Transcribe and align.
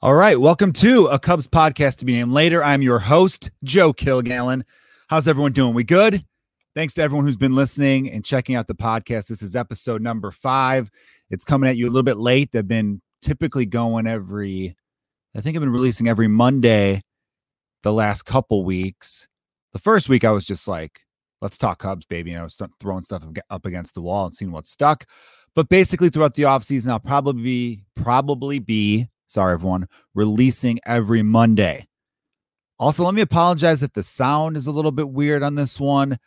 All 0.00 0.14
right, 0.14 0.40
welcome 0.40 0.72
to 0.74 1.06
a 1.06 1.18
Cubs 1.18 1.48
podcast 1.48 1.96
to 1.96 2.04
be 2.04 2.12
named 2.12 2.30
later. 2.30 2.62
I'm 2.62 2.82
your 2.82 3.00
host, 3.00 3.50
Joe 3.64 3.92
Kilgallen. 3.92 4.62
How's 5.08 5.26
everyone 5.26 5.50
doing? 5.50 5.74
We 5.74 5.82
good? 5.82 6.24
Thanks 6.76 6.94
to 6.94 7.02
everyone 7.02 7.26
who's 7.26 7.36
been 7.36 7.56
listening 7.56 8.08
and 8.08 8.24
checking 8.24 8.54
out 8.54 8.68
the 8.68 8.76
podcast. 8.76 9.26
This 9.26 9.42
is 9.42 9.56
episode 9.56 10.00
number 10.00 10.30
five. 10.30 10.88
It's 11.30 11.42
coming 11.42 11.68
at 11.68 11.76
you 11.76 11.86
a 11.86 11.90
little 11.90 12.04
bit 12.04 12.16
late. 12.16 12.54
I've 12.54 12.68
been 12.68 13.02
typically 13.22 13.66
going 13.66 14.06
every, 14.06 14.76
I 15.34 15.40
think 15.40 15.56
I've 15.56 15.62
been 15.62 15.72
releasing 15.72 16.06
every 16.06 16.28
Monday 16.28 17.02
the 17.82 17.92
last 17.92 18.22
couple 18.22 18.64
weeks. 18.64 19.26
The 19.72 19.80
first 19.80 20.08
week 20.08 20.22
I 20.22 20.30
was 20.30 20.44
just 20.44 20.68
like, 20.68 21.00
let's 21.42 21.58
talk 21.58 21.80
Cubs, 21.80 22.06
baby. 22.06 22.30
And 22.30 22.40
I 22.42 22.44
was 22.44 22.56
throwing 22.78 23.02
stuff 23.02 23.24
up 23.50 23.66
against 23.66 23.94
the 23.94 24.02
wall 24.02 24.26
and 24.26 24.34
seeing 24.34 24.52
what 24.52 24.68
stuck. 24.68 25.06
But 25.56 25.68
basically, 25.68 26.08
throughout 26.08 26.34
the 26.34 26.44
offseason, 26.44 26.88
I'll 26.88 27.00
probably 27.00 27.42
be, 27.42 27.84
probably 27.96 28.60
be 28.60 29.08
sorry 29.28 29.54
everyone, 29.54 29.86
releasing 30.14 30.80
every 30.84 31.22
Monday. 31.22 31.86
Also, 32.78 33.04
let 33.04 33.14
me 33.14 33.22
apologize 33.22 33.82
if 33.82 33.92
the 33.92 34.02
sound 34.02 34.56
is 34.56 34.66
a 34.66 34.72
little 34.72 34.92
bit 34.92 35.08
weird 35.08 35.42
on 35.42 35.54
this 35.54 35.78
one. 35.78 36.18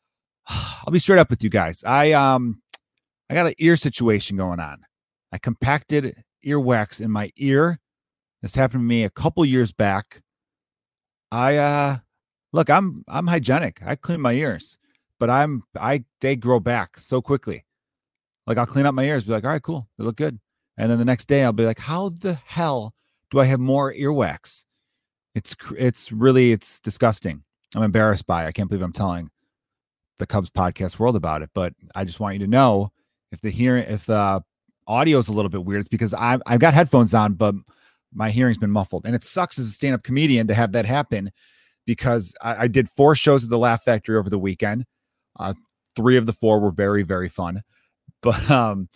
I'll 0.46 0.92
be 0.92 0.98
straight 0.98 1.18
up 1.18 1.30
with 1.30 1.42
you 1.42 1.50
guys. 1.50 1.82
I 1.84 2.12
um 2.12 2.62
I 3.28 3.34
got 3.34 3.46
an 3.46 3.54
ear 3.58 3.76
situation 3.76 4.36
going 4.36 4.60
on. 4.60 4.82
I 5.32 5.38
compacted 5.38 6.14
earwax 6.44 7.00
in 7.00 7.10
my 7.10 7.32
ear. 7.36 7.80
This 8.42 8.54
happened 8.54 8.82
to 8.82 8.84
me 8.84 9.04
a 9.04 9.10
couple 9.10 9.44
years 9.44 9.72
back. 9.72 10.22
I 11.32 11.56
uh 11.56 11.98
look, 12.52 12.68
I'm 12.68 13.04
I'm 13.08 13.26
hygienic. 13.26 13.80
I 13.84 13.96
clean 13.96 14.20
my 14.20 14.32
ears, 14.32 14.78
but 15.18 15.30
I'm 15.30 15.62
I 15.78 16.04
they 16.20 16.36
grow 16.36 16.60
back 16.60 16.98
so 16.98 17.22
quickly. 17.22 17.64
Like 18.46 18.58
I'll 18.58 18.66
clean 18.66 18.84
up 18.84 18.94
my 18.94 19.04
ears, 19.04 19.24
be 19.24 19.32
like, 19.32 19.44
all 19.44 19.50
right, 19.50 19.62
cool, 19.62 19.88
they 19.96 20.04
look 20.04 20.16
good. 20.16 20.38
And 20.76 20.90
then 20.90 20.98
the 20.98 21.04
next 21.04 21.26
day 21.26 21.44
I'll 21.44 21.52
be 21.52 21.66
like, 21.66 21.78
how 21.78 22.08
the 22.08 22.34
hell 22.34 22.94
do 23.30 23.40
I 23.40 23.44
have 23.44 23.60
more 23.60 23.92
earwax? 23.92 24.64
It's 25.34 25.56
it's 25.76 26.12
really 26.12 26.52
it's 26.52 26.80
disgusting. 26.80 27.42
I'm 27.74 27.82
embarrassed 27.82 28.26
by 28.26 28.44
it. 28.44 28.48
I 28.48 28.52
can't 28.52 28.68
believe 28.68 28.82
I'm 28.82 28.92
telling 28.92 29.30
the 30.18 30.26
Cubs 30.26 30.50
podcast 30.50 30.98
world 30.98 31.16
about 31.16 31.42
it. 31.42 31.50
But 31.54 31.74
I 31.94 32.04
just 32.04 32.20
want 32.20 32.34
you 32.34 32.40
to 32.40 32.46
know 32.46 32.92
if 33.32 33.40
the 33.40 33.50
hearing 33.50 33.84
if 33.88 34.06
the 34.06 34.42
audio 34.86 35.18
is 35.18 35.28
a 35.28 35.32
little 35.32 35.48
bit 35.48 35.64
weird, 35.64 35.80
it's 35.80 35.88
because 35.88 36.14
I've 36.14 36.42
I've 36.46 36.60
got 36.60 36.74
headphones 36.74 37.14
on, 37.14 37.34
but 37.34 37.54
my 38.12 38.30
hearing's 38.30 38.58
been 38.58 38.70
muffled. 38.70 39.04
And 39.04 39.14
it 39.14 39.24
sucks 39.24 39.58
as 39.58 39.66
a 39.66 39.72
stand-up 39.72 40.04
comedian 40.04 40.46
to 40.46 40.54
have 40.54 40.70
that 40.72 40.86
happen 40.86 41.32
because 41.84 42.32
I, 42.40 42.62
I 42.62 42.68
did 42.68 42.88
four 42.88 43.16
shows 43.16 43.42
at 43.42 43.50
the 43.50 43.58
Laugh 43.58 43.82
Factory 43.82 44.16
over 44.16 44.30
the 44.30 44.38
weekend. 44.38 44.86
Uh, 45.38 45.54
three 45.96 46.16
of 46.16 46.26
the 46.26 46.32
four 46.32 46.60
were 46.60 46.70
very, 46.70 47.02
very 47.02 47.28
fun. 47.28 47.62
But 48.22 48.50
um 48.50 48.88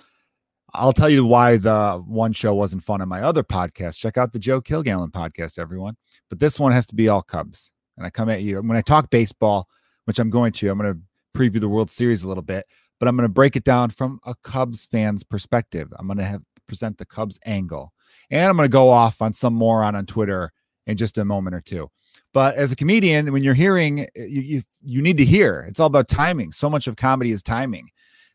I'll 0.75 0.93
tell 0.93 1.09
you 1.09 1.25
why 1.25 1.57
the 1.57 2.03
one 2.07 2.33
show 2.33 2.55
wasn't 2.55 2.85
fun 2.85 3.01
on 3.01 3.09
my 3.09 3.23
other 3.23 3.43
podcast. 3.43 3.97
Check 3.97 4.19
out 4.19 4.33
the 4.33 4.39
Joe 4.39 4.61
Kilgallen 4.61 5.11
podcast, 5.11 5.59
everyone. 5.59 5.97
But 6.29 6.41
this 6.41 6.59
one 6.59 6.73
has 6.73 6.87
to 6.89 6.95
be 6.95 7.09
all 7.09 7.23
Cubs. 7.23 7.73
And 7.97 8.07
I 8.07 8.11
come 8.11 8.29
at 8.29 8.43
you 8.43 8.61
when 8.61 8.77
I 8.77 8.83
talk 8.83 9.11
baseball, 9.11 9.67
which 10.05 10.19
I'm 10.19 10.31
going 10.31 10.53
to, 10.53 10.69
I'm 10.69 10.79
going 10.79 10.95
to 10.95 11.01
preview 11.39 11.61
the 11.61 11.69
World 11.69 11.91
Series 11.91 12.23
a 12.23 12.29
little 12.29 12.43
bit, 12.43 12.67
but 13.01 13.09
I'm 13.09 13.17
going 13.17 13.29
to 13.29 13.33
break 13.33 13.57
it 13.57 13.65
down 13.65 13.91
from 13.91 14.21
a 14.27 14.35
Cubs 14.43 14.87
fan's 14.87 15.25
perspective. 15.25 15.93
I'm 15.99 16.07
going 16.07 16.19
to 16.19 16.25
have 16.25 16.43
present 16.67 16.99
the 16.99 17.07
Cubs 17.07 17.39
angle. 17.47 17.93
And 18.31 18.49
I'm 18.49 18.57
going 18.57 18.69
to 18.69 18.73
go 18.73 18.91
off 18.91 19.23
on 19.23 19.33
some 19.33 19.55
moron 19.55 19.95
on 19.95 20.07
Twitter 20.07 20.53
in 20.87 20.97
just 20.97 21.19
a 21.19 21.25
moment 21.25 21.57
or 21.57 21.61
two. 21.61 21.91
But 22.35 22.57
as 22.57 22.73
a 22.73 22.77
comedian, 22.77 23.33
when 23.33 23.43
you're 23.43 23.55
hearing, 23.55 24.07
you, 24.15 24.41
you 24.43 24.63
you 24.83 25.03
need 25.03 25.17
to 25.17 25.25
hear. 25.25 25.67
It's 25.69 25.81
all 25.81 25.87
about 25.87 26.09
timing. 26.09 26.53
So 26.53 26.69
much 26.69 26.87
of 26.87 26.97
comedy 26.97 27.33
is 27.33 27.43
timing. 27.43 27.89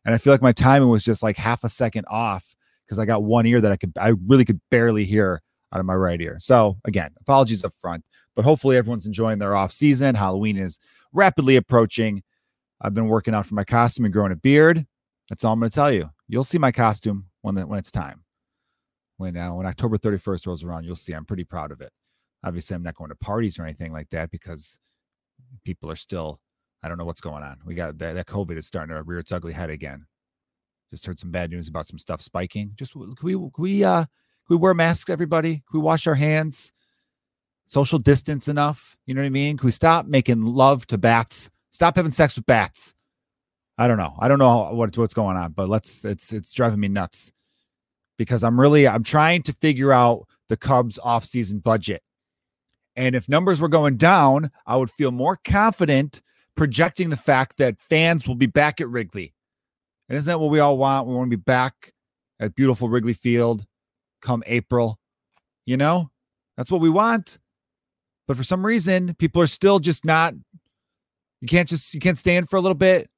And 0.05 0.13
I 0.13 0.17
feel 0.17 0.33
like 0.33 0.41
my 0.41 0.51
timing 0.51 0.89
was 0.89 1.03
just 1.03 1.23
like 1.23 1.37
half 1.37 1.63
a 1.63 1.69
second 1.69 2.05
off 2.09 2.55
because 2.85 2.99
I 2.99 3.05
got 3.05 3.23
one 3.23 3.45
ear 3.45 3.61
that 3.61 3.71
I 3.71 3.77
could, 3.77 3.93
I 3.97 4.13
really 4.27 4.45
could 4.45 4.59
barely 4.69 5.05
hear 5.05 5.41
out 5.73 5.79
of 5.79 5.85
my 5.85 5.95
right 5.95 6.19
ear. 6.19 6.37
So 6.39 6.77
again, 6.85 7.11
apologies 7.21 7.63
up 7.63 7.73
front, 7.79 8.03
but 8.35 8.45
hopefully 8.45 8.77
everyone's 8.77 9.05
enjoying 9.05 9.39
their 9.39 9.55
off 9.55 9.71
season. 9.71 10.15
Halloween 10.15 10.57
is 10.57 10.79
rapidly 11.13 11.55
approaching. 11.55 12.23
I've 12.81 12.93
been 12.93 13.07
working 13.07 13.33
out 13.33 13.45
for 13.45 13.55
my 13.55 13.63
costume 13.63 14.05
and 14.05 14.13
growing 14.13 14.31
a 14.31 14.35
beard. 14.35 14.85
That's 15.29 15.43
all 15.43 15.53
I'm 15.53 15.59
going 15.59 15.69
to 15.69 15.75
tell 15.75 15.91
you. 15.91 16.09
You'll 16.27 16.43
see 16.43 16.57
my 16.57 16.71
costume 16.71 17.27
when 17.41 17.55
when 17.67 17.79
it's 17.79 17.91
time. 17.91 18.23
When 19.17 19.37
uh, 19.37 19.53
when 19.53 19.65
October 19.65 19.97
31st 19.97 20.47
rolls 20.47 20.63
around, 20.63 20.83
you'll 20.83 20.95
see. 20.95 21.13
I'm 21.13 21.25
pretty 21.25 21.45
proud 21.45 21.71
of 21.71 21.81
it. 21.81 21.91
Obviously, 22.43 22.75
I'm 22.75 22.83
not 22.83 22.95
going 22.95 23.09
to 23.09 23.15
parties 23.15 23.57
or 23.57 23.63
anything 23.63 23.93
like 23.93 24.09
that 24.09 24.31
because 24.31 24.79
people 25.63 25.89
are 25.89 25.95
still 25.95 26.41
I 26.83 26.89
don't 26.89 26.97
know 26.97 27.05
what's 27.05 27.21
going 27.21 27.43
on. 27.43 27.59
We 27.65 27.75
got 27.75 27.97
that, 27.99 28.15
that 28.15 28.27
COVID 28.27 28.57
is 28.57 28.67
starting 28.67 28.95
to 28.95 29.01
rear 29.03 29.19
its 29.19 29.31
ugly 29.31 29.53
head 29.53 29.69
again. 29.69 30.05
Just 30.91 31.05
heard 31.05 31.17
some 31.17 31.31
bad 31.31 31.49
news 31.49 31.67
about 31.67 31.87
some 31.87 31.97
stuff 31.97 32.21
spiking. 32.21 32.73
Just 32.75 32.91
can 32.93 33.15
we 33.23 33.33
can 33.33 33.51
we 33.57 33.83
uh 33.83 34.01
can 34.03 34.57
we 34.57 34.57
wear 34.57 34.73
masks, 34.73 35.09
everybody? 35.09 35.63
Can 35.71 35.79
we 35.79 35.83
wash 35.83 36.05
our 36.05 36.15
hands? 36.15 36.73
Social 37.65 37.97
distance 37.97 38.49
enough? 38.49 38.97
You 39.05 39.13
know 39.13 39.21
what 39.21 39.27
I 39.27 39.29
mean? 39.29 39.57
Can 39.57 39.65
we 39.65 39.71
stop 39.71 40.05
making 40.05 40.43
love 40.43 40.85
to 40.87 40.97
bats? 40.97 41.49
Stop 41.71 41.95
having 41.95 42.11
sex 42.11 42.35
with 42.35 42.45
bats. 42.45 42.93
I 43.77 43.87
don't 43.87 43.97
know. 43.97 44.13
I 44.19 44.27
don't 44.27 44.37
know 44.37 44.69
what, 44.73 44.95
what's 44.97 45.13
going 45.13 45.37
on, 45.37 45.53
but 45.53 45.69
let's 45.69 46.03
it's 46.03 46.33
it's 46.33 46.53
driving 46.53 46.81
me 46.81 46.89
nuts 46.89 47.31
because 48.17 48.43
I'm 48.43 48.59
really 48.59 48.87
I'm 48.87 49.03
trying 49.03 49.41
to 49.43 49.53
figure 49.53 49.93
out 49.93 50.27
the 50.49 50.57
Cubs 50.57 50.99
offseason 51.03 51.63
budget. 51.63 52.03
And 52.95 53.15
if 53.15 53.27
numbers 53.27 53.59
were 53.59 53.69
going 53.69 53.97
down, 53.97 54.51
I 54.67 54.75
would 54.75 54.91
feel 54.91 55.11
more 55.11 55.39
confident 55.43 56.21
projecting 56.55 57.09
the 57.09 57.17
fact 57.17 57.57
that 57.57 57.77
fans 57.89 58.27
will 58.27 58.35
be 58.35 58.45
back 58.45 58.79
at 58.81 58.89
Wrigley. 58.89 59.33
And 60.09 60.17
isn't 60.17 60.27
that 60.27 60.39
what 60.39 60.51
we 60.51 60.59
all 60.59 60.77
want? 60.77 61.07
We 61.07 61.15
want 61.15 61.31
to 61.31 61.37
be 61.37 61.41
back 61.41 61.93
at 62.39 62.55
beautiful 62.55 62.89
Wrigley 62.89 63.13
Field 63.13 63.65
come 64.21 64.43
April. 64.45 64.99
You 65.65 65.77
know, 65.77 66.09
that's 66.57 66.71
what 66.71 66.81
we 66.81 66.89
want. 66.89 67.39
But 68.27 68.37
for 68.37 68.43
some 68.43 68.65
reason, 68.65 69.15
people 69.15 69.41
are 69.41 69.47
still 69.47 69.79
just 69.79 70.05
not. 70.05 70.33
You 71.41 71.47
can't 71.47 71.67
just, 71.67 71.93
you 71.93 71.99
can't 71.99 72.17
stand 72.17 72.49
for 72.49 72.55
a 72.55 72.61
little 72.61 72.75
bit. 72.75 73.09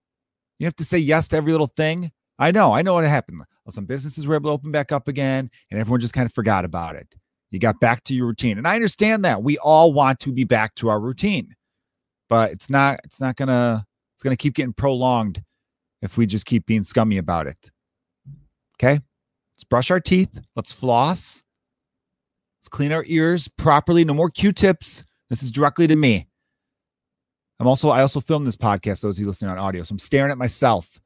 You 0.58 0.66
have 0.66 0.76
to 0.78 0.86
say 0.86 0.98
yes 0.98 1.28
to 1.30 1.38
every 1.38 1.52
little 1.52 1.72
thing. 1.76 2.12
I 2.40 2.52
know, 2.52 2.74
I 2.74 2.82
know 2.82 2.94
what 2.94 3.04
happened. 3.06 3.44
Some 3.70 3.86
businesses 3.86 4.28
were 4.28 4.36
able 4.36 4.50
to 4.50 4.54
open 4.54 4.72
back 4.72 4.92
up 4.92 5.08
again, 5.08 5.50
and 5.72 5.80
everyone 5.80 6.00
just 6.00 6.14
kind 6.14 6.26
of 6.26 6.34
forgot 6.34 6.66
about 6.66 6.96
it. 6.96 7.16
You 7.50 7.60
got 7.60 7.80
back 7.80 8.04
to 8.06 8.16
your 8.16 8.28
routine. 8.28 8.58
And 8.58 8.68
I 8.68 8.76
understand 8.76 9.26
that. 9.26 9.42
We 9.42 9.58
all 9.58 9.94
want 9.94 10.20
to 10.22 10.32
be 10.32 10.44
back 10.44 10.76
to 10.76 10.90
our 10.90 11.00
routine 11.00 11.55
but 12.30 12.52
it's 12.52 12.70
not 12.70 13.00
it's 13.04 13.20
not 13.20 13.36
gonna 13.36 13.86
it's 14.16 14.24
gonna 14.24 14.36
keep 14.36 14.56
getting 14.56 14.74
prolonged 14.74 15.44
if 16.02 16.18
we 16.18 16.26
just 16.26 16.46
keep 16.46 16.66
being 16.66 16.84
scummy 16.84 17.18
about 17.18 17.48
it. 17.48 17.72
Okay, 18.78 19.02
let's 19.54 19.64
brush 19.64 19.92
our 19.92 20.00
teeth. 20.00 20.40
Let's 20.56 20.72
floss. 20.72 21.44
Let's 22.60 22.70
clean 22.70 22.92
our 22.92 23.04
ears 23.08 23.48
properly. 23.48 24.04
No 24.04 24.14
more 24.14 24.30
Q-tips. 24.30 25.04
This 25.30 25.44
is 25.44 25.52
directly 25.52 25.88
to 25.88 25.96
me. 25.96 26.28
I'm 27.60 27.68
also 27.68 27.90
I 27.90 28.02
also 28.02 28.20
filmed 28.20 28.48
this 28.48 28.56
podcast. 28.56 29.02
Those 29.02 29.18
of 29.18 29.22
you 29.22 29.28
listening 29.28 29.52
on 29.52 29.58
audio, 29.58 29.84
so 29.84 29.94
I'm 29.94 30.00
staring 30.00 30.32
at 30.32 30.38
myself. 30.38 31.00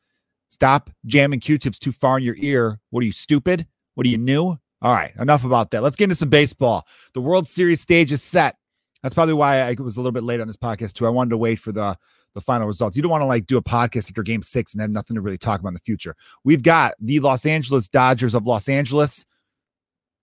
Stop 0.50 0.90
jamming 1.06 1.40
Q-tips 1.40 1.78
too 1.78 1.92
far 1.92 2.18
in 2.18 2.24
your 2.24 2.36
ear. 2.38 2.80
What 2.90 3.02
are 3.02 3.06
you 3.06 3.12
stupid? 3.12 3.68
What 3.94 4.06
are 4.08 4.10
you 4.10 4.18
new? 4.18 4.58
All 4.82 4.94
right, 4.94 5.14
enough 5.20 5.44
about 5.44 5.72
that. 5.72 5.84
Let's 5.84 5.98
get 5.98 6.06
into 6.06 6.16
some 6.16 6.30
baseball. 6.30 6.88
The 7.14 7.22
World 7.22 7.48
Series 7.48 7.82
stage 7.82 8.12
is 8.14 8.24
set. 8.24 8.56
That's 9.02 9.16
probably 9.16 9.34
why 9.34 9.62
I 9.62 9.76
was 9.80 9.98
a 9.98 10.02
little 10.02 10.12
bit 10.12 10.24
late 10.24 10.42
on 10.42 10.48
this 10.48 10.58
podcast 10.58 10.94
too. 10.94 11.06
I 11.06 11.10
wanted 11.10 11.32
to 11.32 11.38
wait 11.38 11.60
for 11.60 11.72
the 11.72 11.98
the 12.36 12.42
final 12.42 12.68
results. 12.68 12.96
You 12.96 13.02
don't 13.02 13.12
want 13.12 13.22
to 13.22 13.28
like 13.28 13.48
do 13.48 13.58
a 13.58 13.64
podcast 13.64 14.08
after 14.10 14.24
game 14.24 14.42
six 14.42 14.74
and 14.74 14.82
have 14.82 14.92
nothing 14.92 15.16
to 15.16 15.22
really 15.22 15.38
talk 15.38 15.60
about 15.60 15.70
in 15.70 15.74
the 15.74 15.80
future. 15.80 16.16
We've 16.44 16.62
got 16.62 16.94
the 17.00 17.20
Los 17.20 17.46
Angeles 17.46 17.88
Dodgers 17.88 18.36
of 18.36 18.46
Los 18.46 18.70
Angeles. 18.70 19.26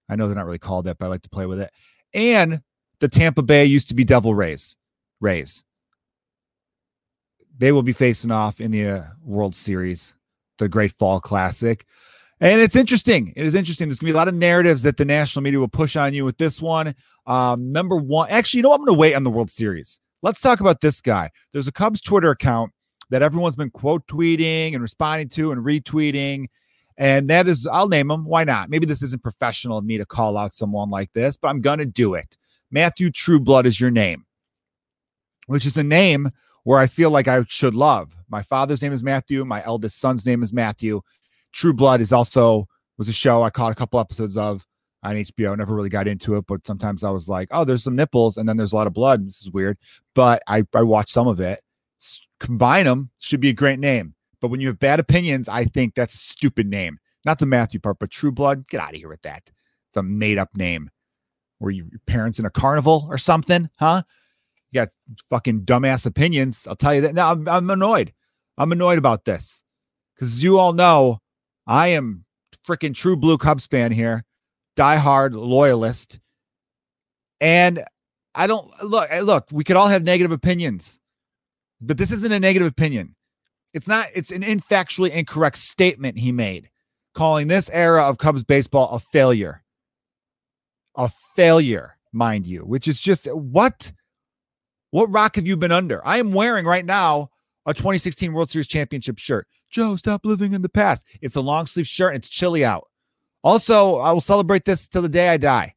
I 0.09 0.15
know 0.15 0.27
they're 0.27 0.37
not 0.37 0.47
really 0.47 0.59
called 0.59 0.85
that, 0.87 0.99
but 0.99 1.07
I 1.07 1.09
like 1.09 1.23
to 1.23 1.29
play 1.29 1.47
with 1.47 1.61
it. 1.61 1.73
And 2.15 2.63
the 3.01 3.09
Tampa 3.09 3.43
Bay 3.43 3.65
used 3.65 3.89
to 3.89 3.95
be 3.95 4.05
Devil 4.05 4.35
Rays. 4.35 4.77
Rays. 5.21 5.65
They 7.59 7.73
will 7.73 7.83
be 7.83 7.93
facing 7.93 8.31
off 8.31 8.61
in 8.61 8.71
the 8.71 8.89
uh, 8.89 9.03
World 9.25 9.55
Series, 9.55 10.15
the 10.59 10.69
Great 10.69 10.93
Fall 10.93 11.21
Classic. 11.21 11.87
And 12.41 12.61
it's 12.61 12.77
interesting. 12.77 13.33
It 13.35 13.47
is 13.47 13.55
interesting. 13.55 13.89
There's 13.89 13.99
going 13.99 14.09
to 14.09 14.13
be 14.13 14.17
a 14.17 14.19
lot 14.19 14.29
of 14.29 14.35
narratives 14.35 14.83
that 14.83 14.99
the 14.99 15.05
national 15.05 15.43
media 15.43 15.59
will 15.59 15.69
push 15.69 15.97
on 15.97 16.13
you 16.13 16.25
with 16.25 16.37
this 16.37 16.61
one. 16.61 16.95
Um, 17.27 17.73
number 17.73 17.97
one, 17.97 18.29
actually, 18.31 18.59
you 18.59 18.63
know, 18.63 18.69
what? 18.71 18.81
I'm 18.81 18.85
going 18.85 18.95
to 18.95 19.01
wait 19.01 19.15
on 19.15 19.25
the 19.25 19.31
World 19.31 19.51
Series. 19.51 20.01
Let's 20.23 20.41
talk 20.41 20.61
about 20.61 20.81
this 20.81 21.01
guy. 21.01 21.31
There's 21.53 21.67
a 21.67 21.73
Cubs 21.73 22.01
Twitter 22.01 22.31
account 22.31 22.73
that 23.11 23.23
everyone's 23.23 23.57
been 23.57 23.71
quote 23.71 24.07
tweeting 24.07 24.75
and 24.75 24.83
responding 24.83 25.29
to 25.31 25.53
and 25.53 25.65
retweeting. 25.65 26.47
And 26.99 27.29
that 27.31 27.49
is, 27.49 27.67
I'll 27.67 27.89
name 27.89 28.11
him. 28.11 28.25
Why 28.25 28.45
not? 28.45 28.69
Maybe 28.71 28.87
this 28.87 29.03
isn't 29.03 29.23
professional 29.23 29.79
of 29.79 29.85
me 29.85 29.99
to 29.99 30.07
call 30.07 30.37
out 30.37 30.55
someone 30.55 30.91
like 30.91 31.13
this, 31.13 31.37
but 31.37 31.49
I'm 31.49 31.61
going 31.61 31.79
to 31.79 31.87
do 31.87 32.15
it. 32.15 32.37
Matthew 32.71 33.11
Trueblood 33.11 33.67
is 33.67 33.81
your 33.81 33.91
name, 33.91 34.27
which 35.47 35.67
is 35.67 35.77
a 35.77 35.85
name 35.85 36.31
where 36.65 36.79
I 36.79 36.87
feel 36.87 37.11
like 37.11 37.29
I 37.29 37.45
should 37.49 37.75
love. 37.75 38.17
My 38.29 38.43
father's 38.43 38.83
name 38.83 38.93
is 38.93 39.05
Matthew. 39.05 39.45
My 39.45 39.65
eldest 39.65 40.01
son's 40.01 40.27
name 40.27 40.43
is 40.43 40.53
Matthew. 40.53 41.03
True 41.57 41.73
Blood 41.73 42.03
is 42.03 42.13
also 42.13 42.69
was 42.99 43.09
a 43.09 43.15
show 43.15 43.43
I 43.43 43.49
caught 43.49 43.73
a 43.73 43.75
couple 43.75 43.99
episodes 43.99 44.37
of 44.37 44.67
on 45.03 45.15
HBO. 45.15 45.57
Never 45.57 45.75
really 45.75 45.89
got 45.89 46.07
into 46.07 46.37
it, 46.37 46.45
but 46.47 46.67
sometimes 46.67 47.03
I 47.03 47.09
was 47.09 47.31
like, 47.31 47.49
oh, 47.51 47.65
there's 47.65 47.83
some 47.83 47.97
nipples 47.97 48.37
and 48.37 48.47
then 48.47 48.59
there's 48.59 48.73
a 48.73 48.77
lot 48.77 48.87
of 48.87 48.93
blood. 48.93 49.27
This 49.27 49.41
is 49.41 49.51
weird, 49.51 49.79
but 50.15 50.43
I 50.47 50.65
I 50.75 50.83
watched 50.83 51.13
some 51.13 51.27
of 51.27 51.41
it. 51.41 51.61
Combine 52.41 52.85
them 52.85 53.11
should 53.19 53.41
be 53.41 53.49
a 53.49 53.55
great 53.55 53.79
name. 53.79 54.15
But 54.43 54.49
when 54.49 54.61
you 54.61 54.69
have 54.69 54.79
bad 54.79 55.01
opinions, 55.01 55.49
I 55.49 55.65
think 55.65 55.95
that's 55.95 56.13
a 56.13 56.19
stupid 56.19 56.67
name. 56.69 56.99
Not 57.25 57.39
the 57.39 57.47
Matthew 57.47 57.81
part, 57.81 57.99
but 57.99 58.11
True 58.11 58.33
Blood. 58.33 58.69
Get 58.69 58.83
out 58.83 58.91
of 58.91 58.97
here 58.97 59.09
with 59.09 59.23
that. 59.23 59.45
It's 59.47 59.97
a 59.97 60.03
made 60.03 60.37
up 60.37 60.55
name. 60.55 60.91
Were 61.59 61.71
your 61.71 61.87
parents 62.07 62.39
in 62.39 62.45
a 62.45 62.51
carnival 62.51 63.07
or 63.09 63.17
something? 63.17 63.71
Huh? 63.79 64.03
You 64.71 64.83
got 64.83 64.91
fucking 65.31 65.63
dumbass 65.63 66.05
opinions. 66.05 66.67
I'll 66.67 66.77
tell 66.77 66.95
you 66.95 67.01
that. 67.01 67.15
Now 67.15 67.33
I'm, 67.33 67.49
I'm 67.49 67.71
annoyed. 67.71 68.13
I'm 68.59 68.73
annoyed 68.73 68.99
about 68.99 69.25
this 69.25 69.65
because 70.15 70.43
you 70.43 70.59
all 70.59 70.75
know, 70.75 71.21
I 71.67 71.89
am 71.89 72.25
freaking 72.67 72.95
true 72.95 73.17
blue 73.17 73.39
Cubs 73.39 73.67
fan 73.67 73.93
here, 73.93 74.25
diehard 74.77 75.35
loyalist. 75.35 76.21
And 77.41 77.85
I 78.35 78.47
don't 78.47 78.69
look, 78.83 79.09
eh, 79.11 79.21
look, 79.21 79.49
we 79.51 79.65
could 79.65 79.77
all 79.77 79.89
have 79.89 80.03
negative 80.03 80.33
opinions, 80.33 81.01
but 81.81 81.99
this 81.99 82.11
isn't 82.11 82.33
a 82.33 82.41
negative 82.41 82.69
opinion. 82.69 83.17
It's 83.73 83.89
not, 83.89 84.09
it's 84.15 84.31
an 84.31 84.43
infactually 84.43 85.11
incorrect 85.11 85.59
statement 85.59 86.19
he 86.19 86.33
made, 86.33 86.71
calling 87.15 87.49
this 87.49 87.69
era 87.73 88.03
of 88.03 88.19
Cubs 88.19 88.45
baseball 88.45 88.91
a 88.91 89.01
failure. 89.01 89.63
A 90.97 91.11
failure, 91.35 91.99
mind 92.13 92.47
you, 92.47 92.61
which 92.61 92.89
is 92.89 93.01
just 93.01 93.27
what? 93.27 93.93
What 94.93 95.13
rock 95.13 95.37
have 95.37 95.47
you 95.47 95.57
been 95.59 95.73
under? 95.73 96.07
I 96.07 96.19
am 96.19 96.33
wearing 96.33 96.65
right 96.65 96.85
now 96.85 97.31
a 97.67 97.75
2016 97.75 98.33
World 98.33 98.49
Series 98.49 98.67
championship 98.69 99.19
shirt. 99.19 99.47
Joe, 99.71 99.97
stop 99.97 100.25
living 100.25 100.53
in 100.53 100.63
the 100.63 100.69
past. 100.69 101.05
It's 101.21 101.37
a 101.37 101.41
long 101.41 101.67
sleeve 101.67 101.87
shirt 101.87 102.15
and 102.15 102.23
it's 102.23 102.29
chilly 102.29 102.65
out. 102.65 102.89
Also, 103.43 103.97
I 103.97 104.13
will 104.13 104.21
celebrate 104.21 104.65
this 104.65 104.87
till 104.87 105.03
the 105.03 105.09
day 105.09 105.29
I 105.29 105.37
die. 105.37 105.75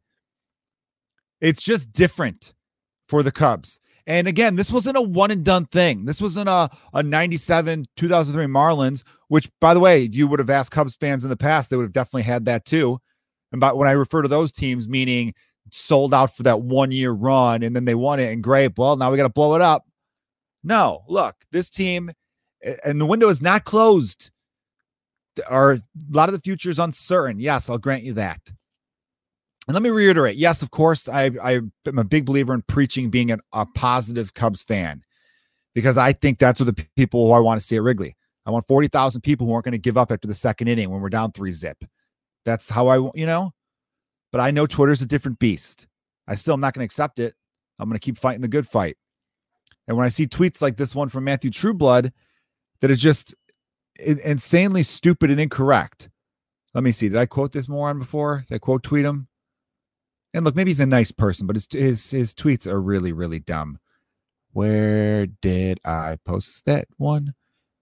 It's 1.41 1.62
just 1.62 1.91
different 1.91 2.53
for 3.07 3.24
the 3.24 3.31
Cubs. 3.31 3.80
And 4.07 4.27
again, 4.27 4.56
this 4.56 4.71
wasn't 4.71 4.97
a 4.97 5.01
one 5.01 5.30
and 5.30 5.45
done 5.45 5.65
thing. 5.65 6.06
This 6.06 6.19
wasn't 6.19 6.50
a, 6.50 6.69
a 6.94 7.03
97, 7.03 7.86
2003 7.95 8.45
Marlins, 8.47 9.03
which, 9.27 9.50
by 9.62 9.74
the 9.74 9.80
way, 9.80 10.09
you 10.12 10.27
would 10.27 10.39
have 10.39 10.50
asked 10.50 10.71
Cubs 10.71 10.95
fans 10.95 11.24
in 11.24 11.30
the 11.30 11.38
past, 11.38 11.69
they 11.69 11.75
would 11.75 11.83
have 11.83 11.94
definitely 11.94 12.24
had 12.24 12.45
that 12.45 12.65
too. 12.65 13.00
And 13.51 13.62
by 13.62 13.71
when 13.74 13.88
I 13.88 13.91
refer 13.91 14.21
to 14.21 14.27
those 14.27 14.51
teams, 14.51 14.88
meaning 14.88 15.33
sold 15.71 16.13
out 16.13 16.36
for 16.36 16.44
that 16.44 16.62
one 16.62 16.91
year 16.91 17.12
run 17.12 17.62
and 17.62 17.75
then 17.75 17.86
they 17.86 17.95
won 17.95 18.19
it 18.19 18.31
and 18.31 18.44
great. 18.44 18.77
Well, 18.77 18.95
now 18.95 19.12
we 19.12 19.18
got 19.18 19.24
to 19.24 19.30
blow 19.30 19.56
it 19.56 19.62
up. 19.62 19.86
No, 20.63 21.03
look, 21.07 21.36
this 21.51 21.69
team 21.69 22.12
and 22.83 23.00
the 23.00 23.06
window 23.06 23.29
is 23.29 23.41
not 23.41 23.65
closed. 23.65 24.31
Or 25.50 25.73
a 25.73 25.79
lot 26.09 26.29
of 26.29 26.33
the 26.33 26.41
future 26.41 26.69
is 26.69 26.79
uncertain. 26.79 27.39
Yes, 27.39 27.69
I'll 27.69 27.77
grant 27.77 28.03
you 28.03 28.13
that. 28.13 28.41
And 29.67 29.73
let 29.75 29.83
me 29.83 29.89
reiterate 29.89 30.35
yes, 30.38 30.61
of 30.61 30.71
course, 30.71 31.07
I, 31.07 31.31
I 31.41 31.51
am 31.85 31.97
a 31.97 32.03
big 32.03 32.25
believer 32.25 32.53
in 32.53 32.63
preaching 32.63 33.09
being 33.09 33.31
an, 33.31 33.39
a 33.53 33.65
positive 33.67 34.33
Cubs 34.33 34.63
fan 34.63 35.03
because 35.75 35.97
I 35.97 36.13
think 36.13 36.39
that's 36.39 36.59
what 36.59 36.75
the 36.75 36.88
people 36.95 37.27
who 37.27 37.33
I 37.33 37.39
want 37.39 37.61
to 37.61 37.65
see 37.65 37.75
at 37.75 37.83
Wrigley. 37.83 38.17
I 38.45 38.51
want 38.51 38.67
40,000 38.67 39.21
people 39.21 39.45
who 39.45 39.53
aren't 39.53 39.65
going 39.65 39.73
to 39.73 39.77
give 39.77 39.97
up 39.97 40.12
after 40.12 40.27
the 40.27 40.33
second 40.33 40.69
inning 40.69 40.89
when 40.89 41.01
we're 41.01 41.09
down 41.09 41.31
three 41.31 41.51
zip. 41.51 41.77
That's 42.45 42.69
how 42.69 42.88
I, 42.88 42.95
you 43.13 43.27
know, 43.27 43.51
but 44.31 44.41
I 44.41 44.50
know 44.51 44.65
Twitter's 44.65 45.03
a 45.03 45.05
different 45.05 45.38
beast. 45.38 45.88
I 46.27 46.35
still 46.35 46.55
am 46.55 46.59
not 46.62 46.73
going 46.73 46.81
to 46.81 46.85
accept 46.85 47.19
it. 47.19 47.35
I'm 47.77 47.88
going 47.88 48.00
to 48.00 48.03
keep 48.03 48.17
fighting 48.17 48.41
the 48.41 48.47
good 48.47 48.67
fight. 48.67 48.97
And 49.88 49.97
when 49.97 50.05
I 50.05 50.09
see 50.09 50.27
tweets 50.27 50.62
like 50.62 50.77
this 50.77 50.95
one 50.95 51.09
from 51.09 51.23
Matthew 51.23 51.51
Trueblood 51.51 52.12
that 52.81 52.91
is 52.91 52.99
just 52.99 53.35
insanely 53.97 54.83
stupid 54.83 55.29
and 55.29 55.39
incorrect. 55.39 56.09
Let 56.73 56.83
me 56.83 56.91
see. 56.91 57.09
Did 57.09 57.17
I 57.17 57.25
quote 57.25 57.51
this 57.51 57.67
moron 57.67 57.99
before? 57.99 58.45
Did 58.47 58.55
I 58.55 58.59
quote 58.59 58.83
tweet 58.83 59.05
him? 59.05 59.27
And 60.33 60.45
look, 60.45 60.55
maybe 60.55 60.69
he's 60.69 60.79
a 60.79 60.85
nice 60.85 61.11
person, 61.11 61.47
but 61.47 61.55
his 61.55 61.67
his 61.71 62.11
his 62.11 62.33
tweets 62.33 62.67
are 62.67 62.79
really 62.79 63.11
really 63.11 63.39
dumb. 63.39 63.79
Where 64.51 65.25
did 65.25 65.79
I 65.83 66.17
post 66.23 66.65
that 66.65 66.87
one? 66.97 67.33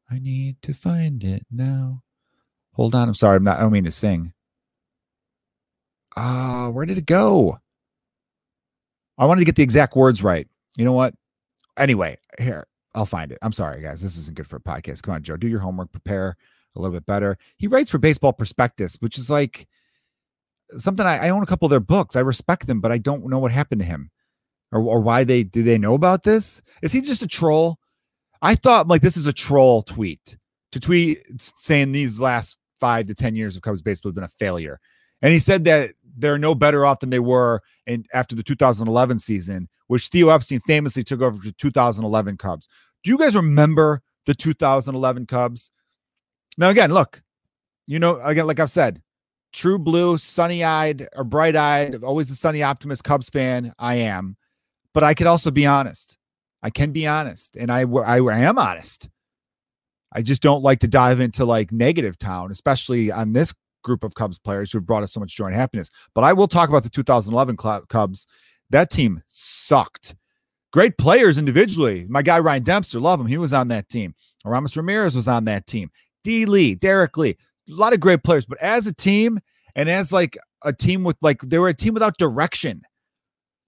I 0.10 0.20
need 0.20 0.62
to 0.62 0.74
find 0.74 1.24
it 1.24 1.46
now. 1.52 2.04
Hold 2.74 2.96
on. 2.96 3.10
I'm 3.10 3.16
sorry. 3.16 3.38
I'm 3.38 3.44
not. 3.44 3.58
I 3.58 3.62
don't 3.62 3.72
mean 3.74 3.84
to 3.84 3.92
sing. 3.92 4.34
Ah, 6.16 6.66
uh, 6.66 6.70
where 6.70 6.86
did 6.86 6.98
it 6.98 7.06
go? 7.06 7.60
I 9.18 9.26
wanted 9.26 9.40
to 9.40 9.46
get 9.46 9.56
the 9.56 9.64
exact 9.64 9.96
words 9.96 10.24
right. 10.24 10.48
You 10.76 10.86
know 10.86 10.94
what? 10.94 11.14
Anyway, 11.78 12.18
here, 12.40 12.68
I'll 12.98 13.06
find 13.06 13.32
it. 13.32 13.38
I'm 13.42 13.52
sorry, 13.52 13.82
guys. 13.82 14.02
This 14.02 14.18
isn't 14.18 14.36
good 14.36 14.48
for 14.48 14.58
a 14.58 14.60
podcast. 14.60 15.04
Come 15.04 15.14
on, 15.14 15.24
Joe. 15.24 15.38
Do 15.38 15.48
your 15.48 15.60
homework, 15.60 15.92
prepare 15.92 16.36
a 16.76 16.82
little 16.82 16.96
bit 16.96 17.06
better. 17.06 17.38
He 17.58 17.68
writes 17.68 17.90
for 17.90 17.98
Baseball 17.98 18.34
Prospectus, 18.34 18.98
which 19.00 19.18
is 19.18 19.30
like 19.30 19.68
something 20.78 21.06
I, 21.06 21.28
I 21.28 21.30
own 21.30 21.44
a 21.44 21.48
couple 21.48 21.68
of 21.68 21.70
their 21.70 21.80
books. 21.80 22.16
I 22.16 22.22
respect 22.22 22.68
them, 22.68 22.82
but 22.82 22.92
I 22.92 22.98
don't 22.98 23.28
know 23.28 23.40
what 23.40 23.52
happened 23.52 23.82
to 23.82 23.86
him 23.86 24.12
or, 24.72 24.82
or 24.82 25.00
why 25.00 25.24
they 25.24 25.44
do 25.44 25.64
they 25.64 25.78
know 25.78 25.94
about 25.94 26.24
this? 26.24 26.62
Is 26.82 26.92
he 26.92 27.02
just 27.02 27.22
a 27.22 27.28
troll? 27.28 27.80
I 28.42 28.56
thought 28.56 28.88
like 28.88 29.02
this 29.02 29.18
is 29.18 29.28
a 29.28 29.34
troll 29.34 29.84
tweet 29.84 30.38
to 30.72 30.80
tweet 30.80 31.24
saying 31.58 31.92
these 31.92 32.20
last 32.20 32.58
five 32.80 33.08
to 33.08 33.16
10 33.16 33.36
years 33.36 33.56
of 33.56 33.62
Cubs 33.62 33.82
baseball 33.82 34.10
have 34.10 34.16
been 34.16 34.24
a 34.24 34.30
failure. 34.30 34.80
And 35.22 35.34
he 35.34 35.40
said 35.40 35.64
that 35.66 35.92
they're 36.18 36.38
no 36.38 36.54
better 36.54 36.86
off 36.86 37.00
than 37.00 37.10
they 37.10 37.20
were 37.20 37.62
in 37.86 38.06
after 38.14 38.36
the 38.36 38.44
2011 38.44 39.20
season, 39.20 39.70
which 39.88 40.08
Theo 40.10 40.30
Epstein 40.30 40.62
famously 40.68 41.04
took 41.04 41.22
over 41.22 41.38
the 41.38 41.54
2011 41.54 42.38
Cubs. 42.38 42.68
Do 43.04 43.12
you 43.12 43.18
guys 43.18 43.36
remember 43.36 44.02
the 44.26 44.36
2011 44.36 45.26
Cubs? 45.26 45.72
Now, 46.58 46.70
again, 46.70 46.94
look, 46.94 47.22
you 47.86 48.00
know, 48.00 48.20
again, 48.22 48.48
like 48.48 48.60
I've 48.60 48.72
said, 48.72 49.02
true 49.54 49.78
blue, 49.78 50.18
sunny 50.18 50.64
eyed 50.64 51.08
or 51.16 51.24
bright 51.24 51.56
eyed, 51.56 52.04
always 52.04 52.30
the 52.30 52.36
sunny 52.36 52.64
optimist 52.64 53.04
Cubs 53.04 53.30
fan. 53.30 53.74
I 53.80 53.96
am, 53.96 54.38
but 54.94 55.04
I 55.04 55.14
could 55.14 55.28
also 55.28 55.52
be 55.52 55.66
honest. 55.66 56.18
I 56.64 56.70
can 56.70 56.92
be 56.92 57.06
honest, 57.06 57.56
and 57.56 57.72
I, 57.72 57.82
I, 57.82 58.18
I 58.20 58.40
am 58.40 58.58
honest. 58.58 59.10
I 60.12 60.22
just 60.22 60.42
don't 60.42 60.64
like 60.64 60.80
to 60.80 60.88
dive 60.88 61.20
into 61.20 61.46
like 61.46 61.72
negative 61.72 62.18
town, 62.18 62.52
especially 62.52 63.12
on 63.12 63.34
this 63.34 63.54
group 63.84 64.04
of 64.04 64.16
Cubs 64.16 64.40
players 64.40 64.72
who 64.72 64.80
have 64.80 64.86
brought 64.86 65.04
us 65.04 65.14
so 65.14 65.20
much 65.20 65.36
joy 65.36 65.46
and 65.46 65.56
happiness. 65.56 65.90
But 66.14 66.24
I 66.24 66.34
will 66.34 66.48
talk 66.48 66.70
about 66.70 66.84
the 66.84 66.90
2011 66.90 67.58
Cubs. 67.88 68.28
That 68.70 68.90
team 68.90 69.24
sucked. 69.28 70.16
Great 70.74 70.98
players 70.98 71.38
individually. 71.38 72.06
My 72.10 72.22
guy 72.22 72.40
Ryan 72.40 72.64
Dempster, 72.64 73.00
love 73.00 73.20
him. 73.20 73.28
He 73.28 73.38
was 73.38 73.54
on 73.54 73.70
that 73.70 73.90
team. 73.90 74.16
Aramis 74.46 74.78
Ramirez 74.78 75.16
was 75.16 75.28
on 75.28 75.46
that 75.46 75.66
team. 75.66 75.92
D. 76.24 76.46
Lee, 76.46 76.76
Derrek 76.76 77.18
Lee, 77.18 77.38
a 77.70 77.74
lot 77.74 77.94
of 77.94 78.00
great 78.00 78.24
players. 78.24 78.46
But 78.46 78.60
as 78.60 78.86
a 78.86 78.94
team, 78.94 79.40
and 79.76 79.90
as 79.90 80.12
like 80.12 80.38
a 80.64 80.74
team 80.74 81.04
with 81.04 81.18
like 81.22 81.42
they 81.42 81.60
were 81.60 81.70
a 81.70 81.74
team 81.74 81.94
without 81.94 82.18
direction. 82.18 82.82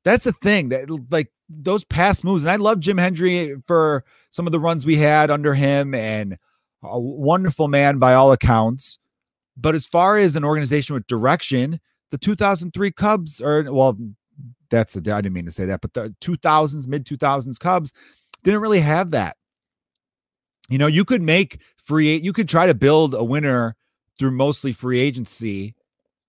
That's 0.03 0.23
the 0.23 0.33
thing 0.33 0.69
that 0.69 0.89
like 1.11 1.31
those 1.47 1.85
past 1.85 2.23
moves. 2.23 2.43
And 2.43 2.51
I 2.51 2.55
love 2.55 2.79
Jim 2.79 2.97
Hendry 2.97 3.55
for 3.67 4.03
some 4.31 4.45
of 4.47 4.51
the 4.51 4.59
runs 4.59 4.85
we 4.85 4.97
had 4.97 5.29
under 5.29 5.53
him, 5.53 5.93
and 5.93 6.37
a 6.83 6.99
wonderful 6.99 7.67
man 7.67 7.99
by 7.99 8.13
all 8.13 8.31
accounts. 8.31 8.99
But 9.55 9.75
as 9.75 9.85
far 9.85 10.17
as 10.17 10.35
an 10.35 10.43
organization 10.43 10.93
with 10.93 11.07
direction, 11.07 11.79
the 12.11 12.17
2003 12.17 12.91
Cubs, 12.91 13.41
or 13.41 13.71
well, 13.71 13.97
that's 14.69 14.95
a, 14.95 14.99
I 14.99 15.21
didn't 15.21 15.33
mean 15.33 15.45
to 15.45 15.51
say 15.51 15.65
that, 15.65 15.81
but 15.81 15.93
the 15.93 16.15
2000s, 16.21 16.87
mid 16.87 17.05
2000s 17.05 17.59
Cubs 17.59 17.93
didn't 18.43 18.61
really 18.61 18.81
have 18.81 19.11
that. 19.11 19.37
You 20.69 20.77
know, 20.77 20.87
you 20.87 21.03
could 21.05 21.21
make 21.21 21.61
free, 21.83 22.17
you 22.17 22.33
could 22.33 22.47
try 22.47 22.67
to 22.67 22.73
build 22.73 23.13
a 23.13 23.23
winner 23.23 23.75
through 24.17 24.31
mostly 24.31 24.71
free 24.71 24.99
agency 24.99 25.75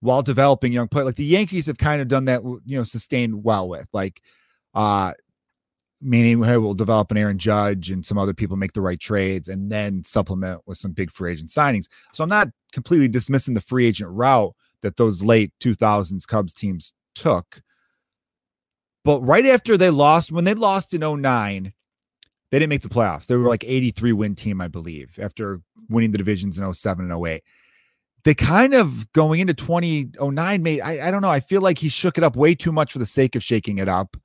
while 0.01 0.23
developing 0.23 0.73
young 0.73 0.89
players. 0.89 1.07
Like 1.07 1.17
the 1.17 1.25
Yankees 1.25 1.67
have 1.67 1.79
kind 1.79 2.01
of 2.01 2.09
done 2.09 2.25
that, 2.27 2.43
you 2.43 2.77
know, 2.77 2.85
sustained 2.85 3.45
well 3.45 3.69
with. 3.69 3.89
Like, 3.93 4.23
uh, 4.75 5.13
meaning 6.01 6.43
hey, 6.43 6.57
we'll 6.57 6.75
develop 6.75 7.11
an 7.11 7.19
Aaron 7.19 7.39
Judge 7.39 7.91
and 7.91 8.05
some 8.05 8.17
other 8.17 8.33
people 8.33 8.57
make 8.57 8.73
the 8.73 8.81
right 8.81 8.99
trades 8.99 9.49
and 9.49 9.71
then 9.71 10.03
supplement 10.05 10.63
with 10.67 10.79
some 10.79 10.93
big 10.93 11.11
free 11.11 11.33
agent 11.33 11.51
signings. 11.51 11.87
So 12.15 12.25
I'm 12.25 12.31
not 12.31 12.49
completely 12.73 13.09
dismissing 13.09 13.55
the 13.55 13.61
free 13.61 13.87
agent 13.87 14.11
route 14.11 14.55
that 14.83 14.97
those 14.97 15.23
late 15.23 15.53
2000s 15.61 16.27
Cubs 16.27 16.55
teams 16.55 16.95
took. 17.15 17.61
But 19.05 19.21
right 19.21 19.47
after 19.47 19.77
they 19.77 19.91
lost, 19.91 20.31
when 20.31 20.45
they 20.45 20.55
lost 20.55 20.93
in 20.95 21.01
09, 21.01 21.73
they 22.51 22.59
didn't 22.59 22.71
make 22.71 22.83
the 22.83 22.89
playoffs. 22.89 23.27
They 23.27 23.37
were 23.37 23.49
like 23.49 23.65
83 23.65 24.13
win 24.13 24.35
team, 24.35 24.61
I 24.61 24.69
believe, 24.69 25.19
after 25.21 25.61
winning 25.89 26.13
the 26.13 26.19
divisions 26.19 26.59
in 26.59 26.73
07 26.73 27.11
and 27.11 27.27
08. 27.27 27.43
They 28.23 28.35
kind 28.35 28.75
of 28.75 29.11
going 29.13 29.41
into 29.41 29.55
2009 29.55 30.63
made, 30.63 30.81
I, 30.83 31.09
I 31.09 31.11
don't 31.11 31.23
know. 31.23 31.31
I 31.31 31.41
feel 31.41 31.63
like 31.63 31.79
he 31.79 31.89
shook 31.89 32.19
it 32.19 32.25
up 32.25 32.37
way 32.37 32.55
too 32.55 32.73
much 32.73 32.93
for 32.93 32.99
the 32.99 33.07
sake 33.07 33.35
of 33.35 33.43
shaking 33.43 33.79
it 33.79 33.89
up 33.89 34.17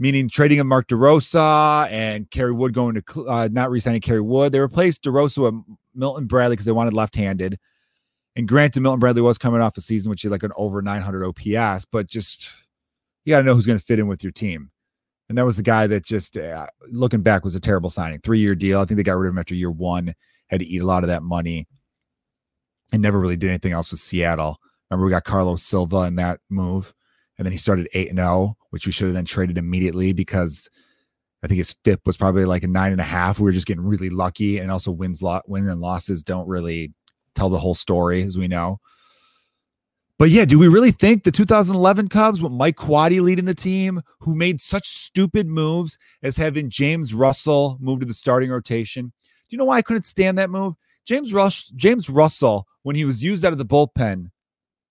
meaning 0.00 0.30
trading 0.30 0.58
a 0.58 0.64
Mark 0.64 0.88
DeRosa 0.88 1.86
and 1.90 2.28
Kerry 2.30 2.52
Wood 2.52 2.72
going 2.72 2.94
to 2.94 3.28
uh, 3.28 3.48
not 3.52 3.70
re-signing 3.70 4.00
Kerry 4.00 4.22
Wood. 4.22 4.50
They 4.50 4.58
replaced 4.58 5.04
DeRosa 5.04 5.38
with 5.42 5.62
Milton 5.94 6.26
Bradley 6.26 6.54
because 6.54 6.64
they 6.64 6.72
wanted 6.72 6.94
left-handed. 6.94 7.58
And 8.34 8.48
granted, 8.48 8.80
Milton 8.80 8.98
Bradley 8.98 9.20
was 9.20 9.36
coming 9.36 9.60
off 9.60 9.76
a 9.76 9.82
season 9.82 10.08
which 10.08 10.24
is 10.24 10.30
like 10.30 10.42
an 10.42 10.52
over 10.56 10.80
900 10.80 11.26
OPS, 11.26 11.84
but 11.84 12.06
just 12.06 12.50
you 13.30 13.36
got 13.36 13.42
to 13.42 13.46
know 13.46 13.54
who's 13.54 13.66
going 13.66 13.78
to 13.78 13.84
fit 13.84 13.98
in 13.98 14.08
with 14.08 14.22
your 14.22 14.32
team. 14.32 14.70
And 15.28 15.38
that 15.38 15.44
was 15.44 15.56
the 15.56 15.62
guy 15.62 15.86
that 15.86 16.04
just 16.04 16.36
uh, 16.36 16.66
looking 16.88 17.22
back 17.22 17.44
was 17.44 17.54
a 17.54 17.60
terrible 17.60 17.90
signing. 17.90 18.20
Three 18.20 18.40
year 18.40 18.54
deal. 18.54 18.80
I 18.80 18.84
think 18.84 18.96
they 18.96 19.04
got 19.04 19.16
rid 19.16 19.28
of 19.28 19.34
him 19.34 19.38
after 19.38 19.54
year 19.54 19.70
one. 19.70 20.14
Had 20.48 20.60
to 20.60 20.66
eat 20.66 20.82
a 20.82 20.86
lot 20.86 21.04
of 21.04 21.08
that 21.08 21.22
money, 21.22 21.68
and 22.92 23.00
never 23.00 23.20
really 23.20 23.36
did 23.36 23.50
anything 23.50 23.72
else 23.72 23.92
with 23.92 24.00
Seattle. 24.00 24.58
Remember, 24.90 25.06
we 25.06 25.12
got 25.12 25.22
Carlos 25.22 25.62
Silva 25.62 25.98
in 25.98 26.16
that 26.16 26.40
move 26.50 26.92
and 27.40 27.46
then 27.46 27.52
he 27.52 27.58
started 27.58 27.88
eight 27.94 28.10
and 28.10 28.18
zero, 28.18 28.28
oh, 28.30 28.56
which 28.68 28.84
we 28.84 28.92
should 28.92 29.06
have 29.06 29.14
then 29.14 29.24
traded 29.24 29.56
immediately 29.56 30.12
because 30.12 30.68
I 31.42 31.46
think 31.46 31.56
his 31.56 31.74
FIP 31.82 32.02
was 32.04 32.18
probably 32.18 32.44
like 32.44 32.64
a 32.64 32.68
nine 32.68 32.92
and 32.92 33.00
a 33.00 33.04
half. 33.04 33.38
We 33.38 33.44
were 33.44 33.52
just 33.52 33.66
getting 33.66 33.82
really 33.82 34.10
lucky, 34.10 34.58
and 34.58 34.70
also 34.70 34.90
wins, 34.92 35.22
lot, 35.22 35.48
win 35.48 35.66
and 35.66 35.80
losses 35.80 36.22
don't 36.22 36.46
really 36.46 36.92
tell 37.34 37.48
the 37.48 37.58
whole 37.58 37.74
story, 37.74 38.22
as 38.22 38.36
we 38.36 38.46
know. 38.46 38.76
But 40.20 40.28
yeah, 40.28 40.44
do 40.44 40.58
we 40.58 40.68
really 40.68 40.90
think 40.90 41.24
the 41.24 41.30
2011 41.30 42.08
Cubs, 42.08 42.42
with 42.42 42.52
Mike 42.52 42.76
Quade 42.76 43.22
leading 43.22 43.46
the 43.46 43.54
team, 43.54 44.02
who 44.20 44.34
made 44.34 44.60
such 44.60 44.86
stupid 44.86 45.46
moves 45.46 45.96
as 46.22 46.36
having 46.36 46.68
James 46.68 47.14
Russell 47.14 47.78
move 47.80 48.00
to 48.00 48.06
the 48.06 48.12
starting 48.12 48.50
rotation? 48.50 49.06
Do 49.06 49.46
you 49.48 49.56
know 49.56 49.64
why 49.64 49.78
I 49.78 49.82
couldn't 49.82 50.02
stand 50.02 50.36
that 50.36 50.50
move? 50.50 50.74
James 51.06 51.32
Rush, 51.32 51.68
James 51.68 52.10
Russell, 52.10 52.66
when 52.82 52.96
he 52.96 53.06
was 53.06 53.24
used 53.24 53.46
out 53.46 53.52
of 53.52 53.58
the 53.58 53.64
bullpen 53.64 54.26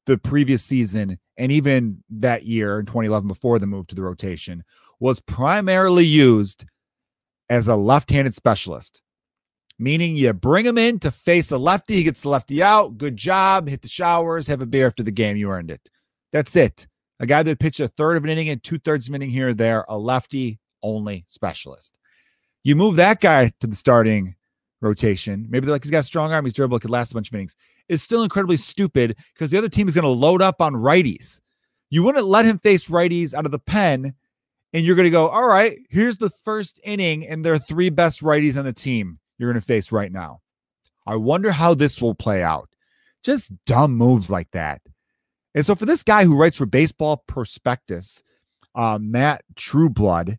the 0.07 0.17
previous 0.17 0.63
season 0.63 1.19
and 1.37 1.51
even 1.51 2.03
that 2.09 2.45
year 2.45 2.79
in 2.79 2.87
2011 2.87 3.27
before 3.27 3.59
the 3.59 3.67
move 3.67 3.85
to 3.85 3.95
the 3.95 4.01
rotation, 4.01 4.63
was 4.99 5.19
primarily 5.19 6.05
used 6.05 6.65
as 7.51 7.67
a 7.67 7.75
left-handed 7.75 8.33
specialist 8.33 9.03
meaning 9.79 10.15
you 10.15 10.31
bring 10.33 10.65
him 10.65 10.77
in 10.77 10.99
to 10.99 11.09
face 11.09 11.49
a 11.49 11.57
lefty. 11.57 11.95
He 11.95 12.03
gets 12.03 12.21
the 12.21 12.29
lefty 12.29 12.61
out. 12.61 12.97
Good 12.97 13.15
job. 13.15 13.69
Hit 13.69 13.81
the 13.81 13.87
showers. 13.87 14.47
Have 14.47 14.61
a 14.61 14.65
beer 14.65 14.85
after 14.85 15.01
the 15.01 15.11
game. 15.11 15.37
You 15.37 15.49
earned 15.49 15.71
it. 15.71 15.89
That's 16.31 16.55
it. 16.55 16.87
A 17.19 17.25
guy 17.25 17.41
that 17.43 17.59
pitched 17.59 17.79
a 17.79 17.87
third 17.87 18.17
of 18.17 18.23
an 18.23 18.29
inning 18.29 18.49
and 18.49 18.61
two 18.61 18.77
thirds 18.77 19.07
of 19.07 19.15
an 19.15 19.21
inning 19.21 19.33
here 19.33 19.49
or 19.49 19.53
there, 19.53 19.85
a 19.89 19.97
lefty 19.97 20.59
only 20.83 21.25
specialist. 21.27 21.97
You 22.63 22.75
move 22.75 22.97
that 22.97 23.21
guy 23.21 23.53
to 23.61 23.67
the 23.67 23.75
starting 23.75 24.35
rotation. 24.81 25.47
Maybe 25.49 25.65
they're 25.65 25.75
like, 25.75 25.83
he's 25.83 25.91
got 25.91 25.99
a 25.99 26.03
strong 26.03 26.31
arm. 26.31 26.45
He's 26.45 26.53
durable. 26.53 26.79
Could 26.79 26.89
last 26.89 27.11
a 27.11 27.15
bunch 27.15 27.29
of 27.29 27.33
innings. 27.33 27.55
It's 27.87 28.03
still 28.03 28.23
incredibly 28.23 28.57
stupid 28.57 29.15
because 29.33 29.51
the 29.51 29.57
other 29.57 29.69
team 29.69 29.87
is 29.87 29.95
going 29.95 30.03
to 30.03 30.09
load 30.09 30.41
up 30.41 30.61
on 30.61 30.73
righties. 30.73 31.39
You 31.89 32.03
wouldn't 32.03 32.27
let 32.27 32.45
him 32.45 32.59
face 32.59 32.87
righties 32.87 33.33
out 33.33 33.45
of 33.45 33.51
the 33.51 33.59
pen. 33.59 34.13
And 34.71 34.85
you're 34.85 34.95
going 34.95 35.05
to 35.05 35.09
go, 35.09 35.29
all 35.29 35.47
right, 35.47 35.79
here's 35.89 36.17
the 36.17 36.29
first 36.29 36.79
inning, 36.83 37.25
and 37.27 37.43
there 37.43 37.53
are 37.55 37.59
three 37.59 37.89
best 37.89 38.21
righties 38.21 38.55
on 38.55 38.65
the 38.65 38.71
team 38.73 39.18
you're 39.39 39.51
going 39.51 39.59
to 39.59 39.65
face 39.65 39.91
right 39.91 40.11
now. 40.11 40.41
I 41.07 41.15
wonder 41.15 41.51
how 41.51 41.73
this 41.73 41.99
will 42.01 42.13
play 42.13 42.43
out. 42.43 42.69
Just 43.23 43.51
dumb 43.65 43.95
moves 43.95 44.29
like 44.29 44.51
that. 44.51 44.81
And 45.55 45.65
so 45.65 45.73
for 45.73 45.85
this 45.85 46.03
guy 46.03 46.25
who 46.25 46.35
writes 46.35 46.57
for 46.57 46.67
Baseball 46.67 47.23
Prospectus, 47.25 48.21
uh, 48.75 48.99
Matt 49.01 49.43
Trueblood, 49.55 50.37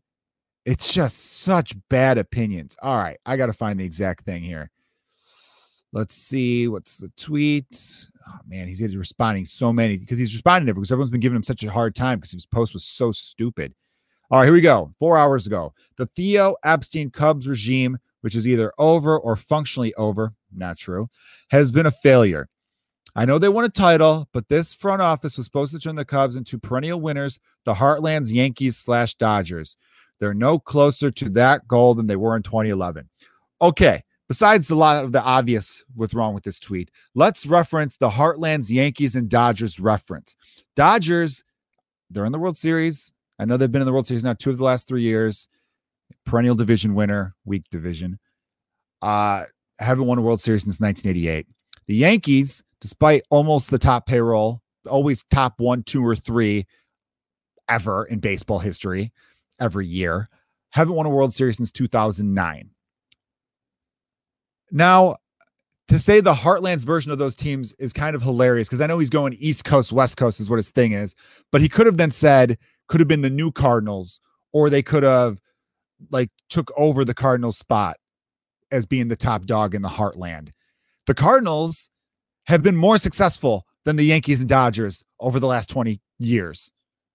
it's 0.65 0.93
just 0.93 1.41
such 1.41 1.75
bad 1.89 2.19
opinions. 2.19 2.77
All 2.81 2.97
right, 2.97 3.19
I 3.27 3.37
got 3.37 3.47
to 3.47 3.53
find 3.53 3.81
the 3.81 3.85
exact 3.85 4.25
thing 4.25 4.43
here. 4.43 4.71
Let's 5.93 6.15
see 6.15 6.69
what's 6.69 6.97
the 6.97 7.11
tweet. 7.17 8.07
Oh 8.29 8.39
man, 8.47 8.69
he's 8.69 8.81
responding 8.95 9.45
so 9.45 9.73
many 9.73 9.97
because 9.97 10.19
he's 10.19 10.33
responding 10.33 10.67
to 10.69 10.75
because 10.75 10.93
everyone's 10.93 11.11
been 11.11 11.21
giving 11.21 11.37
him 11.37 11.43
such 11.43 11.65
a 11.65 11.71
hard 11.71 11.97
time 11.97 12.19
because 12.19 12.31
his 12.31 12.47
post 12.47 12.73
was 12.73 12.85
so 12.85 13.11
stupid. 13.11 13.75
All 14.31 14.39
right, 14.39 14.45
here 14.45 14.53
we 14.53 14.61
go. 14.61 14.95
Four 15.01 15.19
hours 15.19 15.49
ago, 15.49 15.75
the 15.97 16.07
Theo 16.15 16.55
Epstein 16.63 17.11
Cubs 17.11 17.49
regime 17.49 17.99
which 18.21 18.35
is 18.35 18.47
either 18.47 18.73
over 18.79 19.19
or 19.19 19.37
functionally 19.37 19.95
over, 19.95 20.35
not 20.53 20.77
true, 20.77 21.09
has 21.51 21.71
been 21.71 21.87
a 21.87 21.91
failure. 21.91 22.49
I 23.15 23.25
know 23.25 23.39
they 23.39 23.49
won 23.49 23.65
a 23.65 23.71
title, 23.71 24.29
but 24.33 24.49
this 24.49 24.73
front 24.73 25.03
office 25.03 25.37
was 25.37 25.47
supposed 25.47 25.73
to 25.73 25.81
turn 25.81 25.97
the 25.97 26.05
Cubs 26.05 26.37
into 26.37 26.59
perennial 26.59 27.01
winners, 27.01 27.41
the 27.65 27.75
Heartland's 27.75 28.33
Yankees 28.33 28.77
slash 28.77 29.15
Dodgers. 29.15 29.77
They're 30.21 30.35
no 30.35 30.59
closer 30.59 31.11
to 31.11 31.29
that 31.31 31.67
goal 31.67 31.95
than 31.95 32.07
they 32.07 32.17
were 32.17 32.37
in 32.37 32.43
2011. 32.43 33.09
Okay, 33.61 34.05
besides 34.29 34.71
a 34.71 34.77
lot 34.77 35.03
of 35.03 35.13
the 35.13 35.23
obvious 35.23 35.83
what's 35.95 36.15
wrong 36.15 36.35
with 36.35 36.45
this 36.45 36.61
tweet, 36.61 36.91
let's 37.15 37.47
reference 37.47 37.97
the 37.97 38.11
Heartland's 38.11 38.71
Yankees 38.71 39.17
and 39.17 39.29
Dodgers 39.29 39.81
reference. 39.81 40.37
Dodgers, 40.77 41.43
they're 42.11 42.27
in 42.27 42.33
the 42.33 42.39
World 42.39 42.57
Series. 42.57 43.13
I 43.39 43.45
know 43.45 43.57
they've 43.57 43.73
been 43.73 43.83
in 43.83 43.87
the 43.87 43.93
World 43.93 44.07
Series 44.07 44.23
now 44.23 44.35
two 44.35 44.51
of 44.51 44.59
the 44.59 44.65
last 44.65 44.87
three 44.87 45.03
years 45.03 45.49
perennial 46.31 46.55
division 46.55 46.95
winner, 46.95 47.35
weak 47.45 47.65
division. 47.73 48.21
Uh, 49.03 49.45
haven't 49.81 50.07
won 50.07 50.17
a 50.17 50.23
World 50.23 50.41
Series 50.41 50.63
since 50.63 50.79
1988. 50.79 51.47
The 51.87 51.95
Yankees, 51.97 52.63
despite 52.81 53.25
almost 53.31 53.71
the 53.71 53.79
top 53.79 54.07
payroll, 54.07 54.63
always 54.89 55.25
top 55.25 55.55
one, 55.59 55.83
two, 55.83 56.07
or 56.07 56.15
three 56.15 56.67
ever 57.69 58.05
in 58.05 58.21
baseball 58.21 58.61
history 58.61 59.13
every 59.59 59.89
year, 59.89 60.29
haven't 60.71 60.95
won 60.95 61.07
a 61.07 61.11
World 61.11 61.35
Series 61.35 61.57
since 61.57 61.73
2009. 61.73 62.71
Now, 64.71 65.17
to 65.89 65.99
say 65.99 66.21
the 66.21 66.35
Heartlands 66.35 66.87
version 66.87 67.11
of 67.11 67.19
those 67.19 67.35
teams 67.35 67.73
is 67.81 67.93
kind 67.93 68.15
of 68.15 68.23
hilarious 68.23 68.69
because 68.69 68.81
I 68.81 68.87
know 68.87 69.01
he's 69.01 69.11
going 69.11 69.33
East 69.41 69.65
Coast, 69.65 69.91
West 69.91 70.17
Coast 70.17 70.39
is 70.39 70.49
what 70.49 70.59
his 70.59 70.71
thing 70.71 70.93
is, 70.93 71.17
but 71.51 71.61
he 71.61 71.69
could 71.69 71.87
have 71.87 71.97
then 71.97 72.13
said, 72.13 72.57
could 72.87 73.01
have 73.01 73.09
been 73.09 73.23
the 73.23 73.31
new 73.31 73.51
Cardinals, 73.51 74.21
or 74.53 74.71
they 74.71 74.83
could 74.83 75.03
have 75.03 75.41
like 76.11 76.31
took 76.49 76.73
over 76.77 77.05
the 77.05 77.15
Cardinals 77.15 77.59
spot 77.59 77.97
as 78.73 78.87
being 78.87 79.09
the 79.09 79.17
top 79.17 79.47
dog 79.47 79.75
in 79.75 79.83
the 79.83 79.89
heartland. 79.89 80.51
The 81.07 81.15
Cardinals 81.15 81.91
have 82.45 82.63
been 82.63 82.77
more 82.77 82.99
successful 82.99 83.67
than 83.85 83.97
the 83.97 84.05
Yankees 84.05 84.41
and 84.41 84.49
Dodgers 84.49 85.03
over 85.19 85.41
the 85.41 85.47
last 85.47 85.69
20 85.69 86.01
years. 86.19 86.71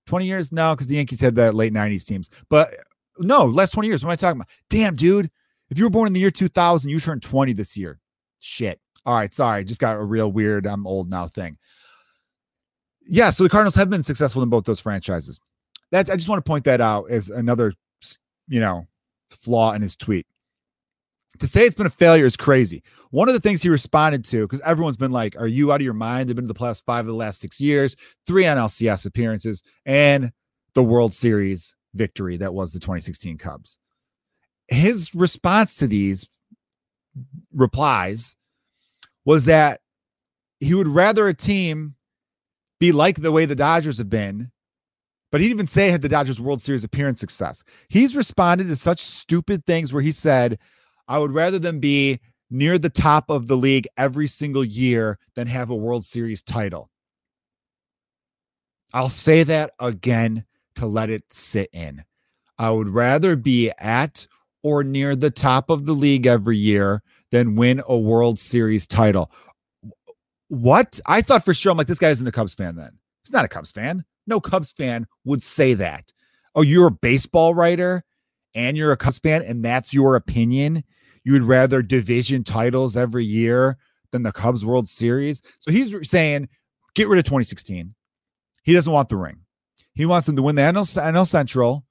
20 0.07 0.25
years? 0.25 0.51
No, 0.51 0.75
because 0.75 0.87
the 0.87 0.95
Yankees 0.95 1.21
had 1.21 1.35
the 1.35 1.51
late 1.51 1.73
90s 1.73 2.05
teams. 2.05 2.29
But 2.49 2.75
no, 3.17 3.45
last 3.45 3.71
20 3.71 3.87
years. 3.87 4.03
What 4.03 4.09
am 4.09 4.13
I 4.13 4.15
talking 4.15 4.41
about? 4.41 4.49
Damn, 4.69 4.95
dude. 4.95 5.31
If 5.69 5.77
you 5.77 5.85
were 5.85 5.89
born 5.89 6.07
in 6.07 6.13
the 6.13 6.19
year 6.19 6.31
2000, 6.31 6.89
you 6.89 6.99
turned 6.99 7.23
20 7.23 7.53
this 7.53 7.75
year. 7.75 7.99
Shit. 8.39 8.79
All 9.05 9.15
right. 9.15 9.33
Sorry. 9.33 9.63
Just 9.63 9.81
got 9.81 9.95
a 9.95 10.03
real 10.03 10.31
weird, 10.31 10.67
I'm 10.67 10.85
old 10.85 11.09
now 11.09 11.27
thing. 11.27 11.57
Yeah. 13.07 13.29
So 13.29 13.43
the 13.43 13.49
Cardinals 13.49 13.75
have 13.75 13.89
been 13.89 14.03
successful 14.03 14.43
in 14.43 14.49
both 14.49 14.65
those 14.65 14.79
franchises. 14.79 15.39
That's, 15.91 16.09
I 16.09 16.15
just 16.15 16.29
want 16.29 16.43
to 16.43 16.49
point 16.49 16.65
that 16.65 16.81
out 16.81 17.09
as 17.09 17.29
another 17.29 17.73
you 18.47 18.59
know, 18.59 18.87
flaw 19.29 19.73
in 19.73 19.81
his 19.81 19.95
tweet. 19.95 20.25
To 21.39 21.47
say 21.47 21.65
it's 21.65 21.75
been 21.75 21.85
a 21.85 21.89
failure 21.89 22.25
is 22.25 22.37
crazy. 22.37 22.81
One 23.11 23.27
of 23.27 23.33
the 23.33 23.41
things 23.41 23.61
he 23.61 23.69
responded 23.69 24.23
to, 24.25 24.43
because 24.43 24.61
everyone's 24.61 24.97
been 24.97 25.11
like, 25.11 25.35
Are 25.37 25.47
you 25.47 25.71
out 25.71 25.81
of 25.81 25.85
your 25.85 25.93
mind? 25.93 26.29
They've 26.29 26.35
been 26.35 26.47
to 26.47 26.53
the 26.53 26.59
playoffs 26.59 26.83
five 26.85 27.01
of 27.01 27.07
the 27.07 27.13
last 27.13 27.41
six 27.41 27.59
years, 27.59 27.95
three 28.25 28.43
NLCS 28.43 29.05
appearances, 29.05 29.61
and 29.85 30.31
the 30.75 30.83
World 30.83 31.13
Series 31.13 31.75
victory 31.93 32.37
that 32.37 32.53
was 32.53 32.73
the 32.73 32.79
2016 32.79 33.37
Cubs. 33.37 33.79
His 34.67 35.13
response 35.13 35.75
to 35.77 35.87
these 35.87 36.29
replies 37.53 38.35
was 39.25 39.45
that 39.45 39.81
he 40.59 40.73
would 40.73 40.87
rather 40.87 41.27
a 41.27 41.33
team 41.33 41.95
be 42.79 42.91
like 42.91 43.21
the 43.21 43.31
way 43.31 43.45
the 43.45 43.55
Dodgers 43.55 43.97
have 43.97 44.09
been 44.09 44.51
but 45.35 45.41
he 45.41 45.49
didn't 45.49 45.57
even 45.57 45.67
say 45.67 45.89
had 45.89 46.01
the 46.01 46.07
Dodgers 46.07 46.39
World 46.39 46.61
Series 46.61 46.85
appearance 46.85 47.19
success. 47.19 47.61
He's 47.89 48.15
responded 48.15 48.69
to 48.69 48.77
such 48.77 49.01
stupid 49.01 49.65
things 49.65 49.91
where 49.91 50.01
he 50.01 50.13
said, 50.13 50.57
I 51.09 51.19
would 51.19 51.33
rather 51.33 51.59
them 51.59 51.81
be 51.81 52.21
near 52.49 52.77
the 52.77 52.89
top 52.89 53.29
of 53.29 53.47
the 53.47 53.57
league 53.57 53.85
every 53.97 54.27
single 54.27 54.63
year 54.63 55.19
than 55.35 55.47
have 55.47 55.69
a 55.69 55.75
World 55.75 56.05
Series 56.05 56.41
title. 56.41 56.89
I'll 58.93 59.09
say 59.09 59.43
that 59.43 59.71
again 59.77 60.45
to 60.77 60.85
let 60.85 61.09
it 61.09 61.23
sit 61.33 61.69
in. 61.73 62.05
I 62.57 62.69
would 62.69 62.87
rather 62.87 63.35
be 63.35 63.73
at 63.77 64.27
or 64.63 64.85
near 64.85 65.17
the 65.17 65.31
top 65.31 65.69
of 65.69 65.85
the 65.85 65.91
league 65.91 66.25
every 66.25 66.57
year 66.57 67.03
than 67.31 67.57
win 67.57 67.81
a 67.85 67.97
World 67.97 68.39
Series 68.39 68.87
title. 68.87 69.29
What? 70.47 71.01
I 71.05 71.21
thought 71.21 71.43
for 71.43 71.53
sure, 71.53 71.73
I'm 71.73 71.77
like, 71.77 71.87
this 71.87 71.99
guy 71.99 72.11
isn't 72.11 72.25
a 72.25 72.31
Cubs 72.31 72.53
fan 72.53 72.77
then. 72.77 72.99
He's 73.25 73.33
not 73.33 73.43
a 73.43 73.49
Cubs 73.49 73.73
fan. 73.73 74.05
No 74.27 74.39
Cubs 74.39 74.71
fan 74.71 75.07
would 75.23 75.43
say 75.43 75.73
that. 75.75 76.11
Oh, 76.55 76.61
you're 76.61 76.87
a 76.87 76.91
baseball 76.91 77.53
writer 77.53 78.03
and 78.53 78.77
you're 78.77 78.91
a 78.91 78.97
Cubs 78.97 79.19
fan, 79.19 79.41
and 79.41 79.63
that's 79.63 79.93
your 79.93 80.15
opinion. 80.15 80.83
You 81.23 81.33
would 81.33 81.43
rather 81.43 81.81
division 81.81 82.43
titles 82.43 82.95
every 82.95 83.25
year 83.25 83.77
than 84.11 84.23
the 84.23 84.31
Cubs 84.31 84.65
World 84.65 84.87
Series. 84.87 85.41
So 85.59 85.71
he's 85.71 85.95
saying, 86.09 86.47
get 86.93 87.07
rid 87.07 87.19
of 87.19 87.25
2016. 87.25 87.93
He 88.63 88.73
doesn't 88.73 88.91
want 88.91 89.09
the 89.09 89.17
ring. 89.17 89.41
He 89.93 90.05
wants 90.05 90.27
them 90.27 90.35
to 90.35 90.41
win 90.41 90.55
the 90.55 90.61
NL, 90.61 90.85
NL 90.85 91.27
Central 91.27 91.85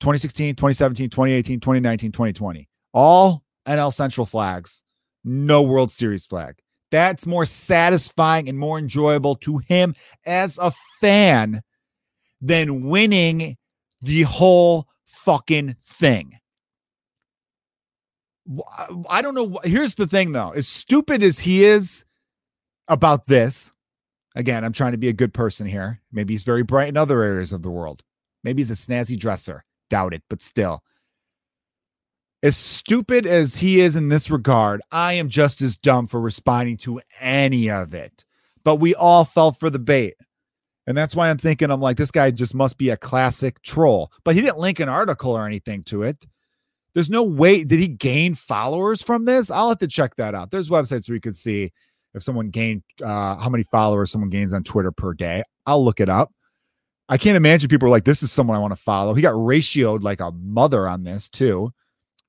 2016, 0.00 0.54
2017, 0.54 1.10
2018, 1.10 1.60
2019, 1.60 2.12
2020. 2.12 2.68
All 2.92 3.42
NL 3.66 3.92
Central 3.92 4.26
flags, 4.26 4.82
no 5.24 5.62
World 5.62 5.90
Series 5.90 6.26
flag. 6.26 6.56
That's 6.90 7.26
more 7.26 7.44
satisfying 7.44 8.48
and 8.48 8.58
more 8.58 8.78
enjoyable 8.78 9.36
to 9.36 9.58
him 9.58 9.94
as 10.24 10.58
a 10.58 10.72
fan 11.00 11.62
than 12.40 12.88
winning 12.88 13.56
the 14.00 14.22
whole 14.22 14.86
fucking 15.06 15.76
thing. 15.98 16.38
I 19.10 19.20
don't 19.20 19.34
know. 19.34 19.60
Here's 19.64 19.94
the 19.96 20.06
thing, 20.06 20.32
though. 20.32 20.50
As 20.52 20.66
stupid 20.66 21.22
as 21.22 21.40
he 21.40 21.64
is 21.64 22.06
about 22.86 23.26
this, 23.26 23.72
again, 24.34 24.64
I'm 24.64 24.72
trying 24.72 24.92
to 24.92 24.98
be 24.98 25.08
a 25.08 25.12
good 25.12 25.34
person 25.34 25.66
here. 25.66 26.00
Maybe 26.10 26.32
he's 26.32 26.44
very 26.44 26.62
bright 26.62 26.88
in 26.88 26.96
other 26.96 27.22
areas 27.22 27.52
of 27.52 27.62
the 27.62 27.70
world. 27.70 28.02
Maybe 28.42 28.62
he's 28.62 28.70
a 28.70 28.74
snazzy 28.74 29.18
dresser. 29.18 29.64
Doubt 29.90 30.14
it, 30.14 30.22
but 30.30 30.42
still 30.42 30.82
as 32.42 32.56
stupid 32.56 33.26
as 33.26 33.56
he 33.56 33.80
is 33.80 33.96
in 33.96 34.08
this 34.08 34.30
regard, 34.30 34.80
I 34.92 35.14
am 35.14 35.28
just 35.28 35.60
as 35.60 35.76
dumb 35.76 36.06
for 36.06 36.20
responding 36.20 36.76
to 36.78 37.00
any 37.20 37.70
of 37.70 37.94
it. 37.94 38.24
But 38.64 38.76
we 38.76 38.94
all 38.94 39.24
fell 39.24 39.52
for 39.52 39.70
the 39.70 39.78
bait. 39.78 40.14
And 40.86 40.96
that's 40.96 41.14
why 41.14 41.28
I'm 41.28 41.38
thinking, 41.38 41.70
I'm 41.70 41.80
like, 41.80 41.96
this 41.96 42.10
guy 42.10 42.30
just 42.30 42.54
must 42.54 42.78
be 42.78 42.90
a 42.90 42.96
classic 42.96 43.60
troll. 43.62 44.10
But 44.24 44.34
he 44.34 44.40
didn't 44.40 44.58
link 44.58 44.80
an 44.80 44.88
article 44.88 45.32
or 45.32 45.46
anything 45.46 45.82
to 45.84 46.02
it. 46.02 46.26
There's 46.94 47.10
no 47.10 47.22
way. 47.22 47.64
Did 47.64 47.80
he 47.80 47.88
gain 47.88 48.34
followers 48.34 49.02
from 49.02 49.24
this? 49.24 49.50
I'll 49.50 49.68
have 49.68 49.78
to 49.78 49.86
check 49.86 50.16
that 50.16 50.34
out. 50.34 50.50
There's 50.50 50.70
websites 50.70 51.08
where 51.08 51.14
you 51.14 51.20
could 51.20 51.36
see 51.36 51.72
if 52.14 52.22
someone 52.22 52.48
gained 52.50 52.82
uh, 53.02 53.36
how 53.36 53.50
many 53.50 53.64
followers 53.64 54.10
someone 54.10 54.30
gains 54.30 54.52
on 54.52 54.64
Twitter 54.64 54.90
per 54.90 55.12
day. 55.12 55.42
I'll 55.66 55.84
look 55.84 56.00
it 56.00 56.08
up. 56.08 56.32
I 57.10 57.18
can't 57.18 57.36
imagine 57.36 57.68
people 57.68 57.88
are 57.88 57.90
like, 57.90 58.04
this 58.04 58.22
is 58.22 58.32
someone 58.32 58.56
I 58.56 58.60
want 58.60 58.74
to 58.74 58.82
follow. 58.82 59.14
He 59.14 59.22
got 59.22 59.34
ratioed 59.34 60.02
like 60.02 60.20
a 60.20 60.32
mother 60.32 60.88
on 60.88 61.04
this 61.04 61.28
too. 61.28 61.72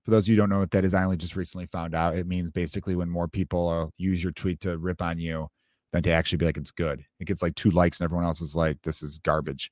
For 0.09 0.15
those 0.15 0.23
of 0.23 0.29
you 0.29 0.35
who 0.37 0.41
don't 0.41 0.49
know 0.49 0.57
what 0.57 0.71
that 0.71 0.85
is, 0.85 0.95
I 0.95 1.03
only 1.03 1.17
just 1.17 1.35
recently 1.35 1.67
found 1.67 1.93
out. 1.93 2.15
It 2.15 2.25
means 2.25 2.49
basically 2.49 2.95
when 2.95 3.11
more 3.11 3.27
people 3.27 3.69
uh, 3.69 3.87
use 3.97 4.23
your 4.23 4.31
tweet 4.31 4.59
to 4.61 4.79
rip 4.79 5.03
on 5.03 5.19
you 5.19 5.47
than 5.93 6.01
to 6.01 6.09
actually 6.09 6.39
be 6.39 6.47
like 6.47 6.57
it's 6.57 6.71
good. 6.71 7.05
It 7.19 7.25
gets 7.25 7.43
like 7.43 7.53
two 7.53 7.69
likes 7.69 7.99
and 7.99 8.05
everyone 8.05 8.25
else 8.25 8.41
is 8.41 8.55
like, 8.55 8.81
this 8.81 9.03
is 9.03 9.19
garbage. 9.19 9.71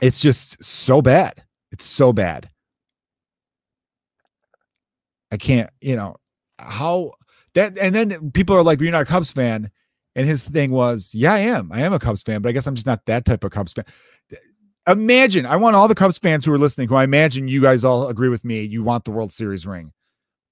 It's 0.00 0.20
just 0.20 0.62
so 0.62 1.02
bad. 1.02 1.42
It's 1.72 1.84
so 1.84 2.12
bad. 2.12 2.48
I 5.32 5.36
can't, 5.36 5.70
you 5.80 5.96
know, 5.96 6.14
how 6.60 7.14
that 7.54 7.76
and 7.76 7.92
then 7.92 8.30
people 8.30 8.54
are 8.54 8.62
like, 8.62 8.80
You're 8.80 8.92
not 8.92 9.02
a 9.02 9.06
Cubs 9.06 9.32
fan. 9.32 9.68
And 10.14 10.28
his 10.28 10.44
thing 10.44 10.70
was, 10.70 11.12
Yeah, 11.12 11.34
I 11.34 11.40
am. 11.40 11.72
I 11.72 11.80
am 11.80 11.92
a 11.92 11.98
Cubs 11.98 12.22
fan, 12.22 12.40
but 12.40 12.50
I 12.50 12.52
guess 12.52 12.68
I'm 12.68 12.76
just 12.76 12.86
not 12.86 13.04
that 13.06 13.24
type 13.24 13.42
of 13.42 13.50
Cubs 13.50 13.72
fan. 13.72 13.84
Imagine, 14.88 15.46
I 15.46 15.56
want 15.56 15.76
all 15.76 15.86
the 15.86 15.94
Cubs 15.94 16.18
fans 16.18 16.44
who 16.44 16.52
are 16.52 16.58
listening, 16.58 16.88
who 16.88 16.96
I 16.96 17.04
imagine 17.04 17.46
you 17.46 17.62
guys 17.62 17.84
all 17.84 18.08
agree 18.08 18.28
with 18.28 18.44
me, 18.44 18.62
you 18.62 18.82
want 18.82 19.04
the 19.04 19.12
World 19.12 19.32
Series 19.32 19.64
ring. 19.64 19.92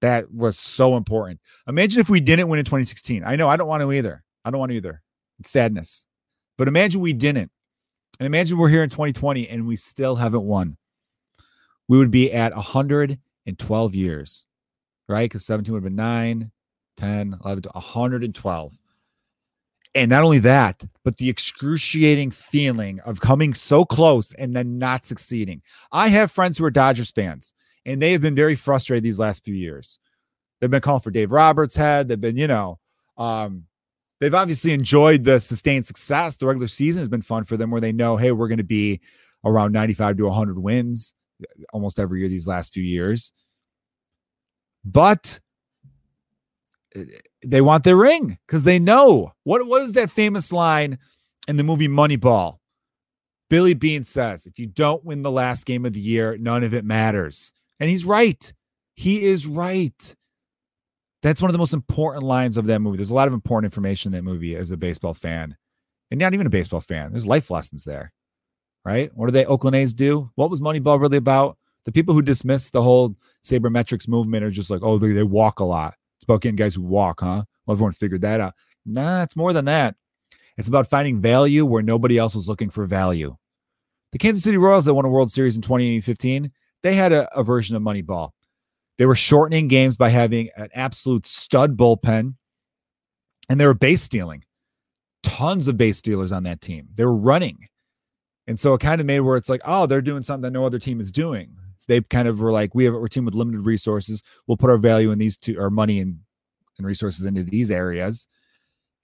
That 0.00 0.32
was 0.32 0.58
so 0.58 0.96
important. 0.96 1.40
Imagine 1.66 2.00
if 2.00 2.08
we 2.08 2.20
didn't 2.20 2.48
win 2.48 2.58
in 2.58 2.64
2016. 2.64 3.24
I 3.24 3.36
know 3.36 3.48
I 3.48 3.56
don't 3.56 3.68
want 3.68 3.82
to 3.82 3.92
either. 3.92 4.22
I 4.44 4.50
don't 4.50 4.60
want 4.60 4.70
to 4.70 4.76
either. 4.76 5.02
It's 5.40 5.50
sadness. 5.50 6.06
But 6.56 6.68
imagine 6.68 7.00
we 7.00 7.12
didn't. 7.12 7.50
And 8.18 8.26
imagine 8.26 8.56
we're 8.56 8.68
here 8.68 8.84
in 8.84 8.90
2020 8.90 9.48
and 9.48 9.66
we 9.66 9.76
still 9.76 10.16
haven't 10.16 10.44
won. 10.44 10.76
We 11.88 11.98
would 11.98 12.10
be 12.10 12.32
at 12.32 12.54
112 12.54 13.94
years, 13.94 14.46
right? 15.08 15.24
Because 15.24 15.44
17 15.44 15.72
would 15.72 15.78
have 15.78 15.84
been 15.84 15.96
9, 15.96 16.52
10, 16.96 17.38
11, 17.44 17.64
112. 17.72 18.72
And 19.94 20.10
not 20.10 20.22
only 20.22 20.38
that, 20.40 20.84
but 21.04 21.16
the 21.16 21.28
excruciating 21.28 22.30
feeling 22.30 23.00
of 23.00 23.20
coming 23.20 23.54
so 23.54 23.84
close 23.84 24.32
and 24.34 24.54
then 24.54 24.78
not 24.78 25.04
succeeding. 25.04 25.62
I 25.90 26.08
have 26.08 26.30
friends 26.30 26.58
who 26.58 26.64
are 26.64 26.70
Dodgers 26.70 27.10
fans, 27.10 27.54
and 27.84 28.00
they 28.00 28.12
have 28.12 28.20
been 28.20 28.36
very 28.36 28.54
frustrated 28.54 29.02
these 29.02 29.18
last 29.18 29.44
few 29.44 29.54
years. 29.54 29.98
They've 30.60 30.70
been 30.70 30.80
calling 30.80 31.00
for 31.00 31.10
Dave 31.10 31.32
Roberts' 31.32 31.74
head. 31.74 32.06
They've 32.06 32.20
been, 32.20 32.36
you 32.36 32.46
know, 32.46 32.78
um, 33.16 33.64
they've 34.20 34.34
obviously 34.34 34.72
enjoyed 34.72 35.24
the 35.24 35.40
sustained 35.40 35.86
success. 35.86 36.36
The 36.36 36.46
regular 36.46 36.68
season 36.68 37.00
has 37.00 37.08
been 37.08 37.22
fun 37.22 37.44
for 37.44 37.56
them 37.56 37.70
where 37.70 37.80
they 37.80 37.92
know, 37.92 38.16
hey, 38.16 38.30
we're 38.30 38.48
going 38.48 38.58
to 38.58 38.64
be 38.64 39.00
around 39.44 39.72
95 39.72 40.18
to 40.18 40.24
100 40.24 40.58
wins 40.58 41.14
almost 41.72 41.98
every 41.98 42.20
year 42.20 42.28
these 42.28 42.46
last 42.46 42.74
few 42.74 42.82
years. 42.82 43.32
But 44.84 45.40
they 47.44 47.60
want 47.60 47.84
their 47.84 47.96
ring 47.96 48.38
because 48.46 48.64
they 48.64 48.78
know 48.78 49.32
what 49.44 49.66
what 49.66 49.82
is 49.82 49.92
that 49.92 50.10
famous 50.10 50.52
line 50.52 50.98
in 51.46 51.56
the 51.56 51.64
movie 51.64 51.88
Moneyball? 51.88 52.56
Billy 53.48 53.74
Beane 53.74 54.04
says, 54.04 54.46
if 54.46 54.58
you 54.58 54.66
don't 54.66 55.04
win 55.04 55.22
the 55.22 55.30
last 55.30 55.66
game 55.66 55.84
of 55.84 55.92
the 55.92 56.00
year, 56.00 56.38
none 56.38 56.62
of 56.62 56.72
it 56.72 56.84
matters. 56.84 57.52
And 57.80 57.90
he's 57.90 58.04
right. 58.04 58.52
He 58.94 59.24
is 59.24 59.46
right. 59.46 60.14
That's 61.22 61.42
one 61.42 61.50
of 61.50 61.52
the 61.52 61.58
most 61.58 61.74
important 61.74 62.22
lines 62.22 62.56
of 62.56 62.66
that 62.66 62.78
movie. 62.78 62.96
There's 62.96 63.10
a 63.10 63.14
lot 63.14 63.26
of 63.26 63.34
important 63.34 63.72
information 63.72 64.14
in 64.14 64.18
that 64.18 64.30
movie 64.30 64.54
as 64.54 64.70
a 64.70 64.76
baseball 64.76 65.14
fan. 65.14 65.56
And 66.10 66.20
not 66.20 66.32
even 66.32 66.46
a 66.46 66.50
baseball 66.50 66.80
fan. 66.80 67.10
There's 67.10 67.26
life 67.26 67.50
lessons 67.50 67.84
there. 67.84 68.12
Right? 68.84 69.10
What 69.14 69.26
do 69.26 69.32
they 69.32 69.44
Oakland 69.44 69.76
A's 69.76 69.92
do? 69.92 70.30
What 70.36 70.50
was 70.50 70.60
Moneyball 70.60 71.00
really 71.00 71.18
about? 71.18 71.58
The 71.84 71.92
people 71.92 72.14
who 72.14 72.22
dismiss 72.22 72.70
the 72.70 72.82
whole 72.82 73.16
sabermetrics 73.44 74.06
movement 74.06 74.44
are 74.44 74.50
just 74.50 74.70
like, 74.70 74.82
oh, 74.82 74.98
they, 74.98 75.12
they 75.12 75.22
walk 75.22 75.60
a 75.60 75.64
lot. 75.64 75.94
Getting 76.38 76.56
guys 76.56 76.74
who 76.74 76.82
walk, 76.82 77.20
huh? 77.20 77.44
Well, 77.66 77.74
everyone 77.74 77.92
figured 77.92 78.22
that 78.22 78.40
out. 78.40 78.54
Nah, 78.86 79.22
it's 79.22 79.36
more 79.36 79.52
than 79.52 79.66
that. 79.66 79.96
It's 80.56 80.68
about 80.68 80.90
finding 80.90 81.20
value 81.20 81.64
where 81.64 81.82
nobody 81.82 82.18
else 82.18 82.34
was 82.34 82.48
looking 82.48 82.70
for 82.70 82.86
value. 82.86 83.36
The 84.12 84.18
Kansas 84.18 84.42
City 84.42 84.56
Royals 84.56 84.84
that 84.84 84.94
won 84.94 85.04
a 85.04 85.08
World 85.08 85.30
Series 85.30 85.56
in 85.56 85.62
2015, 85.62 86.50
they 86.82 86.94
had 86.94 87.12
a, 87.12 87.32
a 87.36 87.42
version 87.42 87.76
of 87.76 87.82
Moneyball. 87.82 88.30
They 88.98 89.06
were 89.06 89.14
shortening 89.14 89.68
games 89.68 89.96
by 89.96 90.10
having 90.10 90.50
an 90.56 90.68
absolute 90.74 91.26
stud 91.26 91.76
bullpen, 91.76 92.34
and 93.48 93.60
they 93.60 93.66
were 93.66 93.74
base 93.74 94.02
stealing. 94.02 94.44
Tons 95.22 95.68
of 95.68 95.76
base 95.76 95.98
stealers 95.98 96.32
on 96.32 96.42
that 96.42 96.60
team. 96.60 96.88
They 96.94 97.04
were 97.04 97.16
running. 97.16 97.68
And 98.46 98.58
so 98.58 98.74
it 98.74 98.80
kind 98.80 99.00
of 99.00 99.06
made 99.06 99.20
where 99.20 99.36
it's 99.36 99.48
like, 99.48 99.62
oh, 99.64 99.86
they're 99.86 100.02
doing 100.02 100.22
something 100.22 100.42
that 100.42 100.50
no 100.50 100.64
other 100.64 100.78
team 100.78 101.00
is 101.00 101.12
doing. 101.12 101.54
So 101.78 101.86
they 101.88 102.00
kind 102.00 102.28
of 102.28 102.40
were 102.40 102.52
like, 102.52 102.74
we 102.74 102.84
have 102.84 102.94
a 102.94 103.08
team 103.08 103.24
with 103.24 103.34
limited 103.34 103.60
resources. 103.60 104.22
We'll 104.46 104.56
put 104.56 104.70
our 104.70 104.76
value 104.76 105.12
in 105.12 105.18
these 105.18 105.36
two, 105.36 105.58
our 105.58 105.70
money 105.70 106.00
and, 106.00 106.20
and 106.80 106.86
resources 106.86 107.26
into 107.26 107.44
these 107.44 107.70
areas 107.70 108.26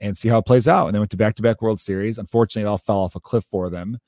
and 0.00 0.16
see 0.16 0.28
how 0.28 0.38
it 0.38 0.46
plays 0.46 0.66
out. 0.66 0.86
And 0.86 0.94
they 0.94 0.98
went 0.98 1.10
to 1.12 1.16
back 1.16 1.36
to 1.36 1.42
back 1.42 1.62
World 1.62 1.80
Series. 1.80 2.18
Unfortunately, 2.18 2.66
it 2.66 2.70
all 2.70 2.78
fell 2.78 3.00
off 3.00 3.14
a 3.14 3.20
cliff 3.20 3.44
for 3.50 3.70
them 3.70 3.98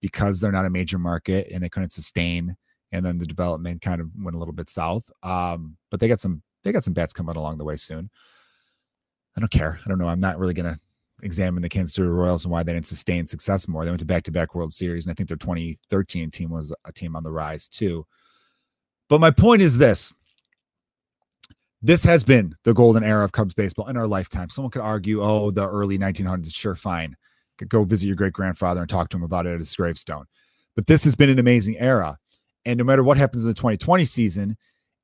because 0.00 0.40
they're 0.40 0.52
not 0.52 0.66
a 0.66 0.70
major 0.70 0.98
market 0.98 1.48
and 1.52 1.62
they 1.62 1.68
couldn't 1.68 1.92
sustain. 1.92 2.56
And 2.90 3.04
then 3.04 3.18
the 3.18 3.26
development 3.26 3.82
kind 3.82 4.00
of 4.00 4.08
went 4.18 4.34
a 4.34 4.38
little 4.38 4.54
bit 4.54 4.70
south. 4.70 5.10
Um, 5.22 5.76
but 5.90 6.00
they 6.00 6.08
got 6.08 6.20
some 6.20 6.42
they 6.64 6.72
got 6.72 6.84
some 6.84 6.94
bats 6.94 7.12
coming 7.12 7.36
along 7.36 7.58
the 7.58 7.64
way 7.64 7.76
soon. 7.76 8.10
I 9.36 9.40
don't 9.40 9.50
care. 9.50 9.78
I 9.84 9.88
don't 9.88 9.98
know. 9.98 10.08
I'm 10.08 10.20
not 10.20 10.38
really 10.38 10.54
gonna 10.54 10.78
examine 11.22 11.62
the 11.62 11.68
Kansas 11.68 11.94
City 11.94 12.08
Royals 12.08 12.44
and 12.44 12.52
why 12.52 12.62
they 12.62 12.72
didn't 12.72 12.86
sustain 12.86 13.26
success 13.26 13.68
more. 13.68 13.84
They 13.84 13.90
went 13.90 14.00
to 14.00 14.06
back 14.06 14.24
to 14.24 14.32
back 14.32 14.54
World 14.54 14.72
Series, 14.72 15.04
and 15.04 15.12
I 15.12 15.14
think 15.14 15.28
their 15.28 15.36
2013 15.36 16.30
team 16.30 16.50
was 16.50 16.74
a 16.84 16.92
team 16.92 17.14
on 17.14 17.22
the 17.22 17.30
rise 17.30 17.68
too. 17.68 18.06
But 19.08 19.20
my 19.20 19.30
point 19.30 19.62
is 19.62 19.78
this 19.78 20.12
this 21.80 22.04
has 22.04 22.24
been 22.24 22.56
the 22.64 22.74
golden 22.74 23.04
era 23.04 23.24
of 23.24 23.32
Cubs 23.32 23.54
baseball 23.54 23.86
in 23.88 23.96
our 23.96 24.06
lifetime. 24.06 24.48
Someone 24.50 24.70
could 24.70 24.82
argue, 24.82 25.22
oh, 25.22 25.50
the 25.50 25.68
early 25.68 25.98
1900s, 25.98 26.54
sure, 26.54 26.74
fine. 26.74 27.16
Could 27.56 27.68
go 27.68 27.84
visit 27.84 28.06
your 28.06 28.16
great 28.16 28.32
grandfather 28.32 28.80
and 28.80 28.88
talk 28.88 29.08
to 29.10 29.16
him 29.16 29.22
about 29.22 29.46
it 29.46 29.54
at 29.54 29.60
his 29.60 29.74
gravestone. 29.74 30.26
But 30.74 30.86
this 30.86 31.04
has 31.04 31.14
been 31.14 31.30
an 31.30 31.38
amazing 31.38 31.76
era. 31.78 32.18
And 32.64 32.78
no 32.78 32.84
matter 32.84 33.02
what 33.02 33.16
happens 33.16 33.42
in 33.42 33.48
the 33.48 33.54
2020 33.54 34.04
season, 34.04 34.56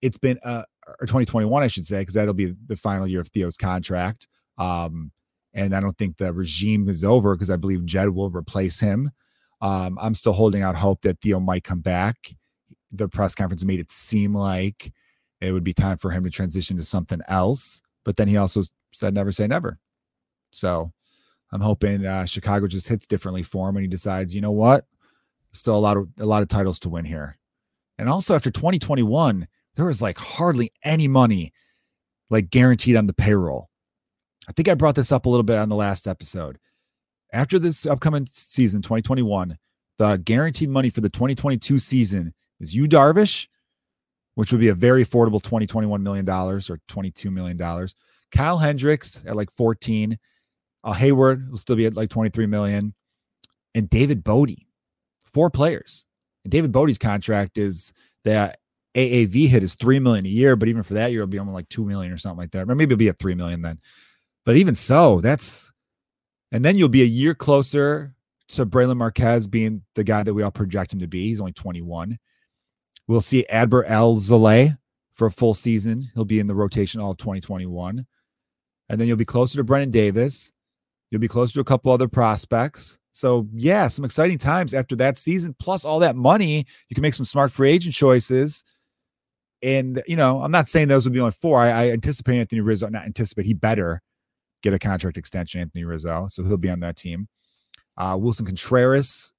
it's 0.03 0.19
been, 0.19 0.39
uh, 0.45 0.65
or 1.01 1.07
2021, 1.07 1.63
I 1.63 1.67
should 1.67 1.87
say, 1.87 2.01
because 2.01 2.15
that'll 2.15 2.35
be 2.35 2.55
the 2.67 2.77
final 2.77 3.07
year 3.07 3.21
of 3.21 3.29
Theo's 3.29 3.57
contract. 3.57 4.29
Um, 4.59 5.13
and 5.53 5.75
I 5.75 5.81
don't 5.81 5.97
think 5.97 6.19
the 6.19 6.33
regime 6.33 6.89
is 6.89 7.05
over 7.05 7.35
because 7.35 7.51
I 7.51 7.57
believe 7.57 7.85
Jed 7.87 8.11
will 8.11 8.31
replace 8.31 8.81
him. 8.81 9.13
Um, 9.61 9.99
I'm 10.01 10.15
still 10.15 10.33
holding 10.33 10.63
out 10.63 10.77
hope 10.77 11.03
that 11.03 11.21
Theo 11.21 11.41
might 11.41 11.65
come 11.65 11.81
back 11.81 12.35
the 12.95 13.09
press 13.09 13.35
conference 13.35 13.65
made 13.65 13.81
it 13.81 13.91
seem 13.91 14.35
like 14.35 14.93
it 15.45 15.53
would 15.53 15.65
be 15.65 15.75
time 15.75 15.99
for 15.99 16.11
him 16.11 16.25
to 16.25 16.31
transition 16.31 16.77
to 16.77 16.85
something 16.85 17.21
else. 17.29 17.83
But 18.05 18.17
then 18.17 18.29
he 18.29 18.37
also 18.37 18.63
said, 18.93 19.15
never 19.15 19.33
say 19.33 19.47
never. 19.47 19.79
So 20.51 20.93
I'm 21.53 21.61
hoping 21.61 22.05
uh, 22.05 22.25
Chicago 22.25 22.67
just 22.67 22.89
hits 22.89 23.07
differently 23.07 23.43
for 23.43 23.69
him 23.69 23.77
and 23.77 23.85
he 23.85 23.89
decides, 23.89 24.35
you 24.35 24.41
know 24.41 24.51
what? 24.51 24.87
Still 25.53 25.77
a 25.77 25.79
lot 25.79 25.97
of 25.97 26.09
a 26.19 26.27
lot 26.27 26.43
of 26.43 26.49
titles 26.49 26.81
to 26.81 26.89
win 26.89 27.05
here. 27.05 27.39
And 27.97 28.09
also 28.09 28.35
after 28.35 28.51
2021, 28.51 29.47
there 29.77 29.85
was 29.85 30.03
like 30.03 30.19
hardly 30.19 30.73
any 30.83 31.07
money 31.07 31.53
like 32.31 32.51
guaranteed 32.51 32.97
on 32.97 33.07
the 33.07 33.13
payroll. 33.13 33.69
I 34.49 34.53
think 34.53 34.69
I 34.69 34.75
brought 34.75 34.97
this 34.97 35.13
up 35.13 35.27
a 35.27 35.29
little 35.29 35.45
bit 35.45 35.59
on 35.59 35.69
the 35.69 35.77
last 35.77 36.07
episode. 36.07 36.59
After 37.33 37.59
this 37.59 37.87
upcoming 37.87 38.29
season, 38.31 38.83
2021, 38.83 39.59
the 39.99 40.17
guaranteed 40.17 40.71
money 40.71 40.91
for 40.91 41.01
the 41.01 41.09
2022 41.09 41.79
season 41.79 42.35
is 42.61 42.75
Yu 42.75 42.87
Darvish, 42.87 43.49
which 44.35 44.53
would 44.53 44.61
be 44.61 44.69
a 44.69 44.75
very 44.75 45.05
affordable 45.05 45.41
$20, 45.41 45.67
$21 45.69 46.03
million 46.03 46.29
or 46.29 46.59
$22 46.59 47.33
million. 47.33 47.89
Kyle 48.33 48.59
Hendricks 48.59 49.23
at 49.27 49.37
like 49.37 49.51
14. 49.53 50.19
Uh, 50.83 50.93
Heyward 50.93 51.51
will 51.51 51.59
still 51.59 51.77
be 51.77 51.87
at 51.87 51.95
like 51.95 52.11
23 52.11 52.47
million. 52.47 52.95
And 53.75 53.89
David 53.89 54.25
Bote, 54.25 54.51
four 55.25 55.51
players. 55.51 56.05
And 56.45 56.51
David 56.51 56.73
Bote's 56.73 56.99
contract 56.99 57.59
is 57.59 57.93
that 58.25 58.59
AAV 58.95 59.49
hit 59.49 59.63
is 59.63 59.75
three 59.75 59.99
million 59.99 60.27
a 60.27 60.29
year, 60.29 60.57
but 60.57 60.69
even 60.69 60.83
for 60.83 60.95
that 60.95 61.11
year, 61.11 61.23
it'll 61.23 61.31
be 61.31 61.39
almost 61.39 61.55
like 61.55 61.69
two 61.69 61.85
million 61.85 62.13
or 62.13 62.19
something 62.19 62.39
like 62.39 62.53
that. 62.53 62.69
Or 62.69 62.75
maybe 62.75 62.93
it'll 62.93 62.99
be 62.99 63.09
at 63.09 63.19
three 63.19 63.35
million 63.35 63.63
then. 63.63 63.81
But 64.45 64.57
even 64.57 64.75
so, 64.75 65.21
that's 65.21 65.73
and 66.53 66.65
then 66.65 66.77
you'll 66.77 66.89
be 66.89 67.03
a 67.03 67.07
year 67.07 67.35
closer 67.35 68.15
to 68.51 68.67
Brailyn 68.67 68.97
Marquez 68.97 69.47
being 69.47 69.83
the 69.95 70.05
guy 70.05 70.23
that 70.23 70.35
we 70.35 70.43
all 70.43 70.51
project 70.51 70.93
him 70.93 71.01
to 71.01 71.09
be. 71.09 71.29
He's 71.29 71.41
only 71.41 71.53
21. 71.53 72.19
We'll 73.07 73.21
see 73.21 73.45
Adbert 73.51 73.89
Alzolay 73.89 74.79
for 75.15 75.27
a 75.27 75.31
full 75.31 75.55
season. 75.55 76.11
He'll 76.15 76.25
be 76.25 76.41
in 76.41 76.47
the 76.47 76.55
rotation 76.55 77.01
all 77.01 77.13
of 77.13 77.19
2021. 77.19 78.07
And 78.89 79.01
then 79.01 79.09
you'll 79.09 79.17
be 79.17 79.25
closer 79.25 79.57
to 79.57 79.65
Brennen 79.65 79.91
Davis. 79.91 80.53
You'll 81.11 81.21
be 81.21 81.29
closer 81.29 81.55
to 81.55 81.61
a 81.61 81.65
couple 81.65 81.93
other 81.93 82.09
prospects. 82.09 82.99
So, 83.13 83.49
yeah, 83.55 83.87
some 83.89 84.05
exciting 84.05 84.39
times 84.39 84.75
after 84.75 84.97
that 84.97 85.19
season, 85.19 85.55
plus 85.59 85.85
all 85.85 86.01
that 86.01 86.17
money. 86.17 86.67
You 86.89 86.95
can 86.95 87.03
make 87.03 87.15
some 87.15 87.25
smart 87.25 87.53
free 87.53 87.71
agent 87.71 87.95
choices. 87.95 88.65
And, 89.63 90.03
you 90.07 90.17
know, 90.17 90.43
I'm 90.43 90.51
not 90.51 90.69
saying 90.69 90.89
those 90.89 91.05
would 91.05 91.13
be 91.13 91.21
only 91.21 91.33
four. 91.33 91.61
I, 91.61 91.71
I 91.71 91.91
anticipate 91.91 92.39
Anthony 92.39 92.61
Rizzo, 92.61 92.89
not 92.89 93.05
anticipate, 93.05 93.47
he 93.47 93.55
better 93.55 94.03
get 94.63 94.75
a 94.75 94.79
contract 94.79 95.17
extension, 95.17 95.61
Anthony 95.61 95.85
Rizzo. 95.85 96.27
So 96.29 96.43
he'll 96.43 96.57
be 96.57 96.71
on 96.71 96.81
that 96.81 96.97
team. 96.97 97.29
Uh, 97.97 98.17
Willson 98.17 98.47
Contreras 98.47 99.34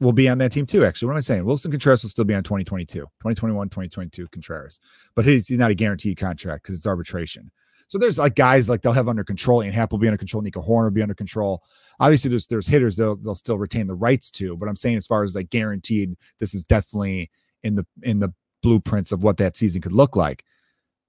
will 0.00 0.12
be 0.12 0.28
on 0.28 0.38
that 0.38 0.52
team 0.52 0.66
too. 0.66 0.84
Actually, 0.84 1.06
what 1.06 1.12
am 1.12 1.18
I 1.18 1.20
saying? 1.20 1.44
Willson 1.44 1.70
Contreras 1.70 2.02
will 2.02 2.10
still 2.10 2.24
be 2.24 2.34
on 2.34 2.42
2022, 2.42 3.00
2021, 3.00 3.68
2022 3.68 4.28
Contreras, 4.28 4.80
but 5.14 5.24
he's, 5.24 5.48
he's 5.48 5.58
not 5.58 5.70
a 5.70 5.74
guaranteed 5.74 6.18
contract 6.18 6.62
because 6.62 6.76
it's 6.76 6.86
arbitration. 6.86 7.50
So 7.88 7.98
there's 7.98 8.18
like 8.18 8.34
guys 8.34 8.68
like 8.68 8.82
they'll 8.82 8.92
have 8.92 9.08
under 9.08 9.24
control. 9.24 9.60
and 9.60 9.72
Happ 9.72 9.92
will 9.92 9.98
be 9.98 10.08
under 10.08 10.18
control. 10.18 10.42
Nico 10.42 10.60
Horn 10.60 10.84
will 10.84 10.90
be 10.90 11.02
under 11.02 11.14
control. 11.14 11.62
Obviously, 12.00 12.30
there's 12.30 12.46
there's 12.48 12.66
hitters 12.66 12.96
they'll 12.96 13.16
they'll 13.16 13.34
still 13.34 13.58
retain 13.58 13.86
the 13.86 13.94
rights 13.94 14.30
to. 14.32 14.56
But 14.56 14.68
I'm 14.68 14.76
saying 14.76 14.96
as 14.96 15.06
far 15.06 15.22
as 15.22 15.34
like 15.34 15.50
guaranteed, 15.50 16.16
this 16.40 16.54
is 16.54 16.64
definitely 16.64 17.30
in 17.62 17.76
the 17.76 17.86
in 18.02 18.18
the 18.18 18.32
blueprints 18.62 19.12
of 19.12 19.22
what 19.22 19.36
that 19.36 19.56
season 19.56 19.80
could 19.80 19.92
look 19.92 20.16
like. 20.16 20.44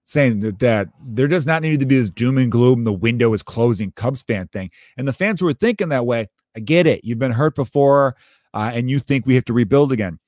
Saying 0.06 0.39
that, 0.41 0.60
that 0.60 0.88
there 1.06 1.28
does 1.28 1.45
not 1.45 1.62
need 1.62 1.80
to 1.80 1.86
be 1.86 1.97
this 1.97 2.10
doom 2.10 2.38
and 2.38 2.52
gloom, 2.52 2.86
the 2.86 2.93
window 2.93 3.34
is 3.34 3.43
closing 3.43 3.91
Cubs 3.91 4.21
fan 4.21 4.47
thing. 4.47 4.69
And 4.95 5.06
the 5.08 5.13
fans 5.13 5.39
who 5.39 5.47
are 5.47 5.54
thinking 5.54 5.89
that 5.89 6.06
way, 6.06 6.28
I 6.56 6.62
get 6.62 6.88
it. 6.88 7.04
You've 7.04 7.19
been 7.19 7.34
hurt 7.34 7.56
before, 7.56 8.15
uh, 8.54 8.72
and 8.74 8.90
you 8.90 9.00
think 9.00 9.26
we 9.26 9.36
have 9.36 9.46
to 9.46 9.54
rebuild 9.54 9.92
again 9.92 10.20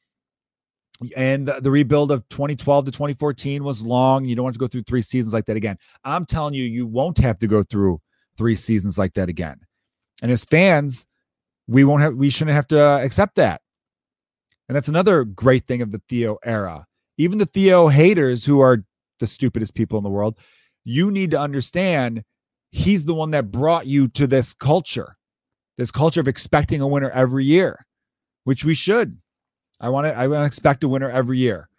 and 1.16 1.48
the 1.48 1.72
rebuild 1.72 2.12
of 2.12 2.28
2012 2.30 2.86
to 2.86 2.92
2014 2.92 3.64
was 3.64 3.82
long. 3.82 4.26
You 4.26 4.36
don't 4.36 4.44
want 4.44 4.56
to 4.56 4.60
go 4.60 4.68
through 4.68 4.84
three 4.84 5.02
seasons 5.02 5.34
like 5.34 5.46
that 5.46 5.56
again. 5.56 5.78
I'm 6.04 6.26
telling 6.26 6.54
you, 6.54 6.64
you 6.64 6.86
won't 6.86 7.18
have 7.20 7.40
to 7.40 7.48
go 7.48 7.64
through 7.64 8.02
three 8.38 8.56
seasons 8.56 8.98
like 8.98 9.14
that 9.14 9.30
again. 9.30 9.62
And 10.22 10.32
as 10.32 10.44
fans, 10.44 11.08
we 11.68 11.84
won't 11.84 12.02
have, 12.02 12.16
we 12.16 12.30
shouldn't 12.30 12.56
have 12.56 12.68
to 12.68 12.80
accept 12.80 13.36
that. 13.36 13.62
And 14.68 14.76
that's 14.76 14.90
another 14.90 15.24
great 15.24 15.66
thing 15.66 15.82
of 15.82 15.92
the 15.92 16.02
Theo 16.10 16.38
era. 16.44 16.86
Even 17.18 17.38
the 17.38 17.46
Theo 17.46 17.88
haters, 17.88 18.46
who 18.46 18.60
are 18.60 18.84
the 19.20 19.28
stupidest 19.28 19.74
people 19.74 19.98
in 19.98 20.04
the 20.04 20.10
world, 20.10 20.38
you 20.84 21.12
need 21.12 21.32
to 21.32 21.40
understand 21.40 22.24
he's 22.72 23.06
the 23.06 23.14
one 23.14 23.32
that 23.32 23.52
brought 23.52 23.88
you 23.88 24.08
to 24.10 24.28
this 24.28 24.54
culture, 24.54 25.16
this 25.78 25.92
culture 25.92 26.20
of 26.20 26.28
expecting 26.28 26.82
a 26.82 26.88
winner 26.88 27.10
every 27.10 27.46
year, 27.46 27.86
which 28.44 28.64
we 28.64 28.74
should. 28.74 29.18
I 29.80 29.90
want 29.90 30.08
to 30.08 30.16
I 30.16 30.28
want 30.28 30.42
to 30.42 30.46
expect 30.46 30.84
a 30.84 30.88
winner 30.88 31.10
every 31.10 31.38
year. 31.38 31.70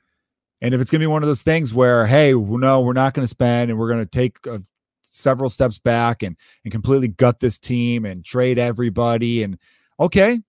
And 0.62 0.75
if 0.75 0.81
it's 0.81 0.90
going 0.90 1.01
to 1.01 1.05
be 1.05 1.11
one 1.11 1.23
of 1.23 1.27
those 1.27 1.42
things 1.42 1.73
where, 1.73 2.07
hey, 2.07 2.35
no, 2.35 2.83
we're 2.83 2.92
not 2.92 3.14
going 3.14 3.25
to 3.25 3.29
spend 3.29 3.70
and 3.70 3.79
we're 3.79 3.88
going 3.88 4.05
to 4.05 4.11
take 4.11 4.46
uh, 4.46 4.59
several 5.03 5.49
steps 5.51 5.79
back 5.79 6.23
and 6.23 6.37
and 6.64 6.73
completely 6.73 7.09
gut 7.09 7.40
this 7.40 7.59
team 7.59 8.05
and 8.05 8.25
trade 8.25 8.59
everybody 8.59 9.42
and 9.42 9.59
okay, 9.99 10.40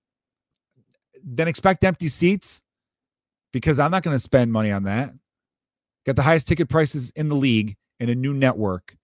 then 1.24 1.48
expect 1.48 1.84
empty 1.84 2.08
seats 2.08 2.62
because 3.52 3.80
I'm 3.80 3.92
not 3.92 4.04
going 4.04 4.16
to 4.16 4.24
spend 4.24 4.52
money 4.52 4.72
on 4.72 4.84
that. 4.84 5.12
Got 6.06 6.16
the 6.16 6.24
highest 6.24 6.48
ticket 6.48 6.70
prices 6.70 7.12
in 7.12 7.30
the 7.30 7.36
league 7.36 7.78
and 8.00 8.10
a 8.10 8.16
new 8.16 8.34
network. 8.34 8.96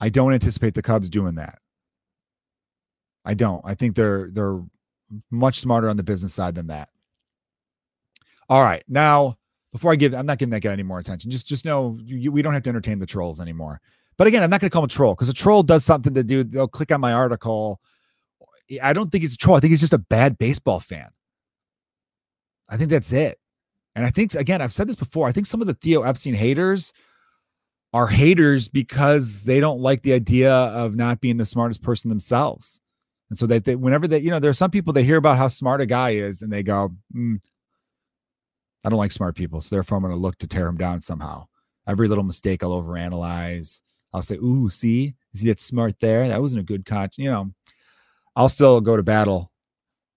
I 0.00 0.08
don't 0.08 0.32
anticipate 0.32 0.74
the 0.74 0.82
Cubs 0.82 1.10
doing 1.10 1.34
that. 1.36 1.58
I 3.24 3.34
don't. 3.34 3.62
I 3.64 3.74
think 3.74 3.96
they're 3.96 4.30
they're 4.30 4.60
much 5.30 5.60
smarter 5.60 5.88
on 5.88 5.96
the 5.96 6.02
business 6.02 6.34
side 6.34 6.54
than 6.54 6.68
that. 6.68 6.88
All 8.48 8.62
right. 8.62 8.84
Now, 8.88 9.38
before 9.72 9.92
I 9.92 9.96
give, 9.96 10.14
I'm 10.14 10.26
not 10.26 10.38
giving 10.38 10.50
that 10.50 10.60
guy 10.60 10.72
any 10.72 10.82
more 10.82 10.98
attention. 10.98 11.30
Just, 11.30 11.46
just 11.46 11.64
know 11.64 11.98
you, 12.02 12.32
we 12.32 12.42
don't 12.42 12.54
have 12.54 12.62
to 12.64 12.70
entertain 12.70 12.98
the 12.98 13.06
trolls 13.06 13.40
anymore. 13.40 13.80
But 14.16 14.26
again, 14.26 14.42
I'm 14.42 14.50
not 14.50 14.60
going 14.60 14.70
to 14.70 14.72
call 14.72 14.82
him 14.82 14.86
a 14.86 14.88
troll 14.88 15.14
because 15.14 15.28
a 15.28 15.34
troll 15.34 15.62
does 15.62 15.84
something 15.84 16.14
to 16.14 16.22
do. 16.22 16.44
They'll 16.44 16.68
click 16.68 16.90
on 16.90 17.00
my 17.00 17.12
article. 17.12 17.80
I 18.82 18.92
don't 18.92 19.12
think 19.12 19.22
he's 19.22 19.34
a 19.34 19.36
troll. 19.36 19.56
I 19.56 19.60
think 19.60 19.70
he's 19.70 19.80
just 19.80 19.92
a 19.92 19.98
bad 19.98 20.38
baseball 20.38 20.80
fan. 20.80 21.10
I 22.68 22.76
think 22.76 22.90
that's 22.90 23.12
it. 23.12 23.38
And 23.94 24.04
I 24.04 24.10
think 24.10 24.34
again, 24.34 24.60
I've 24.60 24.72
said 24.72 24.88
this 24.88 24.96
before. 24.96 25.28
I 25.28 25.32
think 25.32 25.46
some 25.46 25.60
of 25.60 25.66
the 25.66 25.74
Theo 25.74 26.02
Epstein 26.02 26.34
haters 26.34 26.92
are 27.92 28.08
haters 28.08 28.68
because 28.68 29.42
they 29.42 29.60
don't 29.60 29.80
like 29.80 30.02
the 30.02 30.12
idea 30.12 30.52
of 30.52 30.94
not 30.94 31.20
being 31.20 31.36
the 31.36 31.46
smartest 31.46 31.82
person 31.82 32.08
themselves. 32.08 32.80
And 33.28 33.38
so 33.38 33.46
that 33.46 33.64
they, 33.64 33.74
whenever 33.74 34.06
they, 34.06 34.20
you 34.20 34.30
know, 34.30 34.38
there 34.38 34.50
are 34.50 34.54
some 34.54 34.70
people 34.70 34.92
they 34.92 35.02
hear 35.02 35.16
about 35.16 35.36
how 35.36 35.48
smart 35.48 35.80
a 35.80 35.86
guy 35.86 36.10
is, 36.10 36.42
and 36.42 36.52
they 36.52 36.62
go, 36.62 36.92
mm, 37.14 37.40
I 38.84 38.88
don't 38.88 38.98
like 38.98 39.10
smart 39.10 39.34
people, 39.34 39.60
so 39.60 39.74
therefore 39.74 39.96
I'm 39.96 40.04
going 40.04 40.14
to 40.14 40.20
look 40.20 40.38
to 40.38 40.46
tear 40.46 40.68
him 40.68 40.76
down 40.76 41.00
somehow. 41.00 41.48
Every 41.88 42.06
little 42.06 42.22
mistake 42.22 42.62
I'll 42.62 42.80
overanalyze. 42.82 43.82
I'll 44.12 44.22
say, 44.22 44.36
"Ooh, 44.36 44.70
see, 44.70 45.14
is 45.34 45.40
he 45.40 45.48
that 45.48 45.60
smart 45.60 45.98
there? 46.00 46.28
That 46.28 46.40
wasn't 46.40 46.60
a 46.60 46.64
good 46.64 46.86
catch." 46.86 47.18
You 47.18 47.30
know, 47.30 47.52
I'll 48.36 48.48
still 48.48 48.80
go 48.80 48.96
to 48.96 49.02
battle 49.02 49.50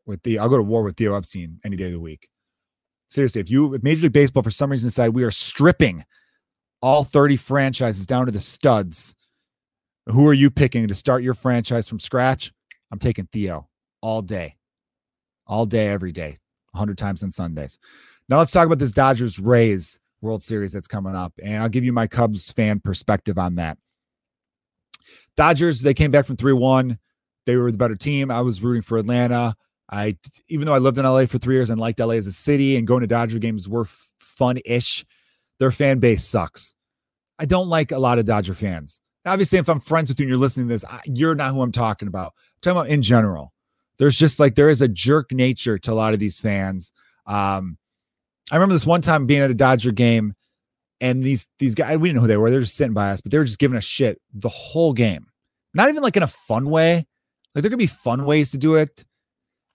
with 0.06 0.22
the. 0.22 0.38
I'll 0.38 0.50
go 0.50 0.58
to 0.58 0.64
war 0.64 0.84
with 0.84 0.98
Theo 0.98 1.16
Epstein 1.16 1.60
any 1.66 1.76
day 1.76 1.86
of 1.86 1.92
the 1.94 2.00
week. 2.00 2.30
Seriously, 3.10 3.42
if 3.42 3.50
you 3.50 3.74
if 3.74 3.82
Major 3.82 4.04
League 4.04 4.14
Baseball 4.14 4.44
for 4.44 4.52
some 4.52 4.70
reason 4.70 4.88
decide 4.88 5.10
we 5.10 5.24
are 5.24 5.32
stripping 5.32 6.06
all 6.82 7.04
30 7.04 7.38
franchises 7.38 8.06
down 8.06 8.26
to 8.28 8.32
the 8.32 8.40
studs, 8.40 9.16
who 10.06 10.28
are 10.28 10.34
you 10.34 10.50
picking 10.50 10.88
to 10.88 10.96
start 10.96 11.24
your 11.24 11.34
franchise 11.34 11.90
from 11.90 12.00
scratch? 12.00 12.54
I'm 12.92 13.00
taking 13.00 13.28
Theo 13.32 13.70
all 14.02 14.22
day, 14.22 14.56
all 15.48 15.66
day, 15.66 15.88
every 15.88 16.12
day, 16.12 16.38
100 16.72 16.98
times 16.98 17.24
on 17.24 17.32
Sundays. 17.32 17.80
Now 18.28 18.38
let's 18.40 18.52
talk 18.52 18.66
about 18.66 18.80
this 18.80 18.92
Dodgers 18.92 19.40
Rays 19.40 20.00
World 20.22 20.44
Series 20.44 20.72
that's 20.72 20.88
coming 20.88 21.16
up, 21.16 21.34
and 21.44 21.62
I'll 21.62 21.70
give 21.70 21.84
you 21.84 21.94
my 21.94 22.08
Cubs 22.08 22.52
fan 22.52 22.80
perspective 22.80 23.38
on 23.38 23.56
that. 23.56 23.78
Dodgers, 25.36 25.82
they 25.82 25.94
came 25.94 26.12
back 26.12 26.26
from 26.26 26.38
3 26.38 26.54
1. 26.54 27.00
They 27.46 27.56
were 27.56 27.72
the 27.72 27.78
better 27.78 27.96
team. 27.96 28.30
I 28.30 28.42
was 28.42 28.62
rooting 28.62 28.82
for 28.82 28.98
Atlanta. 28.98 29.56
I, 29.92 30.18
even 30.50 30.68
though 30.68 30.74
I 30.74 30.78
lived 30.78 31.00
in 31.00 31.06
LA 31.06 31.26
for 31.26 31.40
three 31.40 31.56
years 31.56 31.70
and 31.70 31.80
liked 31.80 32.00
LA 32.00 32.14
as 32.14 32.28
a 32.28 32.32
city 32.32 32.76
and 32.76 32.86
going 32.86 33.02
to 33.02 33.08
Dodger 33.08 33.40
games 33.40 33.68
were 33.68 33.88
fun 34.20 34.60
ish, 34.66 35.06
their 35.58 35.72
fan 35.72 36.00
base 36.00 36.26
sucks. 36.26 36.76
I 37.40 37.46
don't 37.46 37.70
like 37.70 37.92
a 37.92 37.98
lot 37.98 38.20
of 38.20 38.26
Dodger 38.26 38.54
fans. 38.54 39.02
Obviously, 39.30 39.60
if 39.60 39.70
I'm 39.70 39.80
friends 39.80 40.10
with 40.10 40.20
you 40.20 40.24
and 40.24 40.30
you're 40.30 40.38
listening 40.38 40.68
to 40.68 40.74
this, 40.74 40.86
you're 41.06 41.36
not 41.36 41.54
who 41.54 41.62
I'm 41.62 41.72
talking 41.72 42.08
about. 42.08 42.34
I'm 42.36 42.62
talking 42.62 42.78
about 42.80 42.90
in 42.90 43.02
general. 43.02 43.54
There's 44.00 44.18
just 44.18 44.40
like 44.40 44.56
there 44.56 44.70
is 44.70 44.82
a 44.82 44.88
jerk 44.88 45.32
nature 45.32 45.78
to 45.78 45.92
a 45.92 45.94
lot 45.94 46.14
of 46.14 46.20
these 46.20 46.40
fans. 46.40 46.94
Um, 47.28 47.78
I 48.52 48.56
remember 48.56 48.74
this 48.74 48.86
one 48.86 49.02
time 49.02 49.26
being 49.26 49.42
at 49.42 49.52
a 49.52 49.56
Dodger 49.56 49.92
game, 49.92 50.34
and 51.02 51.22
these 51.22 51.48
these 51.60 51.76
guys 51.76 51.98
we 51.98 52.10
didn't 52.10 52.16
know 52.16 52.22
who 52.22 52.28
they 52.28 52.38
were. 52.38 52.50
They're 52.50 52.62
just 52.62 52.76
sitting 52.76 52.94
by 52.94 53.12
us, 53.12 53.22
but 53.22 53.32
they 53.32 53.38
were 53.38 53.44
just 53.44 53.60
giving 53.60 53.78
us 53.78 53.84
shit 53.84 54.20
the 54.34 54.50
whole 54.50 54.94
game. 54.94 55.28
Not 55.74 55.90
even 55.90 56.02
like 56.02 56.18
in 56.18 56.24
a 56.24 56.28
fun 56.28 56.70
way. 56.70 57.08
Like 57.54 57.62
there 57.62 57.70
could 57.70 57.78
be 57.78 57.88
fun 57.88 58.26
ways 58.26 58.52
to 58.52 58.58
do 58.58 58.76
it, 58.76 59.06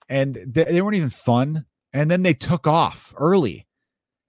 and 0.09 0.35
they, 0.35 0.65
they 0.65 0.81
weren't 0.81 0.97
even 0.97 1.09
fun. 1.09 1.65
And 1.93 2.11
then 2.11 2.23
they 2.23 2.33
took 2.33 2.67
off 2.67 3.13
early. 3.17 3.67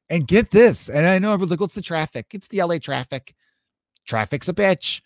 And 0.09 0.29
get 0.29 0.53
this, 0.53 0.89
and 0.89 1.05
I 1.05 1.19
know 1.19 1.33
everyone's 1.33 1.51
like, 1.51 1.59
"What's 1.59 1.75
the 1.75 1.83
traffic? 1.83 2.27
It's 2.33 2.47
the 2.47 2.63
LA 2.63 2.79
traffic. 2.79 3.35
Traffic's 4.07 4.49
a 4.49 4.53
bitch." 4.55 5.01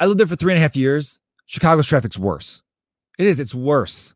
I 0.00 0.06
lived 0.06 0.20
there 0.20 0.26
for 0.26 0.36
three 0.36 0.52
and 0.52 0.58
a 0.58 0.62
half 0.62 0.76
years. 0.76 1.18
Chicago's 1.46 1.86
traffic's 1.86 2.18
worse. 2.18 2.62
It 3.18 3.26
is. 3.26 3.40
It's 3.40 3.54
worse. 3.54 4.14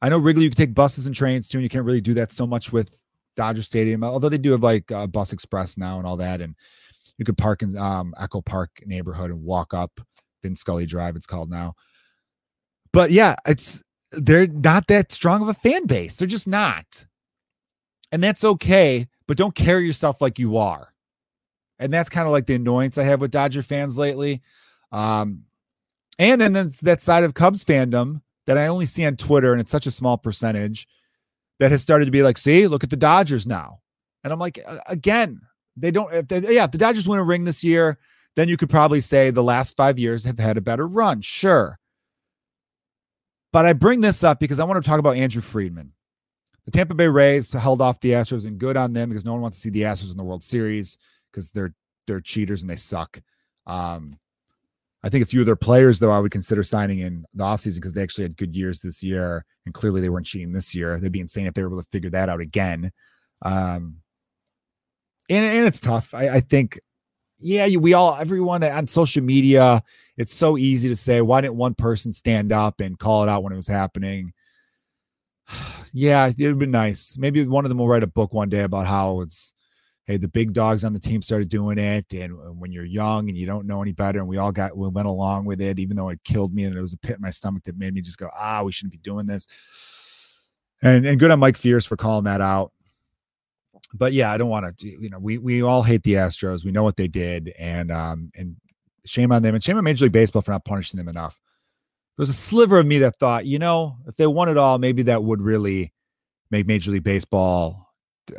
I 0.00 0.08
know 0.08 0.18
Wrigley, 0.18 0.44
you 0.44 0.50
can 0.50 0.56
take 0.56 0.74
buses 0.74 1.06
and 1.06 1.14
trains 1.14 1.48
too, 1.48 1.58
and 1.58 1.62
you 1.62 1.68
can't 1.68 1.84
really 1.84 2.00
do 2.00 2.14
that 2.14 2.32
so 2.32 2.46
much 2.46 2.72
with 2.72 2.90
Dodger 3.34 3.62
Stadium, 3.62 4.04
although 4.04 4.28
they 4.28 4.38
do 4.38 4.52
have 4.52 4.62
like 4.62 4.90
uh, 4.92 5.06
Bus 5.06 5.32
Express 5.32 5.76
now 5.76 5.98
and 5.98 6.06
all 6.06 6.16
that. 6.18 6.40
And 6.40 6.54
you 7.16 7.24
could 7.24 7.38
park 7.38 7.62
in 7.62 7.76
um, 7.76 8.14
Echo 8.18 8.40
Park 8.40 8.70
neighborhood 8.86 9.30
and 9.30 9.42
walk 9.42 9.74
up 9.74 10.00
Vin 10.42 10.54
Scully 10.54 10.86
Drive, 10.86 11.16
it's 11.16 11.26
called 11.26 11.50
now. 11.50 11.74
But 12.92 13.10
yeah, 13.10 13.36
it's 13.46 13.82
they're 14.12 14.46
not 14.46 14.86
that 14.86 15.12
strong 15.12 15.42
of 15.42 15.48
a 15.48 15.54
fan 15.54 15.86
base. 15.86 16.16
They're 16.16 16.28
just 16.28 16.48
not. 16.48 17.06
And 18.10 18.22
that's 18.22 18.44
okay, 18.44 19.08
but 19.26 19.36
don't 19.36 19.54
carry 19.54 19.84
yourself 19.84 20.20
like 20.20 20.38
you 20.38 20.56
are. 20.56 20.94
And 21.78 21.92
that's 21.92 22.08
kind 22.08 22.26
of 22.26 22.32
like 22.32 22.46
the 22.46 22.54
annoyance 22.54 22.98
I 22.98 23.04
have 23.04 23.20
with 23.20 23.30
Dodger 23.30 23.62
fans 23.62 23.96
lately. 23.96 24.42
Um, 24.90 25.44
and 26.18 26.40
then 26.40 26.72
that 26.82 27.02
side 27.02 27.24
of 27.24 27.34
Cubs 27.34 27.64
fandom 27.64 28.22
that 28.46 28.58
I 28.58 28.66
only 28.66 28.86
see 28.86 29.04
on 29.04 29.16
Twitter, 29.16 29.52
and 29.52 29.60
it's 29.60 29.70
such 29.70 29.86
a 29.86 29.92
small 29.92 30.18
percentage 30.18 30.88
that 31.60 31.70
has 31.70 31.82
started 31.82 32.06
to 32.06 32.10
be 32.10 32.22
like, 32.22 32.38
see, 32.38 32.66
look 32.66 32.82
at 32.82 32.90
the 32.90 32.96
Dodgers 32.96 33.46
now. 33.46 33.80
And 34.24 34.32
I'm 34.32 34.38
like, 34.38 34.58
again, 34.86 35.42
they 35.76 35.90
don't, 35.90 36.12
if 36.12 36.28
they, 36.28 36.54
yeah, 36.54 36.64
if 36.64 36.72
the 36.72 36.78
Dodgers 36.78 37.06
win 37.06 37.20
a 37.20 37.24
ring 37.24 37.44
this 37.44 37.62
year, 37.62 37.98
then 38.36 38.48
you 38.48 38.56
could 38.56 38.70
probably 38.70 39.00
say 39.00 39.30
the 39.30 39.42
last 39.42 39.76
five 39.76 39.98
years 39.98 40.24
have 40.24 40.38
had 40.38 40.56
a 40.56 40.60
better 40.62 40.86
run. 40.86 41.20
Sure. 41.20 41.78
But 43.52 43.66
I 43.66 43.72
bring 43.72 44.00
this 44.00 44.22
up 44.22 44.40
because 44.40 44.58
I 44.58 44.64
want 44.64 44.82
to 44.82 44.88
talk 44.88 44.98
about 44.98 45.16
Andrew 45.16 45.42
Friedman. 45.42 45.92
The 46.64 46.70
Tampa 46.70 46.94
Bay 46.94 47.08
Rays 47.08 47.52
held 47.52 47.80
off 47.80 48.00
the 48.00 48.10
Astros 48.10 48.44
and 48.44 48.58
good 48.58 48.76
on 48.76 48.92
them 48.92 49.08
because 49.08 49.24
no 49.24 49.32
one 49.32 49.40
wants 49.40 49.56
to 49.56 49.60
see 49.62 49.70
the 49.70 49.82
Astros 49.82 50.10
in 50.10 50.16
the 50.16 50.24
World 50.24 50.44
Series 50.44 50.98
because 51.30 51.50
they're 51.50 51.74
they're 52.06 52.20
cheaters 52.20 52.62
and 52.62 52.70
they 52.70 52.76
suck. 52.76 53.20
Um, 53.66 54.18
I 55.02 55.08
think 55.08 55.22
a 55.22 55.26
few 55.26 55.40
of 55.40 55.46
their 55.46 55.56
players, 55.56 55.98
though, 55.98 56.10
I 56.10 56.18
would 56.18 56.32
consider 56.32 56.64
signing 56.64 56.98
in 57.00 57.24
the 57.32 57.44
offseason 57.44 57.76
because 57.76 57.92
they 57.92 58.02
actually 58.02 58.24
had 58.24 58.36
good 58.36 58.56
years 58.56 58.80
this 58.80 59.02
year. 59.02 59.44
And 59.64 59.74
clearly 59.74 60.00
they 60.00 60.08
weren't 60.08 60.26
cheating 60.26 60.52
this 60.52 60.74
year. 60.74 60.98
They'd 60.98 61.12
be 61.12 61.20
insane 61.20 61.46
if 61.46 61.54
they 61.54 61.62
were 61.62 61.68
able 61.68 61.82
to 61.82 61.88
figure 61.90 62.10
that 62.10 62.28
out 62.28 62.40
again. 62.40 62.90
Um, 63.42 63.98
and, 65.30 65.44
and 65.44 65.66
it's 65.66 65.78
tough. 65.78 66.14
I, 66.14 66.28
I 66.28 66.40
think, 66.40 66.80
yeah, 67.38 67.66
you, 67.66 67.78
we 67.78 67.94
all, 67.94 68.16
everyone 68.16 68.64
on 68.64 68.88
social 68.88 69.22
media, 69.22 69.82
it's 70.16 70.34
so 70.34 70.58
easy 70.58 70.88
to 70.88 70.96
say, 70.96 71.20
why 71.20 71.42
didn't 71.42 71.56
one 71.56 71.74
person 71.74 72.12
stand 72.12 72.50
up 72.50 72.80
and 72.80 72.98
call 72.98 73.22
it 73.22 73.28
out 73.28 73.44
when 73.44 73.52
it 73.52 73.56
was 73.56 73.68
happening? 73.68 74.32
yeah, 75.92 76.32
it 76.36 76.46
would 76.48 76.58
be 76.58 76.66
nice. 76.66 77.16
Maybe 77.16 77.46
one 77.46 77.64
of 77.64 77.68
them 77.68 77.78
will 77.78 77.88
write 77.88 78.02
a 78.02 78.08
book 78.08 78.32
one 78.32 78.48
day 78.48 78.62
about 78.62 78.86
how 78.86 79.20
it's 79.20 79.52
hey, 80.08 80.16
the 80.16 80.26
big 80.26 80.54
dogs 80.54 80.84
on 80.84 80.94
the 80.94 80.98
team 80.98 81.20
started 81.20 81.50
doing 81.50 81.78
it. 81.78 82.12
And 82.14 82.58
when 82.58 82.72
you're 82.72 82.84
young 82.84 83.28
and 83.28 83.36
you 83.36 83.44
don't 83.46 83.66
know 83.66 83.82
any 83.82 83.92
better, 83.92 84.18
and 84.18 84.26
we 84.26 84.38
all 84.38 84.50
got, 84.50 84.76
we 84.76 84.88
went 84.88 85.06
along 85.06 85.44
with 85.44 85.60
it, 85.60 85.78
even 85.78 85.96
though 85.98 86.08
it 86.08 86.24
killed 86.24 86.54
me 86.54 86.64
and 86.64 86.74
it 86.74 86.80
was 86.80 86.94
a 86.94 86.98
pit 86.98 87.16
in 87.16 87.20
my 87.20 87.30
stomach 87.30 87.64
that 87.64 87.78
made 87.78 87.92
me 87.92 88.00
just 88.00 88.16
go, 88.18 88.30
ah, 88.34 88.62
we 88.62 88.72
shouldn't 88.72 88.92
be 88.92 88.98
doing 88.98 89.26
this. 89.26 89.46
And, 90.80 91.04
and 91.06 91.20
good 91.20 91.30
on 91.30 91.38
Mike 91.38 91.58
Fiers 91.58 91.84
for 91.84 91.96
calling 91.96 92.24
that 92.24 92.40
out. 92.40 92.72
but 93.94 94.12
yeah, 94.12 94.32
I 94.32 94.36
don't 94.38 94.48
want 94.48 94.78
to. 94.78 94.86
You 94.86 95.10
know, 95.10 95.18
we 95.18 95.38
we 95.38 95.62
all 95.62 95.82
hate 95.82 96.02
the 96.02 96.14
Astros. 96.14 96.64
We 96.64 96.72
know 96.72 96.82
what 96.82 96.96
they 96.96 97.08
did, 97.08 97.52
and 97.58 97.90
um 97.90 98.30
and 98.34 98.56
shame 99.04 99.32
on 99.32 99.42
them, 99.42 99.54
and 99.54 99.64
shame 99.64 99.76
on 99.78 99.84
Major 99.84 100.04
League 100.04 100.12
Baseball 100.12 100.42
for 100.42 100.52
not 100.52 100.64
punishing 100.64 100.98
them 100.98 101.08
enough. 101.08 101.38
There 102.16 102.22
was 102.22 102.30
a 102.30 102.34
sliver 102.34 102.78
of 102.78 102.86
me 102.86 102.98
that 102.98 103.16
thought, 103.18 103.46
you 103.46 103.58
know, 103.58 103.96
if 104.06 104.16
they 104.16 104.26
won 104.26 104.48
it 104.48 104.56
all, 104.56 104.78
maybe 104.78 105.04
that 105.04 105.22
would 105.22 105.40
really 105.40 105.92
make 106.50 106.66
Major 106.66 106.90
League 106.90 107.04
Baseball. 107.04 107.87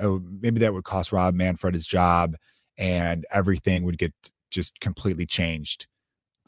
Uh, 0.02 0.18
maybe 0.42 0.60
that 0.60 0.74
would 0.74 0.84
cost 0.84 1.12
Rob 1.12 1.34
Manfred 1.36 1.74
his 1.74 1.86
job, 1.86 2.36
and 2.78 3.26
everything 3.32 3.84
would 3.84 3.98
get 3.98 4.14
just 4.52 4.80
completely 4.80 5.26
changed 5.26 5.88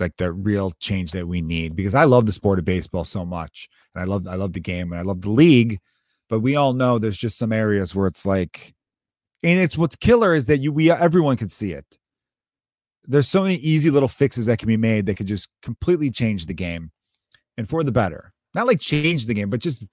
like 0.02 0.18
the 0.18 0.34
real 0.34 0.72
change 0.80 1.12
that 1.12 1.28
we 1.28 1.42
need 1.42 1.76
because 1.76 1.96
I 1.96 2.04
love 2.04 2.26
the 2.26 2.34
sport 2.34 2.60
of 2.60 2.66
baseball 2.66 3.06
so 3.06 3.24
much 3.24 3.70
and 3.94 4.02
I 4.02 4.06
love 4.06 4.28
I 4.28 4.36
love 4.36 4.52
the 4.52 4.60
game 4.60 4.92
and 4.92 5.00
I 5.00 5.04
love 5.04 5.22
the 5.22 5.30
league 5.30 5.80
but 6.28 6.40
we 6.40 6.56
all 6.56 6.74
know 6.74 6.98
there's 6.98 7.18
just 7.18 7.38
some 7.38 7.54
areas 7.54 7.94
where 7.94 8.08
it's 8.08 8.26
like 8.26 8.74
and 9.44 9.60
it's 9.60 9.78
what's 9.78 9.96
killer 9.96 10.34
is 10.34 10.48
that 10.48 10.60
you 10.60 10.74
we 10.74 10.92
everyone 10.92 11.38
can 11.38 11.50
see 11.50 11.72
it. 11.72 11.98
There's 13.06 13.28
so 13.28 13.44
many 13.44 13.56
easy 13.56 13.90
little 13.90 14.08
fixes 14.08 14.46
that 14.46 14.60
can 14.60 14.68
be 14.68 14.78
made 14.78 15.06
that 15.06 15.16
could 15.16 15.28
just 15.28 15.48
completely 15.62 16.10
change 16.10 16.46
the 16.46 16.54
game 16.54 16.92
and 17.58 17.70
for 17.70 17.84
the 17.84 17.92
better. 17.92 18.34
Not 18.54 18.68
like 18.68 18.80
change 18.80 19.28
the 19.28 19.34
game 19.34 19.50
but 19.50 19.60
just 19.60 19.84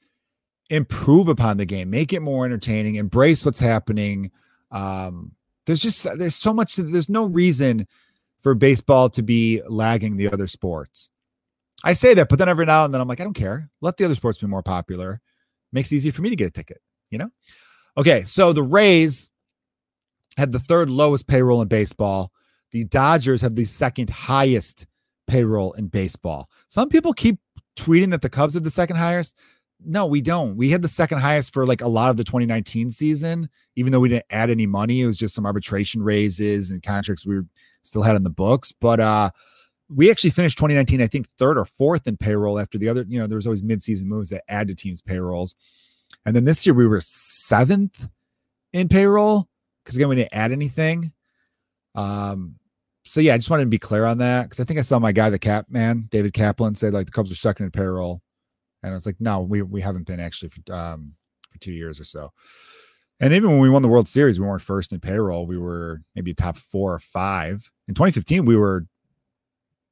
improve 0.70 1.28
upon 1.28 1.56
the 1.56 1.64
game 1.64 1.88
make 1.88 2.12
it 2.12 2.20
more 2.20 2.44
entertaining 2.44 2.96
embrace 2.96 3.44
what's 3.44 3.60
happening 3.60 4.30
um 4.70 5.32
there's 5.68 5.82
just 5.82 6.06
there's 6.16 6.34
so 6.34 6.52
much 6.52 6.76
there's 6.76 7.08
no 7.08 7.24
reason 7.24 7.86
for 8.40 8.54
baseball 8.54 9.10
to 9.10 9.22
be 9.22 9.60
lagging 9.68 10.16
the 10.16 10.30
other 10.32 10.46
sports. 10.46 11.10
I 11.84 11.92
say 11.92 12.14
that, 12.14 12.28
but 12.28 12.38
then 12.38 12.48
every 12.48 12.66
now 12.66 12.84
and 12.84 12.92
then 12.92 13.00
I'm 13.00 13.08
like, 13.08 13.20
I 13.20 13.24
don't 13.24 13.34
care. 13.34 13.70
Let 13.80 13.96
the 13.96 14.04
other 14.04 14.14
sports 14.14 14.38
be 14.38 14.46
more 14.46 14.62
popular. 14.62 15.20
Makes 15.72 15.92
it 15.92 15.96
easy 15.96 16.10
for 16.10 16.22
me 16.22 16.30
to 16.30 16.36
get 16.36 16.48
a 16.48 16.50
ticket, 16.50 16.80
you 17.10 17.18
know? 17.18 17.30
Okay, 17.96 18.22
so 18.24 18.52
the 18.52 18.62
Rays 18.62 19.30
had 20.36 20.52
the 20.52 20.58
third 20.58 20.88
lowest 20.88 21.26
payroll 21.26 21.62
in 21.62 21.68
baseball. 21.68 22.32
The 22.70 22.84
Dodgers 22.84 23.42
have 23.42 23.54
the 23.54 23.64
second 23.64 24.10
highest 24.10 24.86
payroll 25.26 25.72
in 25.72 25.88
baseball. 25.88 26.48
Some 26.68 26.88
people 26.88 27.12
keep 27.12 27.38
tweeting 27.76 28.10
that 28.10 28.22
the 28.22 28.30
Cubs 28.30 28.54
have 28.54 28.64
the 28.64 28.70
second 28.70 28.96
highest. 28.96 29.36
No, 29.84 30.06
we 30.06 30.20
don't. 30.20 30.56
We 30.56 30.70
had 30.70 30.82
the 30.82 30.88
second 30.88 31.18
highest 31.18 31.52
for 31.52 31.64
like 31.64 31.80
a 31.80 31.88
lot 31.88 32.10
of 32.10 32.16
the 32.16 32.24
2019 32.24 32.90
season, 32.90 33.48
even 33.76 33.92
though 33.92 34.00
we 34.00 34.08
didn't 34.08 34.26
add 34.30 34.50
any 34.50 34.66
money. 34.66 35.00
It 35.00 35.06
was 35.06 35.16
just 35.16 35.34
some 35.34 35.46
arbitration 35.46 36.02
raises 36.02 36.70
and 36.70 36.82
contracts 36.82 37.24
we 37.24 37.40
still 37.84 38.02
had 38.02 38.16
in 38.16 38.24
the 38.24 38.30
books. 38.30 38.72
But 38.72 38.98
uh, 38.98 39.30
we 39.88 40.10
actually 40.10 40.30
finished 40.30 40.58
2019, 40.58 41.00
I 41.00 41.06
think, 41.06 41.28
third 41.38 41.58
or 41.58 41.64
fourth 41.64 42.06
in 42.06 42.16
payroll 42.16 42.58
after 42.58 42.76
the 42.76 42.88
other, 42.88 43.04
you 43.08 43.18
know, 43.18 43.26
there 43.26 43.36
was 43.36 43.46
always 43.46 43.62
midseason 43.62 44.04
moves 44.04 44.30
that 44.30 44.44
add 44.48 44.68
to 44.68 44.74
teams' 44.74 45.00
payrolls. 45.00 45.54
And 46.26 46.34
then 46.34 46.44
this 46.44 46.66
year 46.66 46.74
we 46.74 46.86
were 46.86 47.00
seventh 47.00 48.08
in 48.72 48.88
payroll 48.88 49.48
because 49.84 49.96
again, 49.96 50.08
we 50.08 50.16
didn't 50.16 50.34
add 50.34 50.52
anything. 50.52 51.12
Um, 51.94 52.56
so 53.04 53.20
yeah, 53.20 53.34
I 53.34 53.38
just 53.38 53.48
wanted 53.48 53.64
to 53.64 53.70
be 53.70 53.78
clear 53.78 54.04
on 54.04 54.18
that 54.18 54.42
because 54.44 54.60
I 54.60 54.64
think 54.64 54.78
I 54.78 54.82
saw 54.82 54.98
my 54.98 55.12
guy, 55.12 55.30
the 55.30 55.38
cap 55.38 55.66
man, 55.70 56.08
David 56.10 56.34
Kaplan, 56.34 56.74
say 56.74 56.90
like 56.90 57.06
the 57.06 57.12
Cubs 57.12 57.32
are 57.32 57.36
second 57.36 57.66
in 57.66 57.70
payroll. 57.70 58.20
And 58.82 58.92
I 58.92 58.94
was 58.94 59.06
like, 59.06 59.20
no, 59.20 59.40
we 59.40 59.62
we 59.62 59.80
haven't 59.80 60.06
been 60.06 60.20
actually 60.20 60.50
for 60.50 60.72
um 60.72 61.14
for 61.50 61.58
two 61.58 61.72
years 61.72 62.00
or 62.00 62.04
so. 62.04 62.32
And 63.20 63.32
even 63.32 63.50
when 63.50 63.60
we 63.60 63.70
won 63.70 63.82
the 63.82 63.88
World 63.88 64.06
Series, 64.06 64.38
we 64.38 64.46
weren't 64.46 64.62
first 64.62 64.92
in 64.92 65.00
payroll. 65.00 65.46
We 65.46 65.58
were 65.58 66.02
maybe 66.14 66.34
top 66.34 66.56
four 66.56 66.94
or 66.94 67.00
five. 67.00 67.70
In 67.88 67.94
2015, 67.94 68.44
we 68.44 68.56
were 68.56 68.86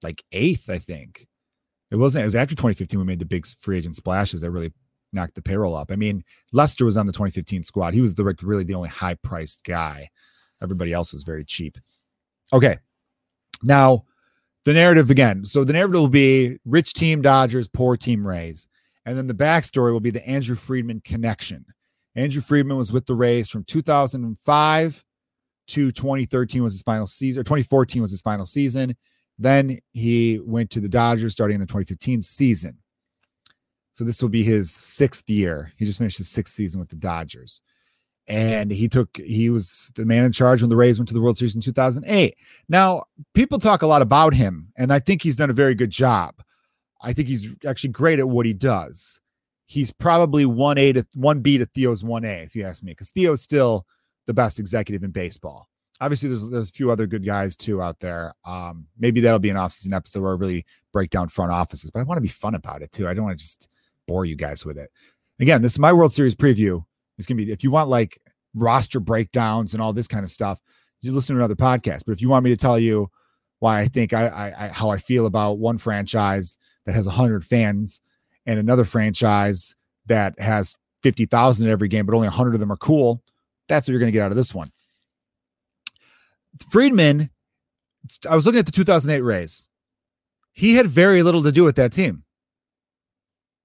like 0.03 0.23
eighth, 0.31 0.71
I 0.71 0.79
think. 0.79 1.27
It 1.91 1.97
wasn't, 1.97 2.23
it 2.23 2.27
was 2.27 2.35
after 2.37 2.55
2015 2.55 2.99
we 2.99 3.07
made 3.07 3.19
the 3.19 3.25
big 3.25 3.47
free 3.61 3.79
agent 3.79 3.97
splashes 3.97 4.41
that 4.41 4.51
really 4.51 4.73
knocked 5.13 5.35
the 5.35 5.43
payroll 5.43 5.75
up. 5.75 5.91
I 5.91 5.97
mean, 5.97 6.25
Lester 6.53 6.85
was 6.85 6.97
on 6.97 7.07
the 7.07 7.13
2015 7.13 7.63
squad. 7.63 7.95
He 7.95 8.01
was 8.01 8.15
the 8.15 8.25
really 8.43 8.65
the 8.65 8.75
only 8.75 8.89
high 8.89 9.15
priced 9.15 9.65
guy. 9.65 10.11
Everybody 10.63 10.93
else 10.93 11.13
was 11.13 11.23
very 11.23 11.45
cheap. 11.45 11.79
Okay. 12.53 12.79
Now, 13.63 14.05
the 14.65 14.73
narrative 14.73 15.11
again. 15.11 15.45
So 15.47 15.65
the 15.65 15.73
narrative 15.73 16.01
will 16.01 16.09
be 16.09 16.59
rich 16.65 16.93
team 16.93 17.23
Dodgers, 17.23 17.69
poor 17.69 17.97
team 17.97 18.27
Rays. 18.27 18.69
And 19.07 19.17
then 19.17 19.29
the 19.29 19.35
backstory 19.35 19.93
will 19.93 20.01
be 20.01 20.11
the 20.11 20.29
Andrew 20.29 20.57
Friedman 20.57 21.01
connection. 21.05 21.65
Andrew 22.17 22.43
Friedman 22.43 22.77
was 22.77 22.93
with 22.93 23.07
the 23.07 23.15
Rays 23.15 23.49
from 23.49 23.63
2005 23.65 25.05
to 25.69 25.93
2013 25.93 26.63
was 26.63 26.73
his 26.73 26.83
final 26.83 27.07
season, 27.07 27.41
or 27.41 27.45
2014 27.45 28.03
was 28.03 28.11
his 28.11 28.21
final 28.21 28.47
season. 28.47 28.97
Then 29.39 29.79
he 29.93 30.41
went 30.45 30.71
to 30.71 30.81
the 30.81 30.89
Dodgers 30.89 31.33
starting 31.33 31.57
in 31.57 31.61
the 31.61 31.67
2015 31.67 32.23
season. 32.23 32.79
So 33.93 34.05
this 34.05 34.21
will 34.21 34.29
be 34.29 34.43
his 34.43 34.73
sixth 34.73 35.29
year. 35.31 35.73
He 35.77 35.87
just 35.87 35.99
finished 35.99 36.19
his 36.19 36.29
sixth 36.29 36.55
season 36.55 36.81
with 36.81 36.89
the 36.89 36.97
Dodgers. 36.97 37.61
And 38.29 38.73
he 38.73 38.89
took, 38.89 39.17
he 39.19 39.51
was 39.51 39.93
the 39.95 40.05
man 40.05 40.25
in 40.25 40.33
charge 40.33 40.63
when 40.63 40.69
the 40.69 40.77
Rays 40.77 40.99
went 40.99 41.09
to 41.09 41.15
the 41.15 41.21
World 41.21 41.39
Series 41.39 41.55
in 41.55 41.61
2008. 41.61 42.37
Now, 42.69 43.05
people 43.35 43.61
talk 43.61 43.83
a 43.83 43.87
lot 43.87 44.03
about 44.03 44.35
him, 44.35 44.73
and 44.77 44.93
I 44.93 44.99
think 44.99 45.23
he's 45.23 45.37
done 45.37 45.51
a 45.51 45.55
very 45.55 45.77
good 45.77 45.91
job. 45.91 46.43
I 47.07 47.13
think 47.13 47.29
he's 47.29 47.49
actually 47.67 47.91
great 47.91 48.19
at 48.19 48.29
what 48.29 48.45
he 48.45 48.53
does 48.53 49.21
he's 49.67 49.93
probably 49.93 50.47
one 50.47 50.79
A 50.79 50.93
to 50.93 51.07
one 51.15 51.41
B 51.41 51.59
to 51.59 51.67
Theo's 51.67 52.03
one 52.03 52.25
A, 52.25 52.43
if 52.43 52.55
you 52.55 52.65
ask 52.65 52.83
me, 52.83 52.93
because 52.93 53.11
Theo's 53.11 53.43
still 53.43 53.85
the 54.27 54.35
best 54.35 54.59
executive 54.59 55.03
in 55.03 55.11
baseball. 55.11 55.69
Obviously, 56.01 56.29
there's 56.29 56.49
there's 56.51 56.71
a 56.71 56.73
few 56.73 56.91
other 56.91 57.07
good 57.07 57.25
guys 57.25 57.57
too 57.57 57.83
out 57.83 58.01
there. 58.01 58.35
Um, 58.45 58.87
maybe 58.99 59.21
that'll 59.21 59.39
be 59.39 59.51
an 59.51 59.57
offseason 59.57 59.95
episode 59.95 60.23
where 60.23 60.33
I 60.33 60.37
really 60.37 60.65
break 60.93 61.11
down 61.11 61.29
front 61.29 61.53
offices, 61.53 61.91
but 61.91 62.01
I 62.01 62.05
want 62.05 62.19
to 62.19 62.23
be 62.23 62.29
fun 62.29 62.55
about 62.55 62.83
it 62.83 62.93
too. 62.93 63.09
I 63.09 63.15
don't 63.15 63.25
want 63.25 63.39
to 63.39 63.45
just 63.45 63.69
bore 64.07 64.25
you 64.25 64.37
guys 64.37 64.65
with 64.65 64.79
it. 64.79 64.91
Again, 65.41 65.63
this 65.63 65.73
is 65.73 65.79
my 65.79 65.93
World 65.93 66.13
Series 66.13 66.35
preview. 66.35 66.85
It's 67.19 67.27
gonna 67.27 67.43
be 67.43 67.51
if 67.51 67.65
you 67.65 67.71
want 67.71 67.89
like 67.89 68.21
roster 68.55 69.01
breakdowns 69.01 69.73
and 69.73 69.83
all 69.83 69.93
this 69.93 70.09
kind 70.09 70.25
of 70.25 70.31
stuff, 70.31 70.61
you 71.01 71.13
listen 71.13 71.35
to 71.35 71.41
another 71.41 71.57
podcast. 71.57 72.03
But 72.07 72.13
if 72.13 72.21
you 72.21 72.29
want 72.29 72.45
me 72.45 72.51
to 72.51 72.57
tell 72.57 72.79
you 72.79 73.11
why 73.59 73.81
I 73.81 73.89
think 73.89 74.13
I, 74.13 74.29
I, 74.29 74.67
I 74.67 74.69
how 74.69 74.91
I 74.91 74.99
feel 74.99 75.25
about 75.25 75.59
one 75.59 75.79
franchise 75.79 76.59
that 76.87 76.95
has 76.95 77.07
hundred 77.07 77.45
fans 77.45 78.01
and 78.47 78.59
another 78.59 78.85
franchise 78.85 79.75
that 80.07 80.39
has 80.41 80.77
50,000 81.03 81.67
in 81.67 81.73
every 81.73 81.89
game, 81.89 82.07
but 82.07 82.15
only 82.15 82.29
100 82.29 82.55
of 82.55 82.61
them 82.61 82.73
are 82.73 82.77
cool, 82.77 83.23
that's 83.69 83.87
what 83.87 83.93
you're 83.93 84.01
going 84.01 84.11
to 84.11 84.17
get 84.17 84.23
out 84.23 84.31
of 84.31 84.37
this 84.37 84.55
one. 84.55 84.73
Friedman, 86.71 87.31
I 88.29 88.37
was 88.37 88.47
looking 88.47 88.61
at 88.61 88.67
the 88.67 88.73
2008 88.73 89.21
Rays. 89.21 89.69
He 90.53 90.75
had 90.75 90.87
very 90.87 91.23
little 91.23 91.43
to 91.43 91.53
do 91.53 91.65
with 91.65 91.77
that 91.77 91.93
team. 91.93 92.23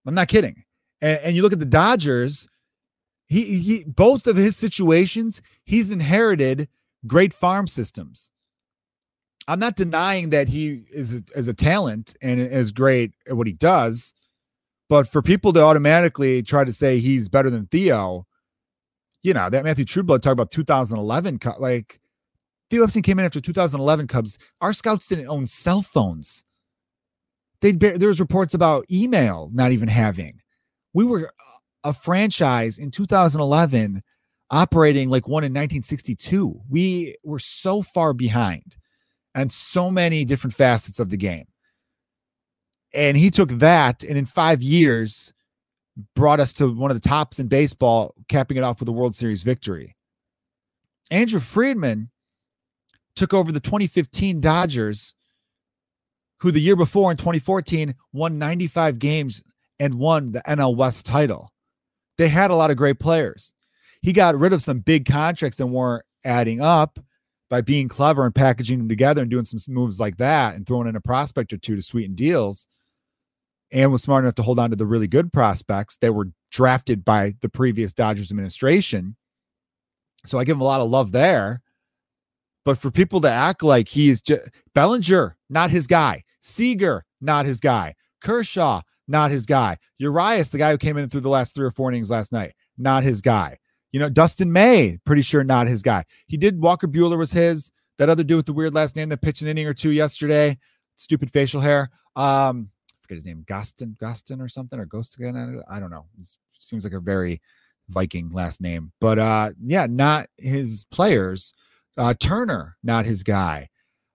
I'm 0.06 0.16
not 0.16 0.28
kidding. 0.28 0.66
And, 1.00 1.20
and 1.20 1.36
you 1.36 1.42
look 1.42 1.54
at 1.54 1.60
the 1.60 1.66
Dodgers, 1.66 2.50
he, 3.28 3.60
he 3.60 3.84
both 3.86 4.28
of 4.28 4.36
his 4.36 4.58
situations, 4.58 5.42
he's 5.64 5.92
inherited 5.92 6.68
great 7.08 7.34
farm 7.34 7.68
systems. 7.68 8.32
I'm 9.52 9.60
not 9.60 9.76
denying 9.76 10.30
that 10.30 10.48
he 10.48 10.86
is 10.94 11.14
a, 11.14 11.24
is 11.36 11.50
a 11.50 11.54
talent 11.54 12.16
and 12.22 12.40
is 12.40 12.72
great 12.72 13.12
at 13.28 13.36
what 13.36 13.48
he 13.48 13.54
does. 13.54 14.14
But 14.88 15.10
for 15.10 15.22
people 15.22 15.52
to 15.52 15.62
automatically 15.62 16.42
try 16.42 16.64
to 16.64 16.72
say 16.72 17.00
he's 17.00 17.28
better 17.28 17.50
than 17.50 17.66
Theo, 17.66 18.26
you 19.24 19.34
know, 19.34 19.50
that 19.50 19.66
Matthew 19.66 19.84
Trueblood 19.84 20.24
talked 20.24 20.32
about 20.32 20.52
2011, 20.52 21.40
like 21.60 22.00
Theo 22.70 22.84
Epstein 22.86 23.04
came 23.04 23.20
in 23.20 23.26
after 23.26 23.42
2011 23.42 24.08
Cubs. 24.08 24.40
Our 24.62 24.72
scouts 24.72 25.08
didn't 25.08 25.28
own 25.28 25.48
cell 25.48 25.82
phones. 25.82 26.46
They'd 27.60 27.78
there 27.82 28.08
was 28.08 28.22
reports 28.22 28.54
about 28.54 28.86
email 28.90 29.50
not 29.54 29.74
even 29.74 29.90
having. 29.90 30.40
We 30.94 31.04
were 31.04 31.30
a 31.84 31.94
franchise 31.94 32.78
in 32.78 32.90
2011 32.90 34.02
operating 34.50 35.10
like 35.10 35.28
one 35.28 35.44
in 35.44 35.52
1962. 35.52 36.62
We 36.70 37.18
were 37.26 37.40
so 37.40 37.82
far 37.82 38.14
behind 38.14 38.78
and 39.36 39.52
so 39.52 39.90
many 39.90 40.26
different 40.26 40.56
facets 40.56 41.00
of 41.00 41.10
the 41.10 41.18
game. 41.18 41.46
And 42.94 43.16
he 43.16 43.32
took 43.32 43.50
that 43.50 44.04
and 44.04 44.18
in 44.18 44.26
five 44.26 44.62
years 44.62 45.34
brought 46.16 46.40
us 46.40 46.54
to 46.54 46.74
one 46.74 46.92
of 46.92 47.00
the 47.00 47.08
tops 47.08 47.40
in 47.40 47.48
baseball, 47.48 48.14
capping 48.28 48.58
it 48.58 48.64
off 48.64 48.80
with 48.80 48.90
a 48.90 48.94
World 48.94 49.16
Series 49.16 49.44
victory. 49.44 49.96
Andrew 51.10 51.40
Friedman 51.40 52.10
took 53.16 53.34
over 53.34 53.52
the 53.52 53.60
2015 53.60 54.40
Dodgers, 54.40 55.16
who 56.40 56.52
the 56.52 56.62
year 56.62 56.76
before 56.76 57.12
in 57.12 57.18
2014 57.18 57.96
won 58.14 58.40
95 58.40 59.00
games 59.00 59.44
and 59.80 59.96
won 59.96 60.32
the 60.32 60.42
NL 60.42 60.76
West 60.76 61.06
title. 61.06 61.52
They 62.18 62.30
had 62.30 62.52
a 62.52 62.56
lot 62.56 62.72
of 62.72 62.78
great 62.78 63.00
players. 63.00 63.54
He 64.02 64.14
got 64.14 64.38
rid 64.38 64.54
of 64.54 64.62
some 64.62 64.80
big 64.80 65.06
contracts 65.06 65.58
that 65.58 65.68
weren't 65.68 66.06
adding 66.24 66.62
up 66.62 67.00
by 67.52 67.60
being 67.60 67.90
clever 67.90 68.26
and 68.26 68.34
packaging 68.34 68.78
them 68.78 68.88
together 68.88 69.22
and 69.22 69.30
doing 69.30 69.44
some 69.44 69.60
moves 69.68 70.00
like 70.00 70.16
that 70.16 70.56
and 70.56 70.66
throwing 70.66 70.88
in 70.88 70.96
a 70.96 71.02
prospect 71.02 71.52
or 71.52 71.58
two 71.58 71.76
to 71.76 71.82
sweeten 71.82 72.16
deals 72.16 72.70
and 73.74 73.92
was 73.92 74.02
smart 74.02 74.24
enough 74.24 74.36
to 74.36 74.42
hold 74.42 74.58
on 74.58 74.70
to 74.70 74.76
the 74.78 74.86
really 74.86 75.08
good 75.08 75.34
prospects 75.34 75.98
that 75.98 76.14
were 76.14 76.30
drafted 76.50 77.04
by 77.04 77.34
the 77.42 77.50
previous 77.50 77.92
Dodgers 77.92 78.32
administration. 78.32 79.18
So 80.26 80.40
I 80.40 80.46
give 80.46 80.56
him 80.56 80.62
a 80.62 80.66
lot 80.66 80.80
of 80.80 80.90
love 80.90 81.12
there. 81.12 81.62
But 82.64 82.78
for 82.78 82.90
people 82.90 83.20
to 83.22 83.30
act 83.30 83.64
like 83.64 83.90
he 83.90 84.10
is 84.10 84.22
just 84.22 84.44
Bellinger, 84.74 85.36
not 85.50 85.72
his 85.72 85.88
guy. 85.88 86.24
Seager, 86.40 87.06
not 87.20 87.46
his 87.46 87.60
guy. 87.60 87.96
Kershaw, 88.24 88.82
not 89.10 89.30
his 89.32 89.46
guy. 89.46 89.78
Urias, 89.98 90.50
the 90.50 90.58
guy 90.58 90.72
who 90.72 90.78
came 90.78 90.98
in 90.98 91.10
through 91.10 91.22
the 91.22 91.30
last 91.30 91.54
three 91.54 91.66
or 91.66 91.72
four 91.72 91.90
innings 91.92 92.10
last 92.10 92.32
night, 92.32 92.54
not 92.78 93.04
his 93.04 93.22
guy. 93.22 93.58
You 93.92 94.00
know, 94.00 94.10
Dustin 94.10 94.52
May, 94.52 94.98
pretty 95.06 95.22
sure 95.22 95.44
not 95.44 95.68
his 95.68 95.82
guy. 95.82 96.06
He 96.28 96.38
did 96.38 96.62
Walker 96.62 96.88
Buehler 96.88 97.18
was 97.18 97.34
his. 97.34 97.72
That 97.98 98.10
other 98.10 98.24
dude 98.24 98.38
with 98.38 98.46
the 98.46 98.54
weird 98.54 98.74
last 98.74 98.96
name 98.96 99.10
that 99.10 99.22
pitched 99.22 99.42
an 99.42 99.48
inning 99.48 99.68
or 99.68 99.74
two 99.74 99.92
yesterday, 99.92 100.58
stupid 100.98 101.32
facial 101.32 101.62
hair. 101.62 101.92
Um, 102.16 102.70
I 102.90 102.96
forget 103.04 103.16
his 103.16 103.26
name, 103.26 103.44
Gostin, 103.48 103.96
Gostin 104.00 104.42
or 104.42 104.48
something, 104.48 104.80
or 104.80 104.86
Ghost 104.86 105.16
again. 105.18 105.62
I 105.70 105.80
don't 105.80 105.92
know. 105.92 106.06
It 106.20 106.28
seems 106.58 106.84
like 106.84 106.94
a 106.94 107.00
very 107.00 107.42
Viking 107.90 108.32
last 108.32 108.62
name, 108.62 108.92
but 109.02 109.20
uh, 109.20 109.52
yeah, 109.64 109.86
not 109.88 110.28
his 110.38 110.86
players. 110.92 111.54
Uh, 111.98 112.14
Turner, 112.20 112.78
not 112.84 113.06
his 113.06 113.22
guy. 113.22 113.70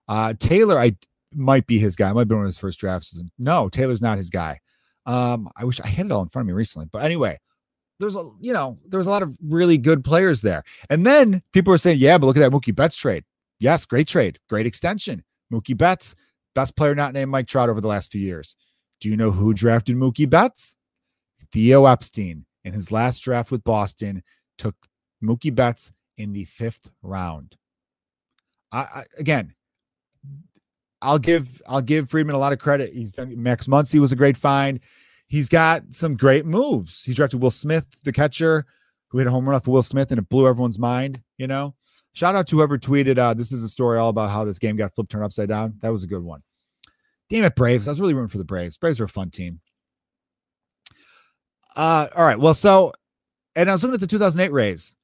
Uh, 0.07 0.33
Taylor, 0.37 0.79
I 0.79 0.95
might 1.33 1.67
be 1.67 1.77
his 1.79 1.95
guy. 1.95 2.11
Might 2.11 2.27
be 2.27 2.35
one 2.35 2.43
of 2.43 2.49
his 2.49 2.57
first 2.57 2.79
drafts. 2.79 3.21
No, 3.37 3.69
Taylor's 3.69 4.01
not 4.01 4.17
his 4.17 4.29
guy. 4.29 4.59
Um, 5.05 5.49
I 5.55 5.63
wish 5.63 5.79
I 5.79 5.87
had 5.87 6.07
it 6.07 6.11
all 6.11 6.23
in 6.23 6.29
front 6.29 6.43
of 6.43 6.47
me 6.47 6.53
recently, 6.53 6.87
but 6.91 7.03
anyway, 7.03 7.37
there's 7.99 8.15
a 8.15 8.29
you 8.39 8.53
know 8.53 8.77
there 8.87 8.97
was 8.97 9.07
a 9.07 9.11
lot 9.11 9.23
of 9.23 9.37
really 9.41 9.77
good 9.77 10.03
players 10.03 10.41
there, 10.41 10.63
and 10.89 11.05
then 11.05 11.41
people 11.51 11.71
were 11.71 11.77
saying, 11.77 11.99
yeah, 11.99 12.17
but 12.17 12.27
look 12.27 12.37
at 12.37 12.41
that 12.41 12.51
Mookie 12.51 12.75
Betts 12.75 12.95
trade. 12.95 13.23
Yes, 13.59 13.85
great 13.85 14.07
trade, 14.07 14.39
great 14.49 14.65
extension. 14.65 15.23
Mookie 15.51 15.77
Betts, 15.77 16.15
best 16.53 16.75
player 16.75 16.93
not 16.93 17.13
named 17.13 17.31
Mike 17.31 17.47
Trout 17.47 17.69
over 17.69 17.81
the 17.81 17.87
last 17.87 18.11
few 18.11 18.21
years. 18.21 18.55
Do 18.99 19.09
you 19.09 19.17
know 19.17 19.31
who 19.31 19.53
drafted 19.53 19.95
Mookie 19.95 20.29
Betts? 20.29 20.75
Theo 21.51 21.85
Epstein 21.85 22.45
in 22.63 22.73
his 22.73 22.91
last 22.91 23.19
draft 23.19 23.51
with 23.51 23.63
Boston 23.63 24.23
took 24.57 24.75
Mookie 25.23 25.53
Betts 25.53 25.91
in 26.17 26.33
the 26.33 26.45
fifth 26.45 26.89
round. 27.01 27.55
I, 28.71 28.79
I, 28.79 29.03
again, 29.17 29.53
I'll 31.01 31.19
give 31.19 31.61
I'll 31.67 31.81
give 31.81 32.09
Friedman 32.09 32.35
a 32.35 32.39
lot 32.39 32.53
of 32.53 32.59
credit. 32.59 32.93
He's 32.93 33.11
done 33.11 33.41
Max 33.41 33.67
Muncy 33.67 33.99
was 33.99 34.11
a 34.11 34.15
great 34.15 34.37
find. 34.37 34.79
He's 35.27 35.49
got 35.49 35.83
some 35.91 36.15
great 36.15 36.45
moves. 36.45 37.03
He 37.03 37.13
drafted 37.13 37.41
Will 37.41 37.51
Smith, 37.51 37.85
the 38.03 38.13
catcher, 38.13 38.65
who 39.09 39.17
hit 39.17 39.27
a 39.27 39.31
home 39.31 39.45
run 39.47 39.55
off 39.55 39.63
of 39.63 39.67
Will 39.67 39.83
Smith, 39.83 40.09
and 40.11 40.19
it 40.19 40.29
blew 40.29 40.47
everyone's 40.47 40.79
mind. 40.79 41.21
You 41.37 41.47
know, 41.47 41.75
shout 42.13 42.35
out 42.35 42.47
to 42.47 42.55
whoever 42.55 42.77
tweeted. 42.77 43.17
Uh, 43.17 43.33
this 43.33 43.51
is 43.51 43.63
a 43.63 43.69
story 43.69 43.99
all 43.99 44.09
about 44.09 44.29
how 44.29 44.45
this 44.45 44.59
game 44.59 44.77
got 44.77 44.95
flipped 44.95 45.11
turned 45.11 45.25
upside 45.25 45.49
down. 45.49 45.75
That 45.81 45.91
was 45.91 46.03
a 46.03 46.07
good 46.07 46.23
one. 46.23 46.43
Damn 47.29 47.43
it, 47.43 47.55
Braves! 47.55 47.87
I 47.87 47.91
was 47.91 47.99
really 47.99 48.13
rooting 48.13 48.29
for 48.29 48.37
the 48.37 48.45
Braves. 48.45 48.77
Braves 48.77 49.01
are 49.01 49.05
a 49.05 49.09
fun 49.09 49.29
team. 49.29 49.59
Uh, 51.75 52.07
all 52.15 52.25
right. 52.25 52.39
Well, 52.39 52.53
so, 52.53 52.93
and 53.55 53.69
I 53.69 53.73
was 53.73 53.83
looking 53.83 53.95
at 53.95 53.99
the 53.99 54.07
2008 54.07 54.51
Rays. 54.51 54.95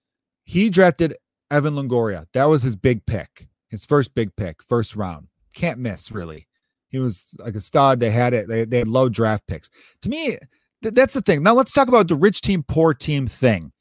He 0.43 0.69
drafted 0.69 1.15
Evan 1.51 1.75
Longoria. 1.75 2.25
That 2.33 2.45
was 2.45 2.63
his 2.63 2.75
big 2.75 3.05
pick, 3.05 3.47
his 3.69 3.85
first 3.85 4.15
big 4.15 4.35
pick, 4.35 4.63
first 4.63 4.95
round. 4.95 5.27
Can't 5.53 5.79
miss, 5.79 6.11
really. 6.11 6.47
He 6.93 6.99
was 6.99 7.35
like 7.39 7.55
a 7.55 7.61
stud. 7.61 7.99
They 7.99 8.11
had 8.11 8.33
it. 8.35 8.47
They, 8.49 8.65
they 8.65 8.79
had 8.79 8.89
low 8.89 9.09
draft 9.09 9.47
picks. 9.47 9.69
To 10.03 10.09
me, 10.09 10.37
th- 10.83 10.95
that's 10.95 11.15
the 11.15 11.23
thing. 11.23 11.43
Now 11.43 11.55
let's 11.55 11.73
talk 11.73 11.89
about 11.89 12.07
the 12.07 12.15
rich 12.15 12.41
team, 12.41 12.63
poor 12.63 12.93
team 12.93 13.27
thing. 13.27 13.73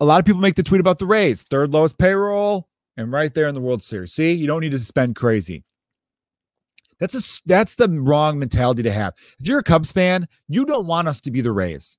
A 0.00 0.06
lot 0.06 0.20
of 0.20 0.26
people 0.26 0.40
make 0.40 0.56
the 0.56 0.64
tweet 0.64 0.80
about 0.80 0.98
the 0.98 1.06
Rays, 1.06 1.44
third 1.44 1.70
lowest 1.70 1.98
payroll, 1.98 2.68
and 2.96 3.12
right 3.12 3.34
there 3.34 3.48
in 3.48 3.54
the 3.54 3.60
World 3.60 3.82
Series. 3.82 4.14
See, 4.14 4.32
you 4.32 4.48
don't 4.48 4.62
need 4.62 4.72
to 4.72 4.80
spend 4.80 5.16
crazy. 5.16 5.64
That's 7.00 7.14
a 7.14 7.42
that's 7.46 7.76
the 7.76 7.88
wrong 7.88 8.38
mentality 8.38 8.82
to 8.84 8.92
have. 8.92 9.14
If 9.40 9.48
you're 9.48 9.60
a 9.60 9.64
Cubs 9.64 9.92
fan, 9.92 10.28
you 10.48 10.64
don't 10.64 10.86
want 10.86 11.08
us 11.08 11.20
to 11.20 11.30
be 11.30 11.42
the 11.42 11.52
Rays. 11.52 11.98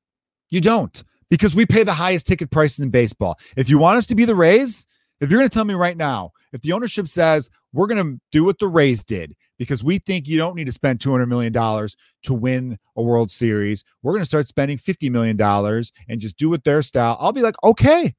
You 0.49 0.61
don't 0.61 1.03
because 1.29 1.55
we 1.55 1.67
pay 1.67 1.83
the 1.83 1.93
highest 1.93 2.27
ticket 2.27 2.51
prices 2.51 2.79
in 2.79 2.89
baseball. 2.89 3.37
If 3.57 3.69
you 3.69 3.77
want 3.77 3.97
us 3.99 4.07
to 4.07 4.15
be 4.15 4.25
the 4.25 4.35
Rays, 4.35 4.87
if 5.21 5.29
you're 5.29 5.39
going 5.39 5.49
to 5.49 5.53
tell 5.53 5.65
me 5.65 5.73
right 5.73 5.97
now, 5.97 6.31
if 6.51 6.61
the 6.61 6.73
ownership 6.73 7.07
says 7.07 7.49
we're 7.73 7.87
going 7.87 8.03
to 8.03 8.19
do 8.31 8.43
what 8.43 8.59
the 8.59 8.67
Rays 8.67 9.03
did 9.03 9.35
because 9.57 9.83
we 9.83 9.99
think 9.99 10.27
you 10.27 10.37
don't 10.37 10.55
need 10.55 10.65
to 10.65 10.71
spend 10.71 10.99
$200 10.99 11.27
million 11.27 11.53
to 11.53 12.33
win 12.33 12.77
a 12.95 13.01
World 13.01 13.31
Series, 13.31 13.83
we're 14.03 14.13
going 14.13 14.21
to 14.21 14.27
start 14.27 14.47
spending 14.47 14.77
$50 14.77 15.09
million 15.11 15.39
and 15.41 16.19
just 16.19 16.37
do 16.37 16.53
it 16.53 16.63
their 16.63 16.81
style, 16.81 17.17
I'll 17.19 17.31
be 17.31 17.41
like, 17.41 17.55
okay. 17.63 18.15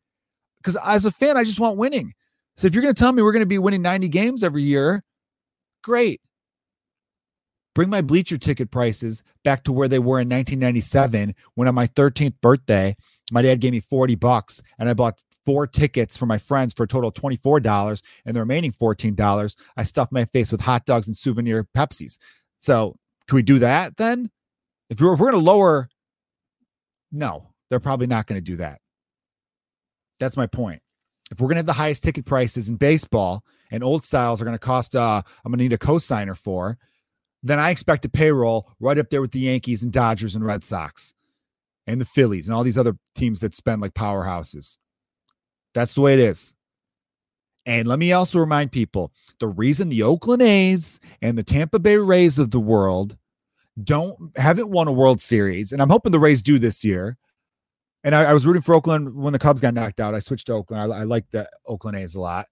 Because 0.57 0.77
as 0.85 1.05
a 1.05 1.11
fan, 1.11 1.37
I 1.37 1.45
just 1.45 1.61
want 1.61 1.77
winning. 1.77 2.15
So 2.57 2.67
if 2.67 2.75
you're 2.75 2.83
going 2.83 2.95
to 2.95 2.99
tell 2.99 3.13
me 3.13 3.23
we're 3.23 3.33
going 3.33 3.41
to 3.41 3.47
be 3.47 3.59
winning 3.59 3.83
90 3.83 4.09
games 4.09 4.43
every 4.43 4.63
year, 4.63 5.05
great 5.85 6.21
bring 7.77 7.91
my 7.91 8.01
bleacher 8.01 8.39
ticket 8.39 8.71
prices 8.71 9.23
back 9.45 9.63
to 9.63 9.71
where 9.71 9.87
they 9.87 9.99
were 9.99 10.19
in 10.19 10.29
1997 10.31 11.35
when 11.55 11.69
on 11.69 11.75
my 11.75 11.87
13th 11.87 12.35
birthday 12.41 12.97
my 13.31 13.43
dad 13.43 13.61
gave 13.61 13.73
me 13.73 13.81
40 13.81 14.15
bucks 14.15 14.63
and 14.79 14.89
i 14.89 14.95
bought 14.95 15.21
four 15.47 15.67
tickets 15.67 16.17
for 16.17 16.27
my 16.27 16.37
friends 16.39 16.75
for 16.75 16.83
a 16.83 16.89
total 16.89 17.09
of 17.09 17.15
$24 17.15 18.03
and 18.27 18.37
the 18.37 18.41
remaining 18.41 18.73
$14 18.73 19.57
i 19.77 19.83
stuffed 19.83 20.13
my 20.13 20.25
face 20.27 20.53
with 20.53 20.61
hot 20.61 20.85
dogs 20.85 21.07
and 21.07 21.17
souvenir 21.17 21.67
pepsis. 21.75 22.19
So 22.59 22.97
can 23.27 23.37
we 23.37 23.43
do 23.43 23.59
that 23.61 23.97
then? 23.97 24.31
If 24.91 25.01
we're, 25.01 25.15
if 25.15 25.21
we're 25.21 25.31
going 25.31 25.43
to 25.43 25.51
lower 25.51 25.89
no 27.13 27.49
they're 27.71 27.81
probably 27.81 28.07
not 28.07 28.27
going 28.27 28.41
to 28.41 28.45
do 28.45 28.57
that. 28.57 28.81
That's 30.21 30.37
my 30.37 30.47
point. 30.47 30.83
If 31.31 31.41
we're 31.41 31.49
going 31.49 31.57
to 31.57 31.61
have 31.61 31.67
the 31.67 31.73
highest 31.73 32.03
ticket 32.03 32.25
prices 32.25 32.69
in 32.69 32.77
baseball 32.77 33.43
and 33.71 33.83
old 33.83 34.05
styles 34.05 34.43
are 34.43 34.45
going 34.45 34.55
to 34.55 34.59
cost 34.59 34.95
uh 34.95 35.23
i'm 35.45 35.53
going 35.53 35.59
to 35.59 35.65
need 35.65 35.73
a 35.73 35.79
cosigner 35.79 36.37
for 36.37 36.79
then 37.47 37.59
I 37.61 37.71
expect 37.71 38.05
a 38.05 38.09
payroll 38.09 38.73
right 38.81 38.99
up 38.99 39.11
there 39.11 39.21
with 39.21 39.31
the 39.31 39.41
Yankees 39.41 39.83
and 39.83 39.93
Dodgers 39.93 40.35
and 40.35 40.45
Red 40.45 40.65
Sox 40.65 41.15
and 41.87 42.01
the 42.01 42.05
Phillies 42.05 42.49
and 42.49 42.57
all 42.57 42.65
these 42.65 42.79
other 42.79 42.97
teams 43.15 43.41
that 43.41 43.55
spend 43.55 43.81
like 43.81 43.95
powerhouses. 43.95 44.79
That's 45.77 45.93
the 45.93 46.01
way 46.01 46.15
it 46.15 46.21
is. 46.21 46.55
And 47.67 47.87
let 47.87 47.99
me 47.99 48.11
also 48.13 48.39
remind 48.39 48.73
people 48.73 49.13
the 49.41 49.49
reason 49.49 49.91
the 49.91 50.05
Oakland 50.05 50.41
A's 50.41 51.01
and 51.21 51.37
the 51.37 51.43
Tampa 51.43 51.79
Bay 51.79 51.99
Rays 51.99 52.39
of 52.39 52.51
the 52.51 52.59
world 52.59 53.19
don't 53.85 54.35
haven't 54.39 54.71
won 54.71 54.89
a 54.89 54.93
World 54.93 55.21
Series, 55.21 55.73
and 55.73 55.83
I'm 55.83 55.91
hoping 55.91 56.13
the 56.13 56.19
Rays 56.19 56.41
do 56.41 56.59
this 56.59 56.83
year. 56.83 57.19
And 58.05 58.15
I, 58.15 58.23
I 58.23 58.33
was 58.33 58.47
rooting 58.47 58.63
for 58.63 58.75
Oakland 58.75 59.15
when 59.15 59.35
the 59.35 59.39
Cubs 59.39 59.61
got 59.61 59.75
knocked 59.75 60.01
out. 60.01 60.15
I 60.15 60.21
switched 60.21 60.47
to 60.47 60.55
Oakland. 60.55 60.91
I, 60.91 61.01
I 61.01 61.03
like 61.03 61.31
the 61.31 61.47
Oakland 61.67 61.99
A's 61.99 62.15
a 62.15 62.21
lot. 62.21 62.47